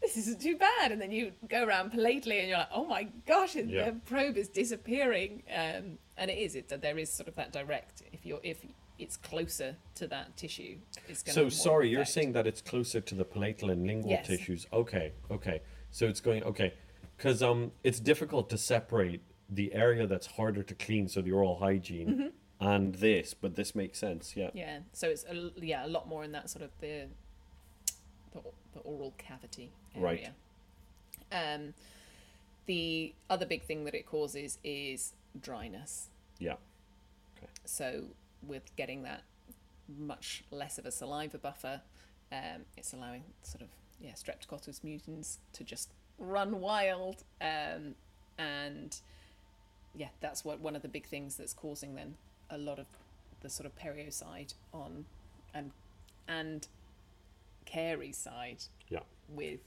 this 0.01 0.17
isn't 0.17 0.41
too 0.41 0.57
bad, 0.57 0.93
and 0.93 1.01
then 1.03 1.11
you 1.11 1.33
go 1.49 1.65
around 1.65 1.91
palatally, 1.91 2.38
and 2.38 2.49
you're 2.49 2.59
like, 2.59 2.69
oh 2.73 2.85
my 2.85 3.09
gosh, 3.27 3.57
Yeah. 3.57 3.91
the 3.91 3.93
probe 4.07 4.37
is 4.37 4.47
disappearing, 4.49 5.43
um, 5.53 5.99
and 6.17 6.31
it 6.31 6.38
is. 6.38 6.55
It 6.55 6.69
there 6.81 6.97
is 6.99 7.11
sort 7.11 7.29
of 7.29 7.35
that 7.35 7.53
direct. 7.53 8.03
If 8.12 8.25
you're 8.25 8.41
if 8.45 8.59
it's 8.99 9.17
closer 9.17 9.77
to 9.97 10.07
that 10.09 10.37
tissue, 10.37 10.77
it's 11.09 11.23
So 11.33 11.49
sorry, 11.49 11.89
you're 11.89 12.05
saying 12.05 12.33
that 12.33 12.47
it's 12.47 12.61
closer 12.61 13.01
to 13.01 13.15
the 13.15 13.25
palatal 13.25 13.71
and 13.71 13.87
lingual 13.87 14.11
Yes. 14.13 14.27
tissues. 14.27 14.67
Okay, 14.73 15.13
okay. 15.31 15.61
So 15.91 16.07
it's 16.07 16.21
going 16.21 16.43
okay, 16.45 16.75
because 17.17 17.43
um, 17.43 17.73
it's 17.85 18.01
difficult 18.01 18.49
to 18.51 18.59
separate 18.59 19.21
the 19.51 19.75
area 19.75 20.07
that's 20.07 20.27
harder 20.27 20.63
to 20.63 20.75
clean, 20.75 21.09
so 21.09 21.21
the 21.21 21.33
oral 21.33 21.57
hygiene, 21.59 22.09
Mm-hmm. 22.09 22.67
and 22.67 22.95
this, 22.95 23.35
but 23.35 23.57
this 23.57 23.75
makes 23.75 23.99
sense. 23.99 24.35
Yeah. 24.37 24.51
Yeah, 24.55 24.79
so 24.93 25.09
it's 25.09 25.25
a, 25.25 25.51
yeah 25.61 25.85
a 25.85 25.89
lot 25.89 26.09
more 26.09 26.25
in 26.25 26.33
that 26.33 26.49
sort 26.51 26.65
of 26.65 26.71
the 26.81 27.09
the, 28.33 28.41
the 28.73 28.81
oral 28.81 29.13
cavity 29.19 29.71
area. 29.95 30.33
Right. 31.31 31.55
Um, 31.55 31.75
the 32.67 33.15
other 33.29 33.45
big 33.47 33.63
thing 33.63 33.85
that 33.85 33.95
it 33.95 34.07
causes 34.07 34.59
is 34.65 35.13
dryness. 35.39 36.09
Yeah. 36.39 36.55
Okay. 37.37 37.49
So 37.65 38.05
with 38.47 38.75
getting 38.77 39.03
that 39.05 39.23
much 39.99 40.45
less 40.51 40.79
of 40.79 40.87
a 40.87 40.91
saliva 40.91 41.39
buffer, 41.39 41.81
um, 42.31 42.63
it's 42.77 42.93
allowing 42.93 43.25
sort 43.43 43.63
of 43.63 43.69
yeah 44.01 44.13
Streptococcus 44.13 44.81
mutans 44.81 45.39
to 45.53 45.65
just 45.65 45.91
run 46.19 46.61
wild, 46.61 47.25
um, 47.41 47.95
and 48.39 49.01
yeah, 49.95 50.09
that's 50.21 50.45
what 50.45 50.61
one 50.61 50.75
of 50.77 50.83
the 50.83 50.89
big 50.89 51.07
things 51.07 51.37
that's 51.37 51.53
causing 51.53 51.95
then 51.95 52.15
a 52.51 52.59
lot 52.59 52.79
of 52.79 52.87
the 53.41 53.51
sort 53.51 53.67
of 53.67 53.75
perio 53.77 54.13
side 54.13 54.55
on 54.73 55.05
and 55.55 55.71
and 56.29 56.69
caries 57.65 58.17
side 58.17 58.65
Yeah. 58.89 59.01
with 59.29 59.61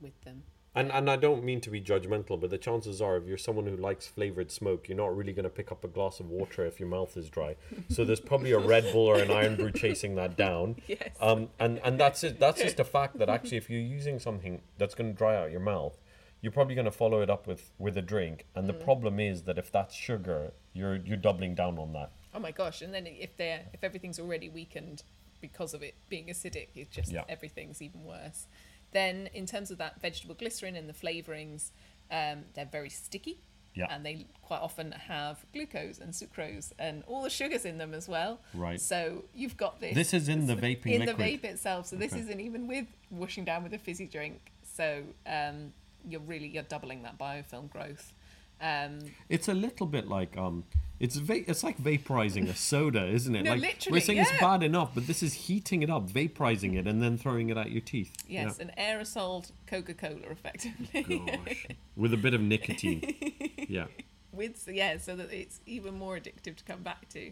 with 0.00 0.20
them. 0.22 0.42
And 0.72 0.92
and 0.92 1.10
I 1.10 1.16
don't 1.16 1.42
mean 1.42 1.60
to 1.62 1.70
be 1.70 1.80
judgmental, 1.80 2.40
but 2.40 2.50
the 2.50 2.58
chances 2.58 3.02
are, 3.02 3.16
if 3.16 3.26
you're 3.26 3.38
someone 3.38 3.66
who 3.66 3.76
likes 3.76 4.06
flavored 4.06 4.52
smoke, 4.52 4.88
you're 4.88 4.96
not 4.96 5.16
really 5.16 5.32
going 5.32 5.44
to 5.44 5.50
pick 5.50 5.72
up 5.72 5.82
a 5.84 5.88
glass 5.88 6.20
of 6.20 6.30
water 6.30 6.64
if 6.64 6.78
your 6.78 6.88
mouth 6.88 7.16
is 7.16 7.28
dry. 7.28 7.56
So 7.88 8.04
there's 8.04 8.20
probably 8.20 8.52
a 8.52 8.58
Red 8.58 8.84
Bull 8.92 9.06
or 9.06 9.18
an 9.18 9.30
Irn-Bru 9.32 9.72
chasing 9.72 10.14
that 10.14 10.36
down. 10.36 10.76
Yes. 10.86 11.10
Um, 11.20 11.48
and 11.58 11.80
and 11.84 11.98
that's 11.98 12.22
it. 12.24 12.38
That's 12.38 12.60
just 12.62 12.78
a 12.80 12.84
fact 12.84 13.18
that 13.18 13.28
actually, 13.28 13.56
if 13.58 13.68
you're 13.70 13.80
using 13.80 14.18
something 14.20 14.60
that's 14.78 14.94
going 14.94 15.10
to 15.12 15.16
dry 15.16 15.36
out 15.36 15.50
your 15.50 15.60
mouth, 15.60 15.98
you're 16.40 16.52
probably 16.52 16.74
going 16.74 16.84
to 16.86 16.90
follow 16.90 17.20
it 17.20 17.30
up 17.30 17.46
with 17.46 17.72
with 17.78 17.96
a 17.96 18.02
drink. 18.02 18.46
And 18.54 18.68
the 18.68 18.72
problem 18.72 19.18
is 19.20 19.42
that 19.42 19.58
if 19.58 19.70
that's 19.72 19.94
sugar, 19.94 20.52
you're 20.72 20.96
you're 20.96 21.16
doubling 21.16 21.54
down 21.56 21.78
on 21.78 21.92
that. 21.94 22.12
Oh 22.32 22.38
my 22.38 22.52
gosh! 22.52 22.80
And 22.82 22.94
then 22.94 23.06
if 23.08 23.36
they're 23.36 23.66
if 23.72 23.82
everything's 23.82 24.18
already 24.20 24.48
weakened 24.48 25.02
because 25.40 25.74
of 25.74 25.82
it 25.82 25.94
being 26.08 26.26
acidic, 26.28 26.68
it's 26.76 26.94
just 26.94 27.10
Yeah. 27.12 27.24
everything's 27.28 27.82
even 27.82 28.04
worse. 28.04 28.46
Then 28.92 29.28
in 29.34 29.46
terms 29.46 29.70
of 29.70 29.78
that 29.78 30.00
vegetable 30.00 30.34
glycerin 30.34 30.76
and 30.76 30.88
the 30.88 30.92
flavorings, 30.92 31.70
um, 32.10 32.44
they're 32.54 32.68
very 32.70 32.90
sticky. 32.90 33.40
Yeah. 33.74 33.86
And 33.88 34.04
they 34.04 34.26
quite 34.42 34.60
often 34.60 34.90
have 34.92 35.44
glucose 35.52 36.00
and 36.00 36.12
sucrose 36.12 36.72
and 36.78 37.04
all 37.06 37.22
the 37.22 37.30
sugars 37.30 37.64
in 37.64 37.78
them 37.78 37.94
as 37.94 38.08
well. 38.08 38.40
Right. 38.52 38.80
So 38.80 39.24
you've 39.32 39.56
got 39.56 39.80
this. 39.80 39.94
This 39.94 40.12
is 40.12 40.28
in 40.28 40.46
the 40.46 40.56
vaping 40.56 40.86
in 40.86 41.00
liquid. 41.00 41.18
the 41.18 41.22
vape 41.22 41.44
itself. 41.44 41.86
So 41.86 41.94
this 41.94 42.12
isn't 42.12 42.40
even 42.40 42.66
with 42.66 42.86
washing 43.10 43.44
down 43.44 43.62
with 43.62 43.72
a 43.72 43.78
fizzy 43.78 44.06
drink. 44.06 44.40
So 44.62 45.04
um, 45.24 45.72
you're 46.08 46.20
really 46.20 46.48
you're 46.48 46.64
doubling 46.64 47.04
that 47.04 47.16
biofilm 47.16 47.70
growth. 47.70 48.12
Um, 48.60 48.98
It's 49.28 49.48
a 49.48 49.54
little 49.54 49.86
bit 49.86 50.08
like 50.08 50.36
um, 50.36 50.64
It's 51.00 51.16
va- 51.16 51.50
it's 51.50 51.64
like 51.64 51.78
vaporizing 51.78 52.48
a 52.50 52.54
soda, 52.54 53.06
isn't 53.06 53.34
it? 53.34 53.44
No, 53.44 53.52
like 53.52 53.60
literally, 53.62 53.96
we're 53.96 54.00
saying 54.04 54.18
it's 54.18 54.38
bad 54.38 54.62
enough, 54.62 54.90
but 54.94 55.06
this 55.06 55.22
is 55.22 55.32
heating 55.32 55.82
it 55.82 55.88
up, 55.88 56.08
vaporizing 56.10 56.76
it, 56.78 56.86
and 56.86 57.02
then 57.02 57.16
throwing 57.16 57.48
it 57.48 57.56
at 57.56 57.70
your 57.70 57.80
teeth. 57.80 58.12
Yes, 58.28 58.58
Yeah. 58.60 58.66
an 58.66 58.72
aerosol 58.78 59.50
Coca 59.66 59.94
Cola, 59.94 60.20
effectively. 60.30 61.18
Gosh. 61.46 61.66
With 61.96 62.12
a 62.12 62.18
bit 62.18 62.34
of 62.34 62.42
nicotine. 62.42 63.14
yeah. 63.68 63.86
with 64.32 64.68
yeah, 64.70 64.98
so 64.98 65.16
that 65.16 65.32
it's 65.32 65.60
even 65.66 65.94
more 65.98 66.18
addictive 66.18 66.56
to 66.56 66.64
come 66.64 66.82
back 66.82 67.08
to. 67.10 67.28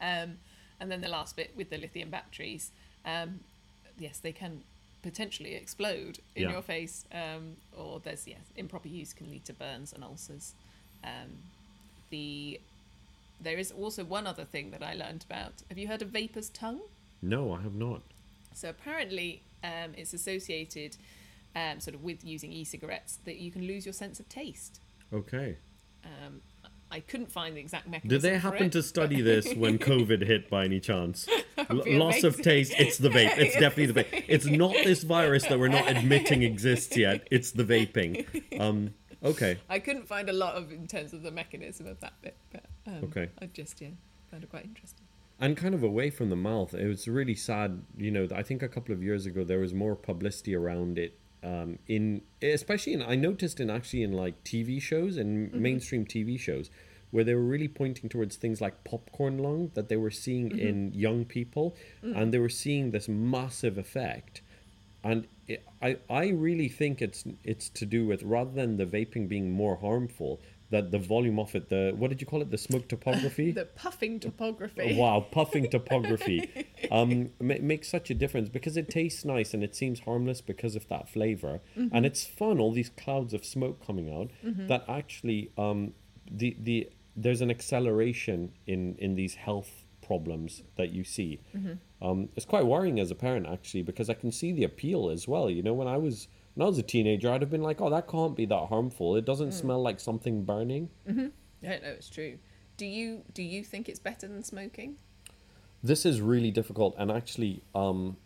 Um, 0.00 0.38
and 0.80 0.88
then 0.90 1.00
the 1.00 1.08
last 1.08 1.34
bit 1.34 1.50
with 1.56 1.70
the 1.70 1.78
lithium 1.78 2.10
batteries, 2.10 2.70
um, 3.04 3.40
yes, 3.98 4.18
they 4.18 4.30
can 4.32 4.62
potentially 5.02 5.54
explode 5.56 6.20
in 6.36 6.44
Yeah. 6.44 6.52
your 6.52 6.62
face, 6.62 7.04
um, 7.10 7.56
or 7.76 7.98
there's 7.98 8.28
yes, 8.28 8.38
improper 8.56 8.86
use 8.86 9.12
can 9.12 9.28
lead 9.28 9.44
to 9.46 9.52
burns 9.52 9.92
and 9.92 10.04
ulcers. 10.04 10.54
Um, 11.02 11.42
the 12.10 12.60
there 13.40 13.58
is 13.58 13.72
also 13.72 14.04
one 14.04 14.26
other 14.26 14.44
thing 14.44 14.70
that 14.70 14.82
I 14.82 14.94
learned 14.94 15.24
about. 15.28 15.62
Have 15.68 15.78
you 15.78 15.88
heard 15.88 16.02
of 16.02 16.08
vaper's 16.08 16.48
tongue? 16.50 16.80
No, 17.22 17.52
I 17.52 17.62
have 17.62 17.74
not. 17.74 18.02
So 18.54 18.68
apparently, 18.68 19.42
um, 19.62 19.92
it's 19.96 20.12
associated 20.12 20.96
um, 21.54 21.80
sort 21.80 21.94
of 21.94 22.02
with 22.02 22.24
using 22.24 22.52
e-cigarettes 22.52 23.18
that 23.24 23.38
you 23.38 23.50
can 23.50 23.66
lose 23.66 23.86
your 23.86 23.92
sense 23.92 24.20
of 24.20 24.28
taste. 24.28 24.80
Okay. 25.12 25.56
Um, 26.04 26.40
I 26.90 27.00
couldn't 27.00 27.30
find 27.30 27.56
the 27.56 27.60
exact 27.60 27.86
mechanism. 27.86 28.08
Did 28.08 28.22
they 28.22 28.38
happen 28.38 28.66
it, 28.66 28.72
to 28.72 28.82
study 28.82 29.20
this 29.20 29.52
when 29.54 29.78
COVID 29.78 30.26
hit 30.26 30.48
by 30.48 30.64
any 30.64 30.80
chance? 30.80 31.28
L- 31.70 31.82
loss 31.86 32.24
of 32.24 32.40
taste. 32.40 32.72
It's 32.78 32.98
the 32.98 33.10
vape. 33.10 33.36
It's 33.36 33.54
definitely 33.54 33.86
the 33.86 34.04
vape. 34.04 34.24
It's 34.26 34.46
not 34.46 34.72
this 34.72 35.02
virus 35.02 35.44
that 35.46 35.58
we're 35.58 35.68
not 35.68 35.88
admitting 35.88 36.42
exists 36.42 36.96
yet. 36.96 37.26
It's 37.30 37.50
the 37.50 37.64
vaping. 37.64 38.60
Um. 38.60 38.94
Okay. 39.24 39.58
I 39.68 39.78
couldn't 39.80 40.06
find 40.06 40.28
a 40.28 40.32
lot 40.32 40.54
of 40.54 40.70
in 40.72 40.86
terms 40.86 41.12
of 41.12 41.22
the 41.22 41.30
mechanism 41.30 41.86
of 41.86 42.00
that 42.00 42.12
bit, 42.22 42.36
but 42.52 42.64
um, 42.86 43.04
Okay. 43.04 43.28
I 43.40 43.46
just 43.46 43.80
yeah 43.80 43.88
found 44.30 44.44
it 44.44 44.50
quite 44.50 44.64
interesting. 44.64 45.04
and 45.40 45.56
kind 45.56 45.74
of 45.74 45.82
away 45.82 46.10
from 46.10 46.28
the 46.30 46.36
mouth. 46.36 46.74
It 46.74 46.86
was 46.86 47.08
really 47.08 47.34
sad. 47.34 47.82
You 47.96 48.10
know, 48.10 48.28
I 48.34 48.42
think 48.42 48.62
a 48.62 48.68
couple 48.68 48.92
of 48.94 49.02
years 49.02 49.26
ago 49.26 49.44
there 49.44 49.58
was 49.58 49.74
more 49.74 49.96
publicity 49.96 50.54
around 50.54 50.98
it. 50.98 51.18
Um, 51.42 51.78
in 51.86 52.22
especially 52.42 52.94
in 52.94 53.02
I 53.02 53.14
noticed 53.14 53.60
in 53.60 53.70
actually 53.70 54.02
in 54.02 54.12
like 54.12 54.42
TV 54.44 54.82
shows 54.82 55.16
and 55.16 55.52
mainstream 55.52 56.04
TV 56.04 56.38
shows 56.38 56.68
where 57.12 57.24
they 57.24 57.32
were 57.34 57.44
really 57.54 57.68
pointing 57.68 58.08
towards 58.10 58.36
things 58.36 58.60
like 58.60 58.82
popcorn 58.84 59.38
lung 59.38 59.70
that 59.74 59.88
they 59.88 59.96
were 59.96 60.10
seeing 60.10 60.58
in 60.58 60.92
young 60.92 61.24
people, 61.24 61.74
and 62.02 62.34
they 62.34 62.38
were 62.38 62.50
seeing 62.50 62.90
this 62.90 63.08
massive 63.08 63.78
effect. 63.78 64.42
And 65.04 65.26
it, 65.46 65.64
I 65.80 65.98
I 66.10 66.28
really 66.28 66.68
think 66.68 67.00
it's 67.00 67.24
it's 67.44 67.68
to 67.70 67.86
do 67.86 68.06
with 68.06 68.22
rather 68.22 68.50
than 68.50 68.76
the 68.76 68.86
vaping 68.86 69.28
being 69.28 69.52
more 69.52 69.76
harmful 69.76 70.40
that 70.70 70.90
the 70.90 70.98
volume 70.98 71.38
of 71.38 71.54
it 71.54 71.70
the 71.70 71.94
what 71.96 72.08
did 72.10 72.20
you 72.20 72.26
call 72.26 72.42
it? 72.42 72.50
The 72.50 72.58
smoke 72.58 72.88
topography? 72.88 73.52
The 73.62 73.64
puffing 73.64 74.20
topography. 74.20 74.96
Wow, 74.98 75.26
puffing 75.30 75.70
topography. 75.70 76.66
Um, 76.90 77.30
ma- 77.40 77.56
makes 77.60 77.88
such 77.88 78.08
a 78.08 78.14
difference 78.14 78.48
because 78.48 78.76
it 78.76 78.88
tastes 78.88 79.24
nice 79.24 79.52
and 79.52 79.62
it 79.64 79.74
seems 79.74 80.00
harmless 80.00 80.40
because 80.40 80.74
of 80.76 80.88
that 80.88 81.08
flavor, 81.08 81.60
and 81.76 82.06
it's 82.06 82.24
fun. 82.24 82.60
All 82.60 82.72
these 82.72 82.88
clouds 82.88 83.34
of 83.34 83.44
smoke 83.44 83.84
coming 83.84 84.08
out 84.14 84.30
that 84.68 84.84
actually 84.88 85.50
um, 85.58 85.92
the 86.30 86.56
the 86.58 86.88
there's 87.16 87.40
an 87.40 87.50
acceleration 87.50 88.52
in 88.66 88.94
in 88.98 89.16
these 89.16 89.34
health 89.34 89.84
problems 90.08 90.62
that 90.76 90.90
you 90.96 91.04
see. 91.04 91.30
Um, 92.02 92.28
it's 92.36 92.46
quite 92.54 92.66
worrying 92.66 92.98
as 92.98 93.10
a 93.10 93.14
parent 93.14 93.46
actually 93.46 93.82
because 93.82 94.08
I 94.10 94.14
can 94.14 94.32
see 94.32 94.50
the 94.58 94.64
appeal 94.64 95.10
as 95.10 95.28
well. 95.32 95.48
You 95.50 95.62
know, 95.62 95.74
when 95.74 95.86
I 95.96 95.98
was 95.98 96.26
when 96.54 96.64
I 96.64 96.68
was 96.68 96.78
a 96.78 96.82
teenager, 96.94 97.30
I'd 97.30 97.42
have 97.42 97.50
been 97.56 97.62
like, 97.70 97.80
"Oh, 97.80 97.90
that 97.90 98.08
can't 98.08 98.34
be 98.34 98.46
that 98.46 98.64
harmful. 98.72 99.14
It 99.20 99.24
doesn't 99.24 99.52
smell 99.52 99.80
like 99.88 100.00
something 100.00 100.44
burning." 100.44 100.90
I 101.62 101.68
don't 101.70 101.82
know. 101.84 101.94
It's 101.98 102.08
true. 102.08 102.38
Do 102.76 102.86
you 102.86 103.22
do 103.38 103.42
you 103.42 103.62
think 103.62 103.88
it's 103.88 104.02
better 104.10 104.26
than 104.26 104.42
smoking? 104.42 104.96
This 105.90 106.04
is 106.10 106.20
really 106.32 106.50
difficult, 106.60 106.92
and 106.98 107.10
actually, 107.10 107.62
um, 107.74 108.16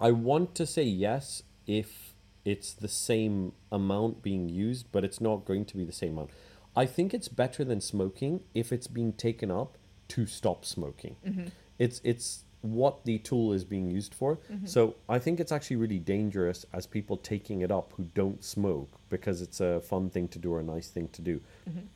I 0.00 0.10
want 0.12 0.54
to 0.54 0.64
say 0.66 0.84
yes 0.84 1.42
if 1.66 2.14
it's 2.44 2.72
the 2.72 2.88
same 2.88 3.52
amount 3.72 4.22
being 4.22 4.48
used, 4.48 4.86
but 4.92 5.04
it's 5.04 5.20
not 5.20 5.44
going 5.44 5.64
to 5.66 5.76
be 5.76 5.84
the 5.84 5.98
same 6.02 6.12
amount. 6.12 6.30
I 6.76 6.86
think 6.86 7.12
it's 7.12 7.28
better 7.28 7.64
than 7.64 7.80
smoking 7.80 8.40
if 8.54 8.72
it's 8.72 8.86
being 8.86 9.12
taken 9.12 9.50
up 9.50 9.76
to 10.08 10.26
stop 10.26 10.64
smoking. 10.64 11.16
Mm-hmm. 11.26 11.46
It's 11.78 12.00
it's 12.04 12.44
what 12.62 13.04
the 13.04 13.18
tool 13.18 13.52
is 13.52 13.64
being 13.64 13.90
used 13.90 14.14
for. 14.14 14.38
Mm-hmm. 14.52 14.66
So 14.66 14.96
I 15.08 15.18
think 15.18 15.40
it's 15.40 15.52
actually 15.52 15.76
really 15.76 15.98
dangerous 15.98 16.66
as 16.72 16.86
people 16.86 17.16
taking 17.16 17.60
it 17.60 17.70
up 17.70 17.92
who 17.96 18.04
don't 18.14 18.42
smoke 18.42 18.88
because 19.08 19.40
it's 19.42 19.60
a 19.60 19.80
fun 19.80 20.10
thing 20.10 20.28
to 20.28 20.38
do 20.38 20.52
or 20.52 20.60
a 20.60 20.64
nice 20.64 20.88
thing 20.88 21.08
to 21.12 21.22
do. 21.22 21.40
Mm-hmm. 21.68 21.86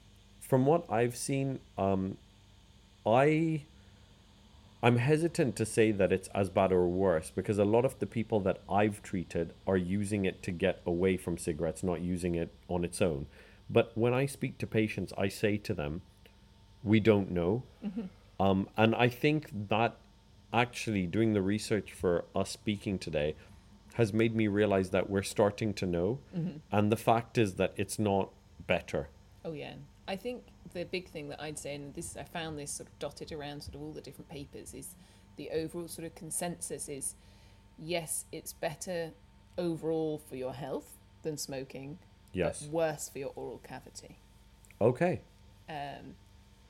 From 0.40 0.66
what 0.66 0.84
I've 0.90 1.16
seen, 1.16 1.60
um, 1.78 2.16
I 3.06 3.62
I'm 4.82 4.96
hesitant 4.96 5.56
to 5.56 5.66
say 5.66 5.92
that 5.92 6.10
it's 6.10 6.28
as 6.28 6.48
bad 6.48 6.72
or 6.72 6.88
worse 6.88 7.30
because 7.34 7.58
a 7.58 7.64
lot 7.64 7.84
of 7.84 7.98
the 7.98 8.06
people 8.06 8.40
that 8.40 8.60
I've 8.70 9.02
treated 9.02 9.52
are 9.66 9.76
using 9.76 10.24
it 10.24 10.42
to 10.44 10.50
get 10.50 10.80
away 10.86 11.16
from 11.16 11.36
cigarettes, 11.36 11.82
not 11.82 12.00
using 12.00 12.34
it 12.34 12.52
on 12.68 12.84
its 12.84 13.02
own. 13.02 13.26
But 13.68 13.92
when 13.94 14.14
I 14.14 14.26
speak 14.26 14.58
to 14.58 14.66
patients, 14.66 15.12
I 15.18 15.28
say 15.28 15.56
to 15.58 15.74
them, 15.74 16.02
we 16.82 17.00
don't 17.00 17.30
know. 17.30 17.62
Um, 18.38 18.68
and 18.76 18.94
I 18.94 19.08
think 19.08 19.50
that 19.68 19.96
actually 20.52 21.06
doing 21.06 21.32
the 21.34 21.42
research 21.42 21.92
for 21.92 22.24
us 22.34 22.50
speaking 22.50 22.98
today 22.98 23.34
has 23.94 24.12
made 24.12 24.34
me 24.34 24.48
realize 24.48 24.90
that 24.90 25.10
we're 25.10 25.22
starting 25.22 25.74
to 25.74 25.86
know. 25.86 26.18
And 26.72 26.90
the 26.90 26.96
fact 26.96 27.36
is 27.38 27.54
that 27.54 27.72
it's 27.76 27.98
not 27.98 28.30
better. 28.66 29.08
Oh 29.44 29.52
yeah, 29.52 29.74
I 30.08 30.16
think 30.16 30.44
the 30.72 30.84
big 30.84 31.08
thing 31.08 31.28
that 31.28 31.40
I'd 31.40 31.58
say, 31.58 31.74
and 31.74 31.92
this 31.94 32.16
I 32.16 32.24
found 32.24 32.58
this 32.58 32.70
sort 32.72 32.88
of 32.88 32.98
dotted 32.98 33.32
around 33.32 33.62
sort 33.62 33.74
of 33.74 33.82
all 33.82 33.92
the 33.92 34.00
different 34.00 34.28
papers, 34.28 34.74
is 34.74 34.94
the 35.36 35.50
overall 35.50 35.88
sort 35.88 36.06
of 36.06 36.14
consensus 36.14 36.88
is 36.88 37.14
yes, 37.78 38.24
it's 38.32 38.52
better 38.52 39.10
overall 39.58 40.18
for 40.28 40.36
your 40.36 40.52
health 40.54 40.96
than 41.22 41.36
smoking, 41.36 41.98
Yes. 42.32 42.62
but 42.62 42.70
worse 42.70 43.08
for 43.08 43.18
your 43.18 43.32
oral 43.34 43.58
cavity. 43.58 44.18
Okay. 44.80 45.20
Um, 45.68 46.14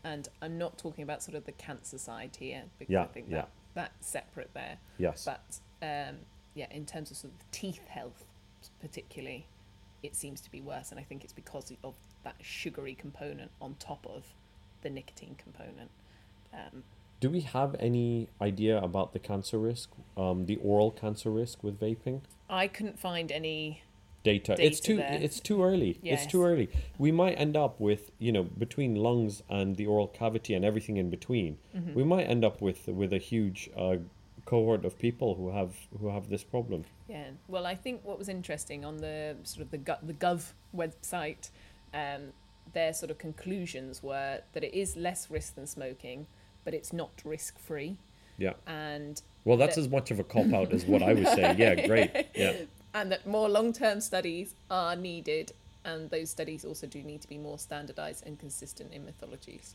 and 0.05 0.29
I'm 0.43 0.59
not 0.59 0.79
talking 0.79 1.03
about 1.05 1.23
sort 1.23 1.37
of 1.37 1.45
the 1.45 1.53
cancer 1.53 1.99
side 1.99 2.37
here 2.39 2.63
because 2.79 2.93
Yeah, 2.93 3.03
I 3.03 3.07
think 3.07 3.27
yeah. 3.29 3.45
that's 3.75 4.07
separate 4.09 4.51
there. 4.55 4.79
Yes. 4.99 5.25
But 5.25 5.61
um, 5.83 6.17
yeah, 6.55 6.67
in 6.71 6.87
terms 6.87 7.11
of 7.11 7.17
sort 7.17 7.33
of 7.35 7.51
teeth 7.51 7.87
health, 7.89 8.25
particularly, 8.81 9.47
it 10.03 10.15
seems 10.17 10.41
to 10.43 10.51
be 10.51 10.61
worse, 10.61 10.91
and 10.91 10.99
I 10.99 11.03
think 11.03 11.25
it's 11.25 11.33
because 11.33 11.73
of 11.85 11.95
that 12.25 12.37
sugary 12.43 12.95
component 12.95 13.51
on 13.61 13.77
top 13.79 14.07
of 14.07 14.25
the 14.83 14.91
nicotine 14.91 15.37
component. 15.37 15.91
Um, 16.53 16.83
Do 17.21 17.31
we 17.31 17.41
have 17.41 17.77
any 17.79 18.29
idea 18.41 18.79
about 18.79 19.13
the 19.13 19.19
cancer 19.19 19.59
risk, 19.59 19.91
um, 20.17 20.47
the 20.47 20.57
oral 20.57 20.91
cancer 20.91 21.31
risk 21.31 21.63
with 21.63 21.79
vaping? 21.79 22.23
I 22.49 22.67
couldn't 22.67 22.99
find 22.99 23.31
any. 23.31 23.83
Data. 24.23 24.55
it's 24.59 24.81
too. 24.81 24.97
there. 24.97 25.19
It's 25.21 25.41
too 25.41 25.63
early. 25.65 25.99
It's 26.03 26.27
too 26.27 26.45
early. 26.45 26.69
We 26.99 27.11
might 27.11 27.35
end 27.35 27.57
up 27.57 27.81
with 27.81 28.11
you 28.19 28.33
know 28.33 28.43
between 28.43 28.95
lungs 28.97 29.43
and 29.49 29.77
the 29.77 29.87
oral 29.87 30.09
cavity 30.09 30.55
and 30.55 30.65
everything 30.65 30.97
in 30.99 31.09
between. 31.11 31.59
Mm-hmm. 31.77 31.95
We 31.95 32.05
might 32.05 32.25
end 32.25 32.45
up 32.45 32.61
with 32.61 32.87
with 32.89 33.13
a 33.13 33.19
huge 33.19 33.71
uh, 33.77 33.97
cohort 34.45 34.85
of 34.85 34.99
people 34.99 35.35
who 35.37 35.51
have 35.51 35.73
who 36.01 36.09
have 36.11 36.29
this 36.29 36.45
problem. 36.45 36.85
Yeah. 37.09 37.31
Well, 37.49 37.67
I 37.67 37.75
think 37.75 38.05
what 38.05 38.19
was 38.19 38.29
interesting 38.29 38.85
on 38.85 38.99
the 38.99 39.37
sort 39.45 39.63
of 39.63 39.71
the 39.71 39.79
Gov, 39.79 40.07
the 40.07 40.15
Gov 40.15 40.53
website, 40.77 41.51
um, 41.95 42.33
their 42.73 42.93
sort 42.93 43.11
of 43.11 43.19
conclusions 43.19 44.03
were 44.03 44.41
that 44.53 44.65
it 44.65 44.75
is 44.75 44.97
less 44.97 45.31
risk 45.31 45.55
than 45.55 45.67
smoking, 45.67 46.27
but 46.65 46.75
it's 46.75 46.93
not 46.93 47.11
risk 47.25 47.59
free, 47.59 47.97
Yeah. 48.39 48.53
and 48.67 49.21
Well, 49.45 49.57
that's 49.57 49.77
that- 49.77 49.83
as 49.83 49.89
much 49.89 50.11
of 50.11 50.21
a 50.21 50.25
cop 50.25 50.53
out 50.53 50.73
as 50.73 50.85
what 50.85 51.03
I 51.03 51.15
was 51.15 51.27
saying. 51.29 51.59
Yeah. 51.65 51.87
Great. 51.87 52.11
Yeah. 52.35 52.53
And 52.94 53.12
that 53.12 53.26
more 53.26 53.48
long-term 53.48 54.00
studies 54.00 54.55
are 54.70 54.96
needed 54.96 55.53
and 55.85 56.11
those 56.11 56.31
studies 56.31 56.64
also 56.64 56.87
do 56.87 57.03
need 57.03 57.22
to 57.22 57.29
be 57.29 57.38
more 57.38 57.59
standardized 57.59 58.26
and 58.26 58.38
consistent 58.38 58.92
in 58.92 59.05
mythologies. 59.05 59.74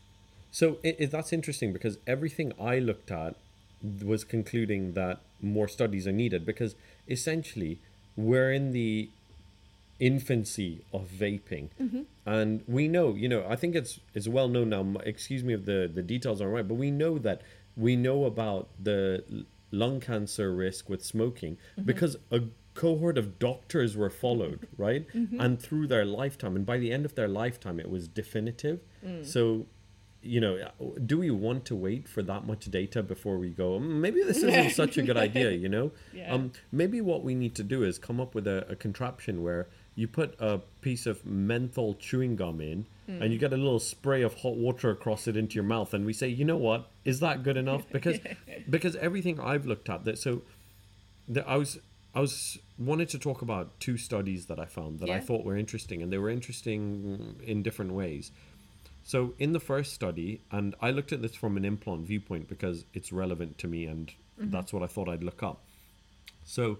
So 0.50 0.78
it, 0.82 0.96
it, 0.98 1.10
that's 1.10 1.32
interesting 1.32 1.72
because 1.72 1.98
everything 2.06 2.52
I 2.60 2.78
looked 2.78 3.10
at 3.10 3.34
was 4.04 4.24
concluding 4.24 4.92
that 4.94 5.20
more 5.40 5.68
studies 5.68 6.06
are 6.06 6.12
needed 6.12 6.46
because 6.46 6.74
essentially 7.08 7.78
we're 8.16 8.52
in 8.52 8.72
the 8.72 9.10
infancy 9.98 10.82
of 10.92 11.08
vaping. 11.08 11.68
Mm-hmm. 11.80 12.02
And 12.24 12.62
we 12.66 12.88
know 12.88 13.14
you 13.14 13.28
know 13.28 13.46
i 13.48 13.54
think 13.54 13.76
it's 13.76 14.00
it's 14.12 14.26
well 14.26 14.48
known 14.48 14.70
now 14.70 15.00
excuse 15.04 15.44
me 15.44 15.54
if 15.54 15.64
the 15.64 15.90
the 15.92 16.02
details 16.02 16.40
aren't 16.40 16.54
right 16.54 16.66
but 16.66 16.74
we 16.74 16.90
know 16.90 17.18
that 17.18 17.40
we 17.76 17.94
know 17.94 18.24
about 18.24 18.68
the 18.82 19.22
lung 19.70 20.00
cancer 20.00 20.52
risk 20.52 20.88
with 20.88 21.04
smoking 21.04 21.54
mm-hmm. 21.54 21.82
because 21.82 22.16
a 22.32 22.40
cohort 22.76 23.16
of 23.18 23.26
doctors 23.38 23.96
were 23.96 24.10
followed 24.10 24.60
right 24.86 25.04
and 25.42 25.52
through 25.64 25.86
their 25.86 26.04
lifetime 26.04 26.54
and 26.56 26.64
by 26.72 26.78
the 26.78 26.90
end 26.96 27.04
of 27.04 27.12
their 27.18 27.28
lifetime 27.28 27.78
it 27.84 27.90
was 27.96 28.06
definitive 28.08 28.78
so 29.22 29.66
you 30.22 30.40
know, 30.40 30.54
do 31.10 31.18
we 31.18 31.30
want 31.30 31.64
to 31.66 31.76
wait 31.76 32.08
for 32.08 32.20
that 32.30 32.44
much 32.50 32.64
data 32.78 33.00
before 33.00 33.38
we 33.38 33.50
go? 33.50 33.78
"Mm, 33.78 34.00
Maybe 34.00 34.20
this 34.24 34.38
isn't 34.38 34.70
such 34.70 34.98
a 34.98 35.02
good 35.08 35.16
idea. 35.16 35.50
You 35.52 35.68
know, 35.68 35.86
Yeah. 36.12 36.34
um, 36.34 36.50
maybe 36.72 37.00
what 37.00 37.22
we 37.22 37.32
need 37.36 37.54
to 37.54 37.62
do 37.62 37.84
is 37.84 37.96
come 38.08 38.18
up 38.20 38.34
with 38.34 38.46
a, 38.48 38.66
a 38.68 38.74
contraption 38.74 39.44
where 39.44 39.68
you 39.94 40.08
put 40.08 40.34
a 40.40 40.58
piece 40.80 41.06
of 41.06 41.24
menthol 41.24 41.94
chewing 41.94 42.34
gum 42.34 42.60
in, 42.60 42.86
and 43.06 43.32
you 43.32 43.38
get 43.38 43.52
a 43.52 43.56
little 43.56 43.78
spray 43.78 44.22
of 44.22 44.34
hot 44.42 44.56
water 44.56 44.90
across 44.90 45.28
it 45.28 45.36
into 45.36 45.54
your 45.54 45.62
mouth, 45.76 45.94
and 45.94 46.04
we 46.04 46.12
say, 46.12 46.26
you 46.26 46.44
know 46.44 46.56
what, 46.68 46.90
is 47.04 47.20
that 47.20 47.44
good 47.44 47.56
enough? 47.56 47.84
Because 47.92 48.18
because 48.68 48.96
everything 48.96 49.38
I've 49.38 49.64
looked 49.64 49.88
at 49.88 50.04
that 50.06 50.18
so 50.18 50.42
the, 51.28 51.46
I 51.48 51.56
was 51.56 51.78
I 52.16 52.20
was 52.20 52.58
wanted 52.78 53.10
to 53.10 53.18
talk 53.18 53.42
about 53.42 53.78
two 53.78 53.98
studies 53.98 54.46
that 54.46 54.58
I 54.58 54.64
found 54.64 55.00
that 55.00 55.10
I 55.10 55.20
thought 55.20 55.44
were 55.44 55.56
interesting, 55.56 56.02
and 56.02 56.10
they 56.10 56.16
were 56.16 56.30
interesting 56.30 57.36
in 57.44 57.62
different 57.62 57.92
ways. 57.92 58.32
So 59.04 59.34
in 59.38 59.52
the 59.52 59.60
first 59.60 59.92
study, 59.92 60.40
and 60.50 60.74
I 60.80 60.90
looked 60.92 61.12
at 61.12 61.20
this 61.20 61.34
from 61.34 61.58
an 61.58 61.64
implant 61.66 62.06
viewpoint 62.06 62.48
because 62.48 62.86
it's 62.94 63.12
relevant 63.12 63.58
to 63.58 63.68
me, 63.68 63.84
and 63.84 64.10
that's 64.38 64.72
what 64.72 64.82
I 64.82 64.86
thought 64.86 65.08
I'd 65.10 65.22
look 65.22 65.42
up. 65.42 65.62
So 66.44 66.78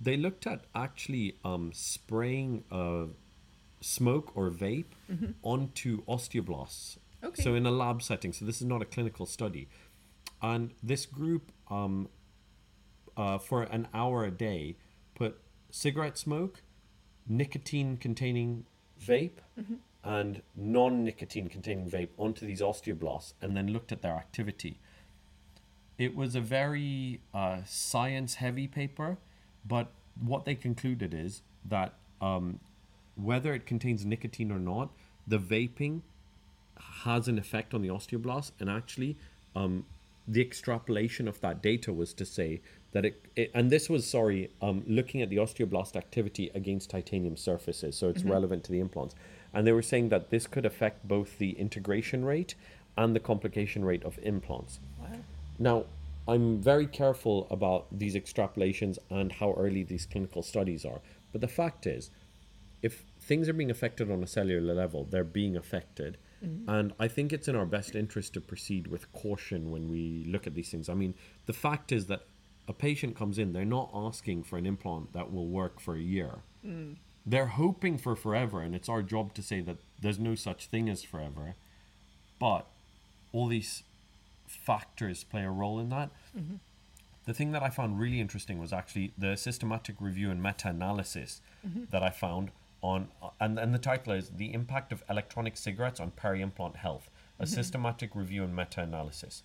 they 0.00 0.16
looked 0.16 0.46
at 0.46 0.62
actually 0.74 1.36
um, 1.44 1.70
spraying 1.74 2.64
uh, 2.72 3.06
smoke 3.82 4.36
or 4.36 4.50
vape 4.50 4.92
onto 5.42 6.02
osteoblasts. 6.06 6.96
Okay. 7.22 7.42
So 7.42 7.54
in 7.54 7.66
a 7.66 7.70
lab 7.70 8.02
setting. 8.02 8.32
So 8.32 8.46
this 8.46 8.62
is 8.62 8.66
not 8.66 8.80
a 8.80 8.86
clinical 8.86 9.26
study, 9.26 9.68
and 10.40 10.72
this 10.82 11.04
group 11.04 11.52
um, 11.70 12.08
uh, 13.18 13.36
for 13.36 13.64
an 13.64 13.88
hour 13.92 14.24
a 14.24 14.30
day 14.30 14.76
put 15.14 15.38
cigarette 15.70 16.16
smoke, 16.16 16.62
nicotine 17.28 17.98
containing 17.98 18.64
vape, 19.04 19.40
and 20.04 20.42
non 20.56 21.04
nicotine 21.04 21.48
containing 21.48 21.90
vape 21.90 22.10
onto 22.16 22.46
these 22.46 22.62
osteoblasts 22.62 23.34
and 23.42 23.56
then 23.56 23.68
looked 23.68 23.92
at 23.92 24.00
their 24.00 24.14
activity. 24.14 24.78
It 25.98 26.14
was 26.14 26.36
a 26.36 26.40
very 26.40 27.20
uh, 27.34 27.58
science 27.66 28.36
heavy 28.36 28.68
paper, 28.68 29.18
but 29.66 29.90
what 30.20 30.44
they 30.44 30.54
concluded 30.54 31.12
is 31.12 31.42
that 31.64 31.94
um, 32.20 32.60
whether 33.16 33.52
it 33.52 33.66
contains 33.66 34.06
nicotine 34.06 34.52
or 34.52 34.60
not, 34.60 34.90
the 35.26 35.38
vaping 35.38 36.02
has 37.04 37.26
an 37.26 37.38
effect 37.38 37.74
on 37.74 37.82
the 37.82 37.88
osteoblasts 37.88 38.52
and 38.60 38.70
actually 38.70 39.16
um, 39.56 39.84
the 40.28 40.40
extrapolation 40.40 41.26
of 41.26 41.40
that 41.40 41.62
data 41.62 41.92
was 41.92 42.12
to 42.14 42.24
say 42.24 42.60
that 42.92 43.04
it, 43.04 43.22
it 43.36 43.50
and 43.54 43.70
this 43.70 43.88
was 43.90 44.08
sorry 44.08 44.50
um, 44.62 44.82
looking 44.86 45.20
at 45.22 45.28
the 45.30 45.36
osteoblast 45.36 45.94
activity 45.96 46.50
against 46.54 46.90
titanium 46.90 47.36
surfaces 47.36 47.96
so 47.96 48.08
it's 48.08 48.22
relevant 48.24 48.64
to 48.64 48.72
the 48.72 48.80
implants 48.80 49.14
and 49.52 49.66
they 49.66 49.72
were 49.72 49.82
saying 49.82 50.08
that 50.08 50.30
this 50.30 50.46
could 50.46 50.64
affect 50.66 51.06
both 51.06 51.38
the 51.38 51.50
integration 51.58 52.24
rate 52.24 52.54
and 52.96 53.14
the 53.14 53.20
complication 53.20 53.84
rate 53.84 54.02
of 54.04 54.18
implants 54.22 54.80
Wow. 55.00 55.06
now, 55.58 55.84
I'm 56.26 56.60
very 56.60 56.86
careful 56.86 57.46
about 57.50 57.86
these 57.90 58.14
extrapolations 58.14 58.98
and 59.08 59.32
how 59.32 59.54
early 59.54 59.82
these 59.82 60.04
clinical 60.04 60.42
studies 60.42 60.84
are. 60.84 61.00
But 61.32 61.40
the 61.40 61.48
fact 61.48 61.86
is, 61.86 62.10
if 62.82 63.04
things 63.18 63.48
are 63.48 63.54
being 63.54 63.70
affected 63.70 64.10
on 64.10 64.22
a 64.22 64.26
cellular 64.26 64.74
level, 64.74 65.04
they're 65.04 65.24
being 65.24 65.56
affected. 65.56 66.18
And 66.68 66.92
I 67.00 67.08
think 67.08 67.32
it's 67.32 67.48
in 67.48 67.56
our 67.56 67.64
best 67.66 67.94
interest 67.96 68.34
to 68.34 68.40
proceed 68.42 68.86
with 68.88 69.10
caution 69.12 69.70
when 69.70 69.88
we 69.88 70.24
look 70.28 70.46
at 70.46 70.54
these 70.54 70.70
things. 70.70 70.88
I 70.90 70.94
mean, 70.94 71.14
the 71.46 71.52
fact 71.54 71.92
is 71.92 72.06
that 72.06 72.22
a 72.68 72.72
patient 72.72 73.16
comes 73.16 73.38
in, 73.38 73.52
they're 73.52 73.64
not 73.64 73.90
asking 73.94 74.42
for 74.44 74.58
an 74.58 74.66
implant 74.66 75.12
that 75.12 75.32
will 75.32 75.46
work 75.46 75.80
for 75.80 75.94
a 75.94 76.00
year. 76.00 76.40
Mm. 76.66 76.96
They're 77.24 77.46
hoping 77.46 77.98
for 77.98 78.16
forever, 78.16 78.60
and 78.60 78.74
it's 78.74 78.88
our 78.88 79.02
job 79.02 79.34
to 79.34 79.42
say 79.42 79.60
that 79.60 79.76
there's 80.00 80.18
no 80.18 80.34
such 80.34 80.66
thing 80.66 80.88
as 80.88 81.02
forever. 81.02 81.54
But 82.38 82.66
all 83.32 83.48
these 83.48 83.82
factors 84.46 85.24
play 85.24 85.44
a 85.44 85.50
role 85.50 85.78
in 85.78 85.90
that. 85.90 86.10
Mm-hmm. 86.36 86.56
The 87.26 87.34
thing 87.34 87.52
that 87.52 87.62
I 87.62 87.68
found 87.68 88.00
really 88.00 88.20
interesting 88.20 88.58
was 88.58 88.72
actually 88.72 89.12
the 89.18 89.36
systematic 89.36 89.96
review 90.00 90.30
and 90.30 90.42
meta 90.42 90.68
analysis 90.68 91.42
mm-hmm. 91.66 91.84
that 91.90 92.02
I 92.02 92.08
found 92.10 92.50
on, 92.80 93.08
and, 93.40 93.58
and 93.58 93.74
the 93.74 93.78
title 93.78 94.14
is 94.14 94.30
The 94.30 94.54
Impact 94.54 94.92
of 94.92 95.02
Electronic 95.10 95.56
Cigarettes 95.56 96.00
on 96.00 96.12
Peri-Implant 96.12 96.76
Health, 96.76 97.10
a 97.38 97.44
mm-hmm. 97.44 97.54
systematic 97.54 98.14
review 98.14 98.44
and 98.44 98.56
meta 98.56 98.80
analysis. 98.82 99.42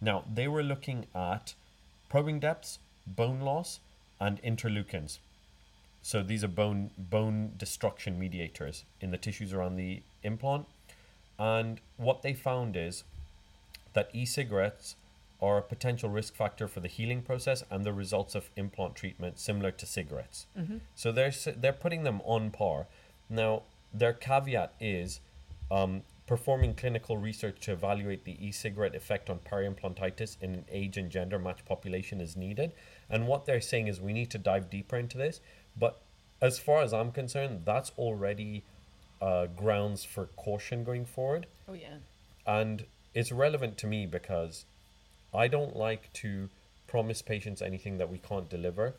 Now, 0.00 0.24
they 0.32 0.46
were 0.46 0.62
looking 0.62 1.06
at 1.14 1.54
probing 2.08 2.40
depths, 2.40 2.78
bone 3.06 3.40
loss, 3.40 3.80
and 4.20 4.42
interleukins. 4.42 5.18
So 6.02 6.22
these 6.22 6.44
are 6.44 6.48
bone 6.48 6.90
bone 6.96 7.52
destruction 7.56 8.18
mediators 8.18 8.84
in 9.00 9.10
the 9.10 9.18
tissues 9.18 9.52
around 9.52 9.76
the 9.76 10.02
implant. 10.22 10.66
And 11.38 11.80
what 11.96 12.22
they 12.22 12.34
found 12.34 12.76
is 12.76 13.04
that 13.92 14.10
e-cigarettes 14.12 14.96
are 15.40 15.58
a 15.58 15.62
potential 15.62 16.08
risk 16.10 16.34
factor 16.34 16.66
for 16.66 16.80
the 16.80 16.88
healing 16.88 17.22
process 17.22 17.62
and 17.70 17.84
the 17.84 17.92
results 17.92 18.34
of 18.34 18.50
implant 18.56 18.96
treatment 18.96 19.38
similar 19.38 19.70
to 19.70 19.86
cigarettes. 19.86 20.46
So 20.94 21.12
they're 21.12 21.32
they're 21.56 21.72
putting 21.72 22.04
them 22.04 22.20
on 22.24 22.50
par. 22.50 22.86
Now 23.28 23.62
their 23.92 24.12
caveat 24.12 24.74
is 24.80 25.20
um, 25.70 26.02
performing 26.28 26.74
clinical 26.74 27.16
research 27.16 27.58
to 27.60 27.72
evaluate 27.72 28.24
the 28.24 28.36
e-cigarette 28.46 28.94
effect 28.94 29.28
on 29.30 29.38
peri-implantitis 29.40 30.36
in 30.42 30.54
an 30.54 30.64
age 30.70 30.96
and 30.96 31.10
gender 31.10 31.38
matched 31.38 31.64
population 31.64 32.20
is 32.20 32.36
needed. 32.36 32.70
And 33.10 33.26
what 33.26 33.46
they're 33.46 33.60
saying 33.62 33.88
is 33.88 34.00
we 34.00 34.12
need 34.12 34.30
to 34.32 34.38
dive 34.38 34.68
deeper 34.70 34.96
into 34.96 35.16
this. 35.18 35.40
But 35.76 36.00
as 36.40 36.58
far 36.58 36.82
as 36.82 36.92
I'm 36.92 37.10
concerned, 37.12 37.62
that's 37.64 37.90
already 37.98 38.62
uh, 39.20 39.46
grounds 39.46 40.04
for 40.04 40.26
caution 40.36 40.84
going 40.84 41.04
forward 41.04 41.46
Oh 41.68 41.72
yeah. 41.72 41.96
and 42.46 42.84
it's 43.14 43.32
relevant 43.32 43.76
to 43.78 43.86
me 43.88 44.06
because 44.06 44.64
I 45.34 45.48
don't 45.48 45.74
like 45.74 46.12
to 46.24 46.50
promise 46.86 47.20
patients 47.22 47.60
anything 47.60 47.98
that 47.98 48.08
we 48.10 48.18
can't 48.18 48.48
deliver, 48.48 48.94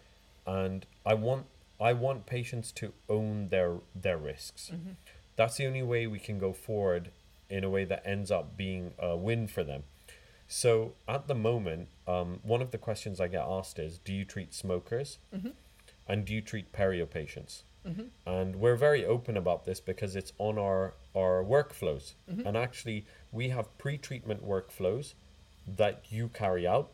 and 0.46 0.86
I 1.06 1.14
want 1.14 1.46
I 1.80 1.94
want 1.94 2.26
patients 2.26 2.72
to 2.74 2.92
own 3.08 3.48
their 3.48 3.76
their 3.96 4.18
risks. 4.18 4.72
That's 5.38 5.56
the 5.56 5.66
only 5.68 5.84
way 5.84 6.06
we 6.06 6.20
can 6.20 6.38
go 6.38 6.52
forward 6.52 7.12
in 7.50 7.64
a 7.64 7.70
way 7.70 7.86
that 7.86 8.02
ends 8.06 8.32
up 8.32 8.56
being 8.56 8.94
a 9.00 9.16
win 9.16 9.48
for 9.48 9.64
them. 9.64 9.84
So 10.48 10.94
at 11.08 11.28
the 11.28 11.36
moment, 11.36 11.90
um, 12.08 12.40
one 12.44 12.62
of 12.62 12.72
the 12.72 12.78
questions 12.78 13.20
I 13.20 13.28
get 13.28 13.46
asked 13.48 13.78
is, 13.80 14.00
"Do 14.00 14.14
you 14.14 14.26
treat 14.26 14.54
smokers?" 14.54 15.20
Mm-hmm. 15.34 15.50
and 16.08 16.26
do 16.26 16.34
you 16.34 16.42
treat 16.42 16.72
perio 16.72 17.08
patients? 17.08 17.64
Mm-hmm. 17.88 18.08
And 18.26 18.56
we're 18.58 18.76
very 18.76 19.06
open 19.06 19.38
about 19.38 19.66
this 19.66 19.80
because 19.80 20.16
it's 20.16 20.34
on 20.38 20.58
our 20.58 20.96
our 21.16 21.44
workflows. 21.44 22.14
Mm-hmm. 22.30 22.48
And 22.48 22.58
actually, 22.58 23.06
we 23.32 23.50
have 23.50 23.76
pre-treatment 23.78 24.46
workflows 24.46 25.14
that 25.68 26.06
you 26.10 26.30
carry 26.30 26.66
out, 26.68 26.92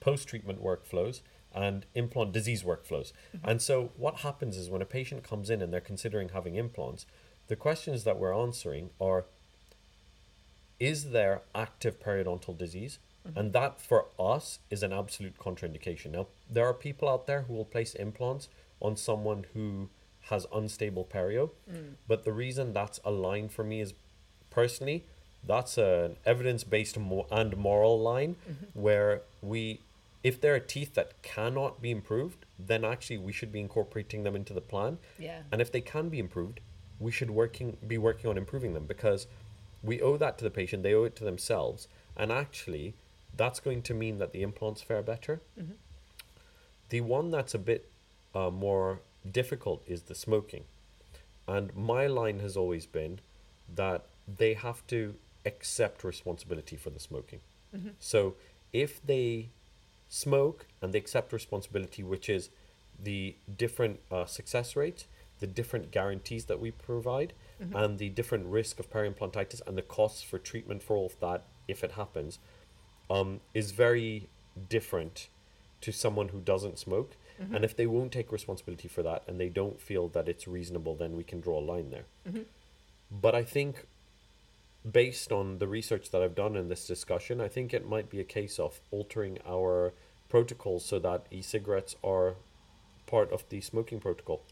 post-treatment 0.00 0.62
workflows, 0.62 1.22
and 1.54 1.86
implant 1.94 2.32
disease 2.32 2.62
workflows. 2.62 3.12
And 3.42 3.60
so, 3.62 3.90
what 3.96 4.16
happens 4.18 4.56
is 4.56 4.70
when 4.70 4.82
a 4.82 4.86
patient 4.86 5.22
comes 5.22 5.50
in 5.50 5.62
and 5.62 5.72
they're 5.72 5.80
considering 5.80 6.30
having 6.30 6.56
implants, 6.56 7.06
the 7.48 7.56
questions 7.56 8.04
that 8.04 8.18
we're 8.18 8.34
answering 8.34 8.90
are 9.00 9.26
is 10.80 11.10
there 11.10 11.42
active 11.54 12.00
periodontal 12.00 12.56
disease? 12.56 12.98
Mm-hmm. 13.26 13.38
And 13.38 13.52
that 13.52 13.80
for 13.80 14.06
us 14.18 14.58
is 14.70 14.82
an 14.82 14.92
absolute 14.92 15.38
contraindication. 15.38 16.10
Now, 16.12 16.26
there 16.50 16.66
are 16.66 16.74
people 16.74 17.08
out 17.08 17.26
there 17.26 17.42
who 17.42 17.54
will 17.54 17.64
place 17.64 17.94
implants 17.94 18.48
on 18.80 18.96
someone 18.96 19.46
who 19.54 19.88
has 20.28 20.46
unstable 20.54 21.04
perio, 21.04 21.50
mm. 21.70 21.94
but 22.08 22.24
the 22.24 22.32
reason 22.32 22.72
that's 22.72 23.00
a 23.04 23.10
line 23.10 23.48
for 23.48 23.62
me 23.62 23.80
is 23.80 23.94
personally 24.50 25.04
that's 25.46 25.76
an 25.78 26.16
evidence-based 26.24 26.98
mo- 26.98 27.26
and 27.30 27.56
moral 27.56 28.00
line 28.00 28.36
mm-hmm. 28.48 28.80
where 28.80 29.22
we 29.42 29.80
if 30.22 30.40
there 30.40 30.54
are 30.54 30.60
teeth 30.60 30.94
that 30.94 31.20
cannot 31.22 31.82
be 31.82 31.90
improved 31.90 32.46
then 32.58 32.84
actually 32.84 33.18
we 33.18 33.32
should 33.32 33.52
be 33.52 33.60
incorporating 33.60 34.22
them 34.22 34.34
into 34.34 34.54
the 34.54 34.60
plan 34.60 34.98
Yeah. 35.18 35.40
and 35.52 35.60
if 35.60 35.70
they 35.70 35.80
can 35.80 36.08
be 36.08 36.18
improved 36.18 36.60
we 36.98 37.10
should 37.10 37.30
working 37.30 37.76
be 37.86 37.98
working 37.98 38.30
on 38.30 38.38
improving 38.38 38.72
them 38.72 38.86
because 38.86 39.26
we 39.84 40.00
owe 40.00 40.16
that 40.16 40.38
to 40.38 40.44
the 40.44 40.50
patient 40.50 40.82
they 40.82 40.94
owe 40.94 41.04
it 41.04 41.16
to 41.16 41.24
themselves 41.24 41.88
and 42.16 42.32
actually 42.32 42.94
that's 43.36 43.60
going 43.60 43.82
to 43.82 43.94
mean 43.94 44.18
that 44.18 44.32
the 44.32 44.42
implants 44.42 44.82
fare 44.82 45.02
better. 45.02 45.40
The 46.90 47.00
one 47.00 47.30
that's 47.30 47.54
a 47.54 47.58
bit 47.58 47.90
uh, 48.34 48.50
more 48.50 49.00
difficult 49.30 49.82
is 49.86 50.02
the 50.02 50.14
smoking. 50.14 50.64
And 51.46 51.74
my 51.74 52.06
line 52.06 52.38
has 52.40 52.56
always 52.56 52.86
been 52.86 53.20
that 53.74 54.06
they 54.38 54.54
have 54.54 54.86
to 54.88 55.14
accept 55.44 56.04
responsibility 56.04 56.76
for 56.76 56.90
the 56.90 57.00
smoking. 57.00 57.40
So 57.98 58.36
if 58.72 59.04
they 59.04 59.48
smoke 60.08 60.66
and 60.80 60.92
they 60.92 60.98
accept 60.98 61.32
responsibility, 61.32 62.02
which 62.04 62.28
is 62.28 62.50
the 63.02 63.34
different 63.56 64.00
uh, 64.10 64.26
success 64.26 64.76
rates, 64.76 65.06
the 65.40 65.46
different 65.48 65.90
guarantees 65.90 66.44
that 66.44 66.60
we 66.60 66.70
provide, 66.70 67.32
Mm-hmm. 67.62 67.76
and 67.76 67.98
the 67.98 68.08
different 68.08 68.46
risk 68.46 68.80
of 68.80 68.90
peri-implantitis 68.90 69.62
and 69.64 69.78
the 69.78 69.82
costs 69.82 70.22
for 70.22 70.38
treatment 70.38 70.82
for 70.82 70.96
all 70.96 71.06
of 71.06 71.20
that 71.20 71.44
if 71.68 71.84
it 71.84 71.92
happens, 71.92 72.40
um, 73.08 73.40
is 73.54 73.70
very 73.70 74.28
different 74.68 75.28
to 75.80 75.92
someone 75.92 76.28
who 76.28 76.40
doesn't 76.40 76.78
smoke. 76.78 77.16
Mm-hmm. 77.40 77.54
And 77.54 77.64
if 77.64 77.76
they 77.76 77.86
won't 77.86 78.10
take 78.10 78.32
responsibility 78.32 78.88
for 78.88 79.02
that 79.04 79.22
and 79.28 79.38
they 79.38 79.48
don't 79.48 79.80
feel 79.80 80.08
that 80.08 80.28
it's 80.28 80.48
reasonable, 80.48 80.96
then 80.96 81.16
we 81.16 81.22
can 81.22 81.40
draw 81.40 81.60
a 81.60 81.64
line 81.64 81.90
there. 81.90 82.06
Mm-hmm. 82.28 82.42
But 83.10 83.34
I 83.34 83.44
think 83.44 83.86
based 84.90 85.32
on 85.32 85.58
the 85.58 85.68
research 85.68 86.10
that 86.10 86.22
I've 86.22 86.34
done 86.34 86.56
in 86.56 86.68
this 86.68 86.86
discussion, 86.86 87.40
I 87.40 87.48
think 87.48 87.72
it 87.72 87.88
might 87.88 88.10
be 88.10 88.20
a 88.20 88.24
case 88.24 88.58
of 88.58 88.80
altering 88.90 89.38
our 89.46 89.92
protocols 90.28 90.84
so 90.84 90.98
that 90.98 91.26
e-cigarettes 91.30 91.96
are 92.02 92.34
part 93.06 93.32
of 93.32 93.48
the 93.48 93.60
smoking 93.60 94.00
protocol. 94.00 94.42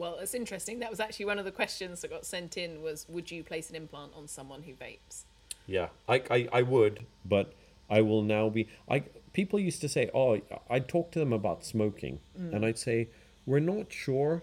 Well, 0.00 0.16
it's 0.18 0.32
interesting. 0.32 0.78
That 0.78 0.88
was 0.88 0.98
actually 0.98 1.26
one 1.26 1.38
of 1.38 1.44
the 1.44 1.52
questions 1.52 2.00
that 2.00 2.10
got 2.10 2.24
sent 2.24 2.56
in 2.56 2.80
was 2.80 3.04
would 3.10 3.30
you 3.30 3.44
place 3.44 3.68
an 3.68 3.76
implant 3.76 4.12
on 4.16 4.26
someone 4.28 4.62
who 4.62 4.72
vapes? 4.72 5.24
Yeah, 5.66 5.88
I, 6.08 6.22
I, 6.30 6.48
I 6.54 6.62
would, 6.62 7.04
but 7.22 7.52
I 7.90 8.00
will 8.00 8.22
now 8.22 8.48
be. 8.48 8.66
I 8.88 9.00
people 9.34 9.60
used 9.60 9.82
to 9.82 9.90
say, 9.90 10.10
oh, 10.14 10.40
I'd 10.70 10.88
talk 10.88 11.10
to 11.12 11.18
them 11.18 11.34
about 11.34 11.66
smoking, 11.66 12.20
mm. 12.40 12.54
and 12.54 12.64
I'd 12.64 12.78
say 12.78 13.08
we're 13.44 13.60
not 13.60 13.92
sure 13.92 14.42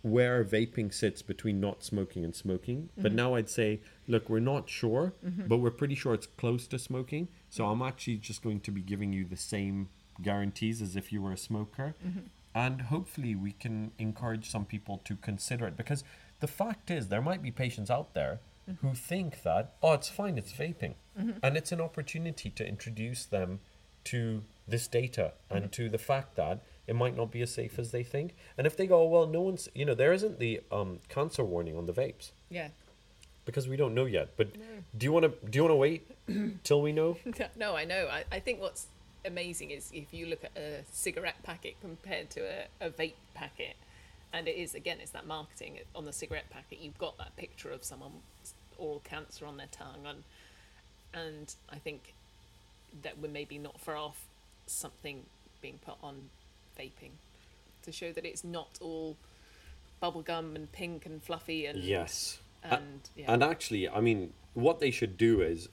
where 0.00 0.42
vaping 0.42 0.92
sits 0.92 1.20
between 1.20 1.60
not 1.60 1.84
smoking 1.84 2.24
and 2.24 2.34
smoking. 2.34 2.88
But 2.96 3.08
mm-hmm. 3.10 3.16
now 3.16 3.34
I'd 3.34 3.50
say, 3.50 3.80
look, 4.08 4.30
we're 4.30 4.40
not 4.40 4.70
sure, 4.70 5.12
mm-hmm. 5.24 5.48
but 5.48 5.58
we're 5.58 5.70
pretty 5.70 5.94
sure 5.94 6.14
it's 6.14 6.26
close 6.26 6.66
to 6.68 6.78
smoking. 6.78 7.28
So 7.50 7.66
I'm 7.66 7.82
actually 7.82 8.16
just 8.16 8.42
going 8.42 8.60
to 8.60 8.70
be 8.70 8.80
giving 8.80 9.12
you 9.12 9.26
the 9.26 9.36
same 9.36 9.90
guarantees 10.22 10.80
as 10.80 10.96
if 10.96 11.12
you 11.12 11.20
were 11.20 11.32
a 11.32 11.36
smoker. 11.36 11.94
Mm-hmm. 12.04 12.20
And 12.54 12.82
hopefully 12.82 13.34
we 13.34 13.52
can 13.52 13.92
encourage 13.98 14.50
some 14.50 14.64
people 14.64 15.00
to 15.04 15.16
consider 15.16 15.66
it 15.66 15.76
because 15.76 16.04
the 16.40 16.46
fact 16.46 16.90
is 16.90 17.08
there 17.08 17.22
might 17.22 17.42
be 17.42 17.50
patients 17.50 17.90
out 17.90 18.14
there 18.14 18.40
mm-hmm. 18.70 18.86
who 18.86 18.94
think 18.94 19.42
that, 19.42 19.74
oh, 19.82 19.92
it's 19.92 20.08
fine, 20.08 20.36
it's 20.36 20.52
vaping. 20.52 20.94
Mm-hmm. 21.18 21.38
And 21.42 21.56
it's 21.56 21.72
an 21.72 21.80
opportunity 21.80 22.50
to 22.50 22.66
introduce 22.66 23.24
them 23.24 23.60
to 24.04 24.42
this 24.66 24.88
data 24.88 25.32
and 25.50 25.64
mm-hmm. 25.64 25.70
to 25.70 25.88
the 25.88 25.98
fact 25.98 26.36
that 26.36 26.62
it 26.86 26.96
might 26.96 27.16
not 27.16 27.30
be 27.30 27.42
as 27.42 27.52
safe 27.52 27.78
as 27.78 27.90
they 27.92 28.02
think. 28.02 28.34
And 28.58 28.66
if 28.66 28.76
they 28.76 28.86
go, 28.86 29.02
oh, 29.02 29.06
well, 29.06 29.26
no 29.26 29.40
one's, 29.40 29.68
you 29.74 29.84
know, 29.84 29.94
there 29.94 30.12
isn't 30.12 30.38
the 30.38 30.60
um, 30.70 30.98
cancer 31.08 31.44
warning 31.44 31.76
on 31.76 31.86
the 31.86 31.92
vapes 31.92 32.32
Yeah. 32.50 32.68
because 33.44 33.68
we 33.68 33.76
don't 33.76 33.94
know 33.94 34.06
yet. 34.06 34.36
But 34.36 34.48
do 34.96 35.04
you 35.04 35.12
want 35.12 35.24
to 35.24 35.48
do 35.48 35.58
you 35.58 35.62
want 35.62 35.72
to 35.72 35.76
wait 35.76 36.10
till 36.64 36.82
we 36.82 36.92
know? 36.92 37.16
no, 37.56 37.76
I 37.76 37.84
know. 37.84 38.08
I, 38.10 38.24
I 38.32 38.40
think 38.40 38.60
what's 38.60 38.86
amazing 39.24 39.70
is 39.70 39.90
if 39.92 40.12
you 40.12 40.26
look 40.26 40.44
at 40.44 40.52
a 40.56 40.84
cigarette 40.92 41.42
packet 41.42 41.76
compared 41.80 42.30
to 42.30 42.40
a, 42.40 42.86
a 42.86 42.90
vape 42.90 43.14
packet, 43.34 43.76
and 44.32 44.48
it 44.48 44.56
is 44.56 44.74
again, 44.74 44.98
it's 45.00 45.10
that 45.12 45.26
marketing 45.26 45.78
on 45.94 46.04
the 46.04 46.12
cigarette 46.12 46.50
packet. 46.50 46.78
You've 46.80 46.98
got 46.98 47.18
that 47.18 47.36
picture 47.36 47.70
of 47.70 47.84
someone 47.84 48.12
oral 48.78 49.00
cancer 49.04 49.46
on 49.46 49.56
their 49.56 49.68
tongue, 49.70 50.06
and 50.06 50.22
and 51.14 51.54
I 51.70 51.76
think 51.76 52.14
that 53.02 53.18
we're 53.18 53.28
maybe 53.28 53.58
not 53.58 53.80
far 53.80 53.96
off 53.96 54.24
something 54.66 55.24
being 55.60 55.78
put 55.84 55.94
on 56.02 56.30
vaping 56.78 57.10
to 57.82 57.92
show 57.92 58.12
that 58.12 58.24
it's 58.24 58.44
not 58.44 58.78
all 58.80 59.16
bubblegum 60.02 60.56
and 60.56 60.70
pink 60.72 61.06
and 61.06 61.22
fluffy 61.22 61.66
and 61.66 61.78
Yes. 61.78 62.38
and 62.62 63.08
yeah. 63.16 63.32
And 63.32 63.42
actually, 63.42 63.88
I 63.88 64.00
mean, 64.00 64.32
what 64.54 64.80
they 64.80 64.90
should 64.90 65.16
do 65.16 65.40
is, 65.40 65.68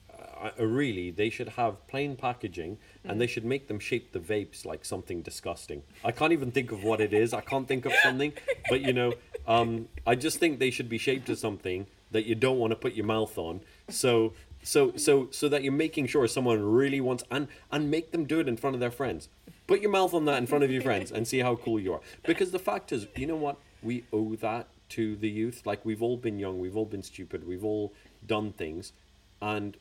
really, 0.58 1.10
they 1.10 1.30
should 1.30 1.50
have 1.50 1.86
plain 1.86 2.16
packaging, 2.16 2.78
and 3.04 3.20
they 3.20 3.26
should 3.26 3.44
make 3.44 3.68
them 3.68 3.78
shape 3.78 4.12
the 4.12 4.18
vapes 4.18 4.64
like 4.64 4.84
something 4.84 5.22
disgusting. 5.22 5.82
I 6.04 6.12
can't 6.12 6.32
even 6.32 6.50
think 6.50 6.72
of 6.72 6.84
what 6.84 7.00
it 7.00 7.12
is. 7.12 7.32
I 7.32 7.40
can't 7.40 7.66
think 7.66 7.86
of 7.86 7.92
something, 8.02 8.32
but 8.68 8.80
you 8.80 8.92
know, 8.92 9.14
um, 9.46 9.88
I 10.06 10.14
just 10.14 10.38
think 10.38 10.58
they 10.58 10.70
should 10.70 10.88
be 10.88 10.98
shaped 10.98 11.28
as 11.30 11.40
something 11.40 11.86
that 12.10 12.26
you 12.26 12.34
don't 12.34 12.58
want 12.58 12.72
to 12.72 12.76
put 12.76 12.94
your 12.94 13.06
mouth 13.06 13.36
on. 13.38 13.60
So, 13.88 14.32
so, 14.62 14.92
so, 14.96 15.28
so 15.30 15.48
that 15.48 15.62
you're 15.62 15.72
making 15.72 16.06
sure 16.08 16.26
someone 16.26 16.62
really 16.62 17.00
wants, 17.00 17.24
and 17.30 17.48
and 17.70 17.90
make 17.90 18.12
them 18.12 18.24
do 18.24 18.40
it 18.40 18.48
in 18.48 18.56
front 18.56 18.74
of 18.74 18.80
their 18.80 18.90
friends. 18.90 19.28
Put 19.66 19.80
your 19.80 19.90
mouth 19.90 20.14
on 20.14 20.24
that 20.24 20.38
in 20.38 20.46
front 20.46 20.64
of 20.64 20.70
your 20.70 20.82
friends 20.82 21.12
and 21.12 21.28
see 21.28 21.38
how 21.38 21.56
cool 21.56 21.78
you 21.78 21.92
are. 21.94 22.00
Because 22.24 22.50
the 22.50 22.58
fact 22.58 22.90
is, 22.90 23.06
you 23.14 23.26
know 23.26 23.36
what? 23.36 23.56
We 23.82 24.04
owe 24.12 24.34
that 24.36 24.66
to 24.90 25.14
the 25.16 25.30
youth. 25.30 25.62
Like 25.64 25.84
we've 25.84 26.02
all 26.02 26.16
been 26.16 26.38
young, 26.38 26.58
we've 26.58 26.76
all 26.76 26.84
been 26.84 27.02
stupid, 27.02 27.46
we've 27.46 27.64
all 27.64 27.92
done 28.26 28.52
things, 28.52 28.92
and 29.40 29.76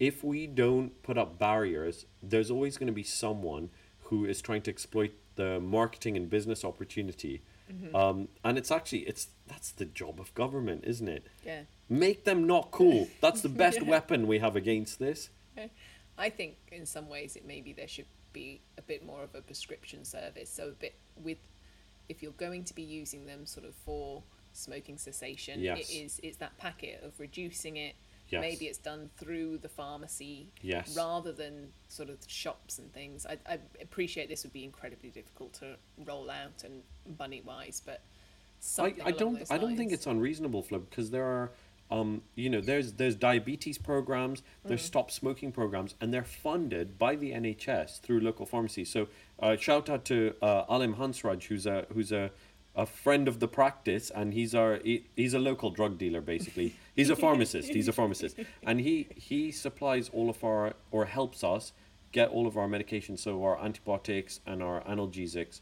if 0.00 0.24
we 0.24 0.46
don't 0.48 1.00
put 1.04 1.16
up 1.18 1.38
barriers, 1.38 2.06
there's 2.22 2.50
always 2.50 2.76
going 2.78 2.86
to 2.88 2.92
be 2.92 3.02
someone 3.04 3.70
who 4.04 4.24
is 4.24 4.40
trying 4.40 4.62
to 4.62 4.70
exploit 4.70 5.12
the 5.36 5.60
marketing 5.60 6.16
and 6.16 6.28
business 6.28 6.64
opportunity. 6.64 7.42
Um, 7.94 8.26
and 8.42 8.58
it's 8.58 8.72
actually 8.72 9.02
it's 9.02 9.28
that's 9.46 9.70
the 9.70 9.84
job 9.84 10.18
of 10.18 10.34
government, 10.34 10.82
isn't 10.84 11.06
it? 11.08 11.24
yeah. 11.46 11.60
Make 11.88 12.24
them 12.24 12.44
not 12.44 12.72
cool. 12.72 13.06
That's 13.20 13.42
the 13.42 13.48
best 13.48 13.78
Yeah. 13.80 13.88
weapon 13.88 14.26
we 14.26 14.40
have 14.40 14.56
against 14.56 14.98
this. 14.98 15.28
I 16.18 16.30
think 16.30 16.56
in 16.72 16.84
some 16.84 17.08
ways 17.08 17.36
it 17.36 17.46
maybe 17.46 17.72
there 17.72 17.86
should 17.86 18.06
be 18.32 18.60
a 18.76 18.82
bit 18.82 19.06
more 19.06 19.22
of 19.22 19.36
a 19.36 19.40
prescription 19.40 20.04
service. 20.04 20.50
So 20.50 20.68
a 20.70 20.72
bit 20.72 20.94
with 21.22 21.38
if 22.08 22.24
you're 22.24 22.32
going 22.32 22.64
to 22.64 22.74
be 22.74 22.82
using 22.82 23.26
them 23.26 23.46
sort 23.46 23.64
of 23.66 23.74
for 23.76 24.24
smoking 24.52 24.98
cessation, 24.98 25.60
Yes. 25.60 25.78
it 25.90 25.94
is 25.94 26.20
it's 26.24 26.38
that 26.38 26.58
packet 26.58 27.04
of 27.04 27.12
reducing 27.20 27.76
it. 27.76 27.94
Yes. 28.30 28.40
Maybe 28.42 28.66
it's 28.66 28.78
done 28.78 29.10
through 29.16 29.58
the 29.58 29.68
pharmacy 29.68 30.48
Yes. 30.62 30.96
rather 30.96 31.32
than 31.32 31.72
sort 31.88 32.08
of 32.08 32.18
shops 32.26 32.78
and 32.78 32.92
things. 32.92 33.26
I, 33.26 33.38
I 33.46 33.58
appreciate 33.82 34.28
this 34.28 34.44
would 34.44 34.52
be 34.52 34.64
incredibly 34.64 35.10
difficult 35.10 35.52
to 35.54 35.76
roll 36.06 36.30
out 36.30 36.62
and 36.64 36.82
money 37.18 37.42
wise, 37.44 37.82
but 37.84 37.94
I, 37.94 38.00
something 38.60 39.02
I 39.04 39.10
don't 39.10 39.42
I 39.50 39.58
don't 39.58 39.76
think 39.76 39.92
it's 39.92 40.06
unreasonable, 40.06 40.62
Flip, 40.62 40.88
because 40.88 41.10
there 41.10 41.24
are 41.24 41.50
um, 41.90 42.22
you 42.36 42.48
know 42.48 42.60
there's 42.60 42.92
there's 42.92 43.16
diabetes 43.16 43.78
programs, 43.78 44.42
there's 44.64 44.82
stop 44.82 45.10
smoking 45.10 45.50
programs, 45.50 45.94
and 46.00 46.14
they're 46.14 46.22
funded 46.22 46.98
by 46.98 47.16
the 47.16 47.32
NHS 47.32 48.00
through 48.00 48.20
local 48.20 48.46
pharmacies. 48.46 48.90
So 48.90 49.08
uh, 49.40 49.56
shout 49.56 49.88
out 49.90 50.04
to 50.06 50.34
uh, 50.40 50.64
Alim 50.68 50.94
Hansraj, 50.94 51.42
who's 51.44 51.66
a 51.66 51.86
who's 51.92 52.12
a 52.12 52.30
a 52.80 52.86
friend 52.86 53.28
of 53.28 53.40
the 53.40 53.48
practice, 53.48 54.10
and 54.10 54.32
he's 54.32 54.54
our 54.54 54.80
he, 54.82 55.04
he's 55.14 55.34
a 55.34 55.38
local 55.38 55.70
drug 55.70 55.98
dealer 55.98 56.22
basically. 56.22 56.74
He's 56.96 57.10
a 57.10 57.16
pharmacist. 57.16 57.68
he's 57.74 57.88
a 57.88 57.92
pharmacist, 57.92 58.38
and 58.62 58.80
he 58.80 59.08
he 59.14 59.52
supplies 59.52 60.10
all 60.12 60.30
of 60.30 60.42
our 60.42 60.74
or 60.90 61.04
helps 61.04 61.44
us 61.44 61.72
get 62.12 62.30
all 62.30 62.46
of 62.46 62.56
our 62.56 62.68
medications, 62.68 63.20
so 63.20 63.44
our 63.44 63.62
antibiotics 63.62 64.40
and 64.46 64.62
our 64.62 64.82
analgesics 64.84 65.60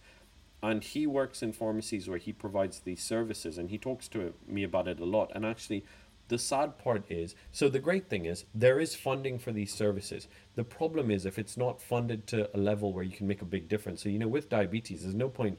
and 0.63 0.83
he 0.83 1.07
works 1.07 1.43
in 1.43 1.53
pharmacies 1.53 2.09
where 2.09 2.19
he 2.19 2.33
provides 2.33 2.81
these 2.81 3.03
services 3.03 3.59
and 3.59 3.71
he 3.71 3.79
talks 3.79 4.09
to 4.09 4.35
me 4.47 4.65
about 4.65 4.89
it 4.89 4.99
a 4.99 5.05
lot 5.05 5.31
and 5.35 5.47
actually 5.47 5.85
the 6.29 6.39
sad 6.39 6.77
part 6.79 7.05
is 7.09 7.35
so 7.53 7.69
the 7.69 7.79
great 7.79 8.09
thing 8.09 8.25
is 8.27 8.45
there 8.55 8.81
is 8.81 8.95
funding 8.95 9.39
for 9.39 9.53
these 9.53 9.73
services 9.73 10.27
the 10.57 10.65
problem 10.65 11.13
is 11.13 11.25
if 11.25 11.39
it's 11.39 11.57
not 11.57 11.81
funded 11.81 12.27
to 12.27 12.51
a 12.57 12.59
level 12.59 12.93
where 12.93 13.05
you 13.05 13.17
can 13.17 13.29
make 13.29 13.41
a 13.41 13.51
big 13.57 13.69
difference 13.69 14.03
so 14.03 14.09
you 14.09 14.19
know 14.19 14.29
with 14.29 14.49
diabetes 14.49 15.03
there's 15.03 15.15
no 15.15 15.29
point 15.29 15.57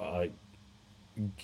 uh, 0.00 0.26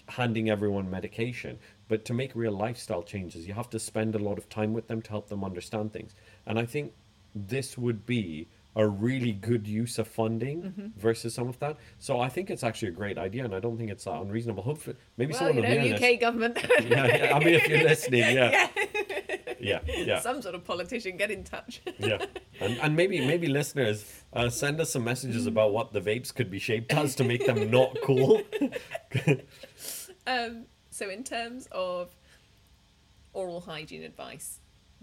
handing 0.09 0.51
everyone 0.51 0.91
medication. 0.91 1.59
But 1.89 2.05
to 2.07 2.15
make 2.15 2.35
real 2.35 2.53
lifestyle 2.53 3.03
changes 3.03 3.47
you 3.47 3.55
have 3.55 3.71
to 3.71 3.79
spend 3.79 4.15
a 4.15 4.19
lot 4.19 4.39
of 4.39 4.49
time 4.49 4.73
with 4.73 4.89
them 4.89 5.03
to 5.03 5.11
help 5.11 5.29
them 5.29 5.45
understand 5.45 5.93
things. 5.93 6.15
And 6.47 6.59
i 6.59 6.67
think 6.67 6.93
this 7.35 7.79
would 7.79 8.07
be 8.07 8.49
a 8.77 8.87
really 8.87 9.33
good 9.33 9.67
use 9.67 9.99
of 9.99 10.07
funding 10.07 10.63
mm-hmm. 10.63 10.87
versus 10.97 11.35
some 11.35 11.49
of 11.49 11.59
that. 11.61 11.77
So 11.99 12.21
i 12.21 12.29
think 12.29 12.51
it's 12.51 12.65
actually 12.65 12.89
a 12.89 12.99
great 13.03 13.19
idea 13.19 13.45
and 13.45 13.55
i 13.55 13.61
don't 13.61 13.77
think 13.79 13.91
it's 13.91 14.05
that 14.05 14.21
unreasonable. 14.21 14.63
Hopefully 14.63 14.97
maybe 15.17 15.33
well, 15.33 15.39
someone 15.39 15.57
you 15.57 15.63
will 15.63 15.69
hear 15.69 15.95
UK 15.95 16.01
this. 16.01 16.21
government, 16.21 16.59
yeah, 16.83 17.07
yeah, 17.07 17.37
i 17.37 17.39
mean 17.39 17.55
if 17.55 17.69
you're 17.69 17.83
listening 17.83 18.21
yeah. 18.37 18.69
Yeah 18.75 18.98
yeah 19.61 19.81
yeah. 19.87 20.21
some 20.29 20.41
sort 20.43 20.55
of 20.55 20.65
politician, 20.65 21.17
get 21.17 21.31
in 21.31 21.45
touch. 21.45 21.81
yeah 21.99 22.25
and, 22.61 22.79
and 22.79 22.97
maybe 22.97 23.25
maybe 23.27 23.47
listeners 23.47 24.05
uh, 24.33 24.49
send 24.49 24.81
us 24.81 24.91
some 24.91 25.05
messages 25.05 25.47
about 25.47 25.73
what 25.73 25.93
the 25.93 26.01
vapes 26.01 26.35
could 26.35 26.51
be 26.51 26.59
shaped 26.59 26.93
as 26.93 27.15
to 27.15 27.25
make 27.25 27.47
them 27.47 27.71
not 27.71 27.97
cool 28.05 28.43
Um, 30.27 30.67
so 30.91 31.09
in 31.09 31.25
terms 31.25 31.69
of 31.73 32.11
oral 33.33 33.61
hygiene 33.61 34.03
advice, 34.03 34.61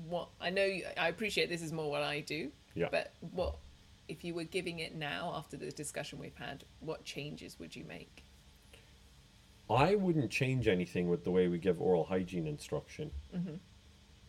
what 0.07 0.29
I 0.39 0.51
know 0.51 0.63
you, 0.63 0.83
I 0.97 1.07
appreciate 1.07 1.49
this 1.49 1.63
is 1.63 1.71
more 1.71 1.89
what 1.89 2.03
I 2.03 2.19
do. 2.19 2.51
Yeah. 2.75 2.89
But 2.91 3.13
what 3.31 3.55
if 4.07 4.23
you 4.23 4.35
were 4.35 4.43
giving 4.43 4.79
it 4.79 4.93
now 4.93 5.33
after 5.35 5.57
the 5.57 5.71
discussion 5.71 6.19
we've 6.19 6.35
had? 6.35 6.63
What 6.79 7.05
changes 7.05 7.57
would 7.59 7.75
you 7.75 7.85
make? 7.85 8.23
I 9.67 9.95
wouldn't 9.95 10.29
change 10.29 10.67
anything 10.67 11.09
with 11.09 11.23
the 11.23 11.31
way 11.31 11.47
we 11.47 11.57
give 11.57 11.81
oral 11.81 12.03
hygiene 12.03 12.45
instruction. 12.45 13.09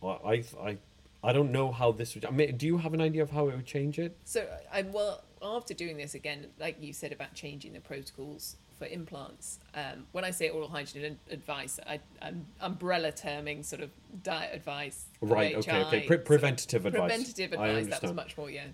I, 0.03 0.07
I, 0.07 0.43
I, 0.61 0.77
I 1.23 1.33
don't 1.33 1.51
know 1.51 1.71
how 1.71 1.91
this 1.91 2.15
would. 2.15 2.25
I 2.25 2.29
mean, 2.31 2.55
do 2.57 2.65
you 2.65 2.77
have 2.77 2.93
an 2.93 3.01
idea 3.01 3.23
of 3.23 3.31
how 3.31 3.49
it 3.49 3.55
would 3.55 3.65
change 3.65 3.99
it? 3.99 4.15
So 4.23 4.47
I 4.71 4.83
well 4.83 5.23
after 5.41 5.73
doing 5.73 5.97
this 5.97 6.15
again, 6.15 6.47
like 6.59 6.81
you 6.81 6.93
said 6.93 7.11
about 7.11 7.33
changing 7.33 7.73
the 7.73 7.79
protocols 7.79 8.55
for 8.77 8.85
implants. 8.85 9.59
Um, 9.73 10.05
when 10.11 10.23
I 10.23 10.31
say 10.31 10.49
oral 10.49 10.67
hygiene 10.67 11.17
advice, 11.31 11.79
I, 11.87 11.99
I'm 12.21 12.45
umbrella 12.61 13.11
terming 13.11 13.63
sort 13.63 13.81
of 13.81 13.89
diet 14.23 14.53
advice. 14.53 15.05
Right. 15.21 15.55
Okay. 15.55 15.81
Okay. 15.81 15.99
Pre- 16.01 16.07
sort 16.07 16.19
of 16.19 16.25
preventative 16.25 16.85
advice. 16.85 16.99
preventative 17.09 17.53
advice 17.53 17.87
that 17.87 18.01
was 18.03 18.13
much 18.13 18.37
more 18.37 18.49
yeah 18.49 18.65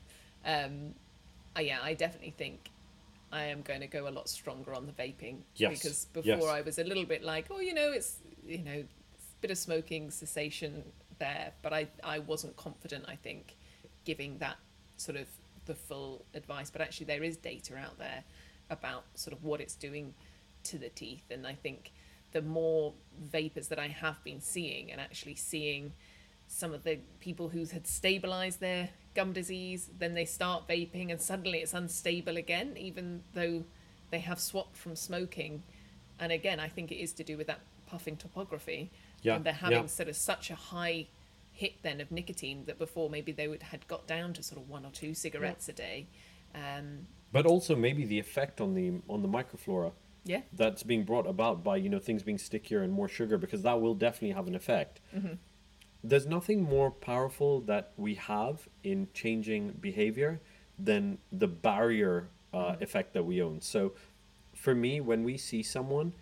um 0.45 0.93
uh, 1.57 1.61
yeah 1.61 1.78
i 1.84 1.93
definitely 1.93 2.34
think 2.38 2.69
i 3.32 3.43
am 3.45 3.61
going 3.61 3.80
to 3.80 3.88
go 3.88 4.07
a 4.07 4.11
lot 4.11 4.28
stronger 4.28 4.74
on 4.74 4.86
the 4.86 4.91
vaping 4.91 5.38
Yes, 5.55 5.82
because 5.82 6.05
before 6.13 6.34
yes. 6.34 6.43
i 6.43 6.61
was 6.61 6.80
a 6.80 6.84
little 6.84 7.05
bit 7.05 7.24
like 7.24 7.45
oh 7.49 7.59
you 7.61 7.74
know 7.74 7.91
it's 7.91 8.17
you 8.45 8.57
know 8.57 8.74
it's 8.74 9.24
a 9.24 9.41
bit 9.41 9.51
of 9.51 9.57
smoking 9.57 10.11
cessation 10.11 10.84
there 11.26 11.51
but 11.61 11.71
i 11.74 11.88
i 12.03 12.19
wasn't 12.19 12.55
confident 12.57 13.03
i 13.07 13.15
think 13.15 13.55
giving 14.05 14.38
that 14.39 14.57
sort 14.97 15.17
of 15.17 15.28
the 15.65 15.76
full 15.76 16.26
advice 16.34 16.69
but 16.69 16.82
actually 16.82 17.05
there 17.05 17.24
is 17.24 17.38
data 17.38 17.76
out 17.78 17.97
there 17.97 18.24
about 18.69 19.03
sort 19.15 19.34
of 19.36 19.43
what 19.43 19.61
it's 19.61 19.76
doing 19.76 20.13
to 20.63 20.78
the 20.78 20.89
teeth 20.89 21.24
and 21.32 21.47
i 21.47 21.53
think 21.53 21.91
the 22.34 22.41
more 22.41 22.93
vapors 23.21 23.67
that 23.69 23.80
i 23.80 23.88
have 23.88 24.21
been 24.24 24.41
seeing 24.41 24.91
and 24.91 24.99
actually 24.99 25.36
seeing 25.36 25.93
some 26.47 26.74
of 26.74 26.84
the 26.84 26.99
people 27.19 27.49
who 27.49 27.65
had 27.65 27.88
stabilized 27.88 28.59
their 28.59 28.89
gum 29.15 29.34
disease, 29.34 29.89
then 29.97 30.13
they 30.13 30.26
start 30.26 30.67
vaping 30.67 31.11
and 31.11 31.19
suddenly 31.21 31.59
it's 31.59 31.74
unstable 31.74 32.38
again, 32.38 32.76
even 32.78 33.24
though 33.34 33.63
they 34.11 34.19
have 34.19 34.39
swapped 34.39 34.78
from 34.78 34.95
smoking. 34.95 35.63
And 36.19 36.32
again, 36.32 36.59
I 36.59 36.67
think 36.67 36.91
it 36.91 36.97
is 36.97 37.13
to 37.13 37.24
do 37.24 37.38
with 37.38 37.47
that 37.47 37.59
puffing 37.88 38.17
topography. 38.17 38.91
Yeah, 39.24 39.36
And 39.36 39.45
they're 39.45 39.53
having 39.53 39.80
yeah. 39.80 39.86
sort 39.88 40.09
of 40.09 40.15
such 40.15 40.51
a 40.51 40.55
high 40.55 41.07
hit 41.51 41.82
then 41.82 42.01
of 42.01 42.11
nicotine 42.11 42.65
that 42.65 42.78
before 42.78 43.09
maybe 43.09 43.32
they 43.32 43.47
would 43.47 43.63
had 43.63 43.88
got 43.88 44.07
down 44.07 44.34
to 44.34 44.43
sort 44.43 44.61
of 44.61 44.69
one 44.69 44.86
or 44.86 44.91
two 44.91 45.13
cigarettes 45.13 45.67
a 45.69 45.74
day. 45.74 46.07
Um, 46.53 47.07
But 47.32 47.45
also 47.45 47.76
maybe 47.76 48.05
the 48.05 48.19
effect 48.19 48.61
on 48.61 48.74
the 48.76 49.01
on 49.09 49.21
the 49.21 49.28
microflora 49.28 49.91
yeah. 50.26 50.41
that's 50.53 50.84
being 50.84 51.03
brought 51.03 51.28
about 51.28 51.63
by 51.63 51.78
you 51.78 51.89
know 51.89 51.99
things 51.99 52.24
being 52.24 52.38
stickier 52.38 52.82
and 52.82 52.93
more 52.93 53.07
sugar 53.07 53.38
because 53.38 53.61
that 53.63 53.82
will 53.82 53.95
definitely 53.95 54.32
have 54.32 54.47
an 54.47 54.55
effect. 54.55 54.99
There's 56.03 56.28
nothing 56.28 56.63
more 56.63 56.91
powerful 56.91 57.61
that 57.61 57.93
we 57.95 58.15
have 58.15 58.67
in 58.84 59.07
changing 59.13 59.71
behavior 59.80 60.41
than 60.78 61.17
the 61.32 61.47
barrier 61.47 62.28
uh, 62.53 62.76
effect 62.82 63.13
that 63.13 63.24
we 63.24 63.41
own. 63.41 63.61
So, 63.61 63.93
for 64.53 64.76
me, 64.76 64.99
when 64.99 65.24
we 65.24 65.38
see 65.38 65.63
someone, 65.63 66.13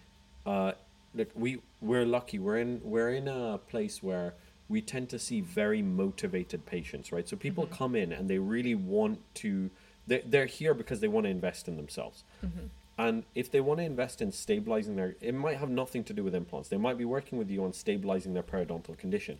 uh, 0.45 0.73
look, 1.15 1.29
we 1.35 1.61
we're 1.81 2.05
lucky. 2.05 2.39
We're 2.39 2.57
in 2.57 2.81
we're 2.83 3.11
in 3.11 3.27
a 3.27 3.57
place 3.57 4.01
where 4.01 4.33
we 4.69 4.81
tend 4.81 5.09
to 5.09 5.19
see 5.19 5.41
very 5.41 5.81
motivated 5.81 6.65
patients, 6.65 7.11
right? 7.11 7.27
So 7.27 7.35
people 7.35 7.65
mm-hmm. 7.65 7.75
come 7.75 7.95
in 7.95 8.11
and 8.11 8.29
they 8.29 8.39
really 8.39 8.75
want 8.75 9.19
to. 9.35 9.69
They're, 10.07 10.21
they're 10.25 10.45
here 10.45 10.73
because 10.73 10.99
they 10.99 11.07
want 11.07 11.25
to 11.25 11.29
invest 11.29 11.67
in 11.67 11.77
themselves. 11.77 12.23
Mm-hmm. 12.43 12.67
And 12.97 13.23
if 13.35 13.49
they 13.51 13.61
want 13.61 13.79
to 13.79 13.83
invest 13.83 14.21
in 14.21 14.31
stabilizing 14.31 14.95
their, 14.95 15.15
it 15.21 15.33
might 15.33 15.57
have 15.57 15.69
nothing 15.69 16.03
to 16.05 16.13
do 16.13 16.23
with 16.23 16.35
implants. 16.35 16.69
They 16.69 16.77
might 16.77 16.97
be 16.97 17.05
working 17.05 17.37
with 17.37 17.49
you 17.49 17.63
on 17.63 17.73
stabilizing 17.73 18.33
their 18.33 18.43
periodontal 18.43 18.97
condition. 18.97 19.39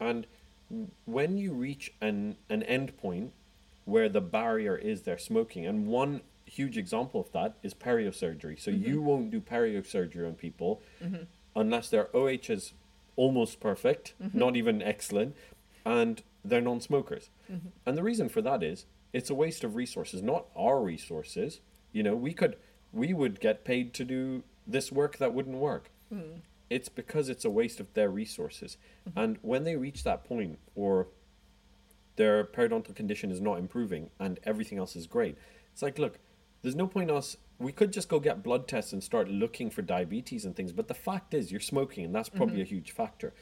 And 0.00 0.26
when 1.04 1.36
you 1.36 1.52
reach 1.52 1.92
an, 2.00 2.36
an 2.50 2.62
end 2.64 2.96
point 2.98 3.32
where 3.84 4.08
the 4.08 4.20
barrier 4.20 4.76
is 4.76 5.02
their 5.02 5.18
smoking, 5.18 5.66
and 5.66 5.86
one 5.86 6.20
huge 6.52 6.76
example 6.76 7.20
of 7.20 7.32
that 7.32 7.54
is 7.62 7.74
periosurgery. 7.74 8.60
So 8.60 8.70
you 8.70 8.96
mm-hmm. 8.96 9.04
won't 9.04 9.30
do 9.30 9.40
periosurgery 9.40 10.26
on 10.26 10.34
people 10.34 10.82
mm-hmm. 11.02 11.24
unless 11.56 11.88
their 11.88 12.14
OH 12.14 12.50
is 12.50 12.72
almost 13.16 13.60
perfect, 13.60 14.14
mm-hmm. 14.22 14.38
not 14.38 14.56
even 14.56 14.82
excellent, 14.82 15.34
and 15.86 16.22
they're 16.44 16.60
non 16.60 16.80
smokers. 16.80 17.30
And 17.84 17.98
the 17.98 18.02
reason 18.02 18.28
for 18.30 18.40
that 18.42 18.62
is 18.62 18.86
it's 19.12 19.28
a 19.28 19.34
waste 19.34 19.62
of 19.62 19.76
resources, 19.76 20.22
not 20.22 20.46
our 20.56 20.80
resources. 20.80 21.60
You 21.92 22.02
know, 22.02 22.14
we 22.14 22.32
could, 22.32 22.56
we 22.92 23.12
would 23.12 23.40
get 23.40 23.64
paid 23.64 23.92
to 23.94 24.04
do 24.04 24.42
this 24.66 24.90
work 24.90 25.18
that 25.18 25.34
wouldn't 25.34 25.58
work. 25.58 25.90
Hmm. 26.08 26.40
It's 26.70 26.88
because 26.88 27.28
it's 27.28 27.44
a 27.44 27.50
waste 27.50 27.78
of 27.80 27.92
their 27.92 28.08
resources. 28.08 28.78
And 29.14 29.38
when 29.42 29.64
they 29.64 29.76
reach 29.76 30.04
that 30.04 30.24
point, 30.24 30.58
or 30.74 31.08
their 32.16 32.44
periodontal 32.44 32.94
condition 32.94 33.30
is 33.30 33.40
not 33.40 33.58
improving 33.58 34.10
and 34.18 34.38
everything 34.44 34.78
else 34.78 34.96
is 34.96 35.06
great. 35.06 35.36
It's 35.72 35.82
like, 35.82 35.98
look, 35.98 36.18
there's 36.62 36.76
no 36.76 36.86
point 36.86 37.10
us. 37.10 37.36
We 37.58 37.72
could 37.72 37.92
just 37.92 38.08
go 38.08 38.18
get 38.18 38.42
blood 38.42 38.66
tests 38.66 38.92
and 38.92 39.02
start 39.02 39.28
looking 39.28 39.70
for 39.70 39.82
diabetes 39.82 40.44
and 40.44 40.56
things, 40.56 40.72
but 40.72 40.88
the 40.88 40.94
fact 40.94 41.34
is, 41.34 41.50
you're 41.52 41.60
smoking, 41.60 42.04
and 42.04 42.14
that's 42.14 42.28
probably 42.28 42.60
a 42.60 42.64
huge 42.64 42.90
factor. 42.92 43.32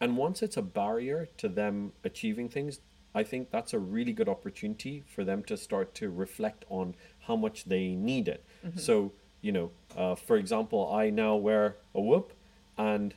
And 0.00 0.16
once 0.16 0.42
it's 0.42 0.56
a 0.56 0.62
barrier 0.62 1.28
to 1.38 1.48
them 1.48 1.92
achieving 2.04 2.48
things, 2.48 2.80
I 3.14 3.22
think 3.22 3.50
that's 3.50 3.74
a 3.74 3.78
really 3.78 4.12
good 4.12 4.28
opportunity 4.28 5.04
for 5.14 5.24
them 5.24 5.42
to 5.44 5.56
start 5.56 5.94
to 5.96 6.10
reflect 6.10 6.64
on 6.70 6.94
how 7.26 7.36
much 7.36 7.64
they 7.64 7.88
need 7.88 8.28
it. 8.28 8.44
So, 8.76 9.12
you 9.42 9.52
know, 9.52 9.70
uh, 9.96 10.14
for 10.14 10.36
example, 10.36 10.90
I 10.92 11.10
now 11.10 11.36
wear 11.36 11.76
a 11.94 12.00
whoop, 12.00 12.32
and 12.78 13.14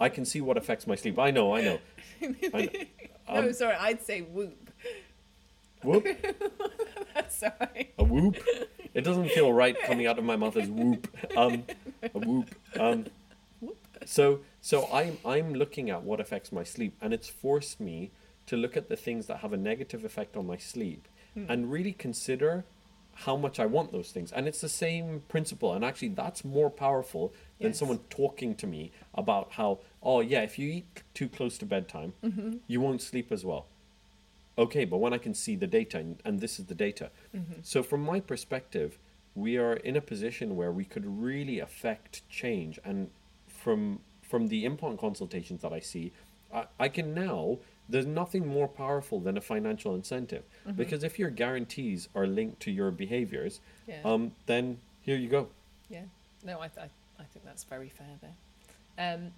I 0.00 0.08
can 0.08 0.24
see 0.24 0.40
what 0.40 0.56
affects 0.56 0.86
my 0.86 0.94
sleep. 0.94 1.18
I 1.18 1.30
know, 1.30 1.54
I 1.54 1.62
know. 1.62 1.78
I 2.54 2.70
know. 3.28 3.40
no, 3.40 3.52
sorry, 3.52 3.76
I'd 3.78 4.02
say 4.02 4.20
whoop. 4.22 4.67
Whoop. 5.82 6.06
sorry. 7.28 7.92
a 7.98 8.04
whoop. 8.04 8.36
It 8.94 9.02
doesn't 9.02 9.30
feel 9.30 9.52
right 9.52 9.76
coming 9.82 10.06
out 10.06 10.18
of 10.18 10.24
my 10.24 10.36
mouth 10.36 10.56
as 10.56 10.68
whoop. 10.68 11.08
Um, 11.36 11.64
a 12.02 12.18
whoop. 12.18 12.54
Um, 12.78 13.06
so 14.04 14.40
so 14.60 14.88
I'm 14.92 15.18
I'm 15.24 15.54
looking 15.54 15.90
at 15.90 16.02
what 16.02 16.20
affects 16.20 16.50
my 16.52 16.64
sleep, 16.64 16.96
and 17.00 17.12
it's 17.12 17.28
forced 17.28 17.80
me 17.80 18.10
to 18.46 18.56
look 18.56 18.76
at 18.76 18.88
the 18.88 18.96
things 18.96 19.26
that 19.26 19.38
have 19.38 19.52
a 19.52 19.56
negative 19.56 20.04
effect 20.04 20.36
on 20.36 20.46
my 20.46 20.56
sleep, 20.56 21.06
and 21.36 21.70
really 21.70 21.92
consider 21.92 22.64
how 23.26 23.36
much 23.36 23.58
I 23.60 23.66
want 23.66 23.90
those 23.92 24.10
things. 24.10 24.32
And 24.32 24.46
it's 24.48 24.60
the 24.60 24.68
same 24.68 25.22
principle, 25.28 25.72
and 25.74 25.84
actually 25.84 26.08
that's 26.08 26.44
more 26.44 26.70
powerful 26.70 27.32
than 27.60 27.70
Yes. 27.70 27.78
someone 27.78 27.98
talking 28.10 28.54
to 28.56 28.66
me 28.66 28.90
about 29.14 29.52
how 29.52 29.80
oh 30.02 30.20
yeah, 30.20 30.42
if 30.42 30.58
you 30.58 30.68
eat 30.70 31.02
too 31.14 31.28
close 31.28 31.58
to 31.58 31.66
bedtime, 31.66 32.12
you 32.66 32.80
won't 32.80 33.02
sleep 33.02 33.30
as 33.32 33.44
well 33.44 33.66
okay, 34.58 34.84
but 34.84 34.98
when 34.98 35.12
I 35.14 35.18
can 35.18 35.32
see 35.34 35.56
the 35.56 35.66
data, 35.66 35.98
and, 35.98 36.20
and 36.24 36.40
this 36.40 36.58
is 36.58 36.66
the 36.66 36.74
data. 36.74 37.10
So, 37.62 37.82
from 37.82 38.02
my 38.02 38.20
perspective, 38.20 38.98
we 39.34 39.56
are 39.56 39.74
in 39.74 39.96
a 39.96 40.00
position 40.00 40.56
where 40.56 40.72
we 40.72 40.84
could 40.84 41.06
really 41.06 41.60
affect 41.60 42.28
change. 42.28 42.78
And 42.84 43.10
from 43.46 44.00
from 44.22 44.48
the 44.48 44.64
implant 44.66 44.98
consultations 45.00 45.62
that 45.62 45.72
I 45.72 45.80
see, 45.80 46.12
I, 46.52 46.66
I 46.78 46.88
can 46.88 47.14
now. 47.14 47.58
There's 47.90 48.04
nothing 48.04 48.46
more 48.46 48.68
powerful 48.68 49.18
than 49.18 49.38
a 49.38 49.40
financial 49.40 49.94
incentive 49.94 50.42
because 50.76 51.02
if 51.02 51.18
your 51.18 51.30
guarantees 51.30 52.10
are 52.14 52.26
linked 52.26 52.60
to 52.60 52.70
your 52.70 52.90
behaviors, 52.90 53.60
Yeah. 53.86 54.02
um, 54.04 54.32
then 54.44 54.76
here 55.00 55.16
you 55.16 55.30
go. 55.30 55.48
Yeah. 55.88 56.02
No, 56.44 56.60
I, 56.60 56.68
th- 56.68 56.90
I 57.18 57.22
think 57.32 57.46
that's 57.46 57.64
very 57.64 57.88
fair 57.88 58.14
there. 58.20 58.34
Um, 59.14 59.30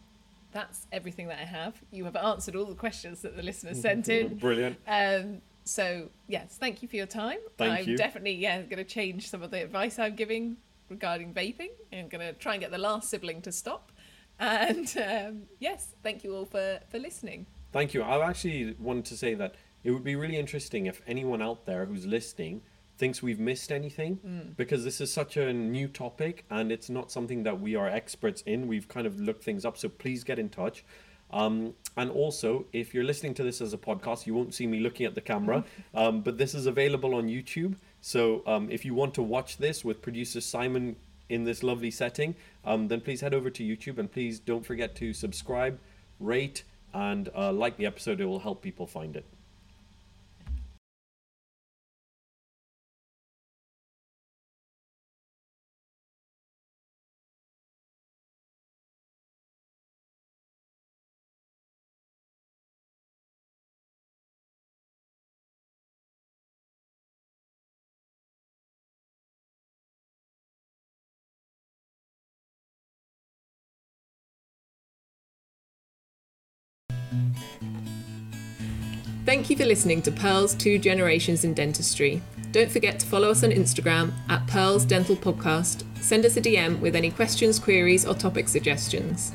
that's 0.53 0.87
everything 0.93 1.29
that 1.29 1.39
I 1.39 1.45
have. 1.45 1.81
You 1.91 2.05
have 2.05 2.17
answered 2.17 2.57
all 2.57 2.67
the 2.67 2.75
questions 2.75 3.23
that 3.23 3.37
the 3.37 3.43
listeners 3.43 3.81
sent 3.81 4.09
in. 4.09 4.37
Brilliant. 4.37 4.79
Um, 4.87 5.43
so 5.65 6.09
yes, 6.27 6.57
thank 6.59 6.83
you 6.83 6.89
for 6.89 6.97
your 6.97 7.07
time. 7.07 7.39
Thank 7.57 7.81
I'm 7.81 7.89
you. 7.89 7.97
definitely 7.97 8.35
yeah 8.35 8.63
going 8.63 8.79
to 8.79 8.85
change 8.85 9.29
some 9.29 9.43
of 9.43 9.51
the 9.51 9.63
advice 9.63 9.99
I'm 9.99 10.17
giving 10.17 10.57
regarding 10.89 11.33
vaping. 11.33 11.71
I'm 11.93 12.09
going 12.09 12.27
to 12.27 12.33
try 12.33 12.55
and 12.55 12.61
get 12.61 12.71
the 12.71 12.79
last 12.79 13.09
sibling 13.09 13.43
to 13.43 13.53
stop. 13.53 13.93
And 14.39 14.93
um, 14.97 15.43
yes, 15.59 15.95
thank 16.03 16.25
you 16.25 16.35
all 16.35 16.47
for 16.47 16.81
for 16.89 16.99
listening. 16.99 17.47
Thank 17.73 17.95
you. 17.95 18.03
I 18.03 18.27
actually 18.27 18.75
wanted 18.79 19.05
to 19.07 19.17
say 19.17 19.35
that 19.35 19.55
it 19.85 19.93
would 19.93 20.05
be 20.05 20.17
really 20.17 20.37
interesting 20.37 20.87
if 20.87 21.03
anyone 21.07 21.41
out 21.41 21.67
there 21.67 21.87
who's 21.87 22.07
listening 22.07 22.63
thinks 23.01 23.23
we've 23.23 23.41
missed 23.41 23.73
anything 23.73 24.21
because 24.57 24.85
this 24.85 25.01
is 25.01 25.13
such 25.13 25.37
a 25.39 25.53
new 25.53 25.89
topic 25.89 26.45
and 26.51 26.71
it's 26.71 26.91
not 26.91 27.11
something 27.11 27.43
that 27.45 27.59
we 27.59 27.75
are 27.75 27.89
experts 27.89 28.43
in. 28.47 28.69
We've 28.69 28.87
kind 28.87 29.07
of 29.07 29.19
looked 29.19 29.43
things 29.43 29.65
up, 29.65 29.79
so 29.79 29.89
please 29.89 30.23
get 30.23 30.39
in 30.39 30.51
touch. 30.51 30.85
Um, 31.33 31.75
and 31.97 32.11
also, 32.11 32.67
if 32.73 32.93
you're 32.93 33.05
listening 33.05 33.35
to 33.35 33.43
this 33.43 33.61
as 33.61 33.73
a 33.73 33.79
podcast, 33.79 34.27
you 34.27 34.35
won't 34.35 34.53
see 34.53 34.67
me 34.67 34.81
looking 34.81 35.07
at 35.07 35.15
the 35.15 35.21
camera, 35.21 35.65
um, 35.95 36.21
but 36.21 36.37
this 36.39 36.55
is 36.55 36.67
available 36.67 37.15
on 37.15 37.27
YouTube. 37.27 37.77
So 38.03 38.43
um, 38.47 38.71
if 38.71 38.85
you 38.85 38.95
want 38.95 39.15
to 39.15 39.23
watch 39.23 39.57
this 39.57 39.85
with 39.85 40.03
producer 40.03 40.41
Simon 40.41 40.97
in 41.29 41.45
this 41.45 41.63
lovely 41.63 41.91
setting, 41.91 42.35
um, 42.65 42.89
then 42.89 43.01
please 43.01 43.21
head 43.21 43.33
over 43.33 43.49
to 43.49 43.63
YouTube 43.63 43.99
and 43.99 44.13
please 44.13 44.41
don't 44.41 44.67
forget 44.67 44.95
to 44.97 45.13
subscribe, 45.15 45.79
rate, 46.19 46.65
and 46.93 47.31
uh, 47.35 47.53
like 47.53 47.77
the 47.77 47.87
episode. 47.87 48.21
It 48.21 48.27
will 48.27 48.41
help 48.41 48.61
people 48.61 48.87
find 48.87 49.17
it. 49.17 49.25
Thank 79.31 79.49
you 79.49 79.57
for 79.57 79.65
listening 79.65 80.03
to 80.03 80.11
Pearl's 80.11 80.57
Two 80.57 80.77
Generations 80.77 81.45
in 81.45 81.55
Dentistry. 81.55 82.21
Don't 82.51 82.69
forget 82.69 82.99
to 82.99 83.07
follow 83.07 83.31
us 83.31 83.45
on 83.45 83.51
Instagram 83.51 84.13
at 84.29 84.45
Pearl's 84.49 84.85
Dental 84.85 85.15
Podcast. 85.15 85.85
Send 86.03 86.27
us 86.27 86.37
a 86.37 86.41
DM 86.41 86.81
with 86.81 86.97
any 86.97 87.13
questions, 87.13 87.61
queries, 87.61 88.05
or 88.05 88.15
topic 88.15 88.49
suggestions. 88.49 89.31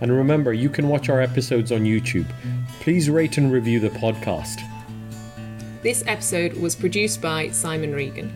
And 0.00 0.10
remember, 0.10 0.54
you 0.54 0.70
can 0.70 0.88
watch 0.88 1.10
our 1.10 1.20
episodes 1.20 1.70
on 1.70 1.80
YouTube. 1.80 2.24
Please 2.80 3.10
rate 3.10 3.36
and 3.36 3.52
review 3.52 3.78
the 3.78 3.90
podcast. 3.90 4.62
This 5.82 6.02
episode 6.06 6.54
was 6.54 6.74
produced 6.74 7.20
by 7.20 7.50
Simon 7.50 7.92
Regan. 7.92 8.32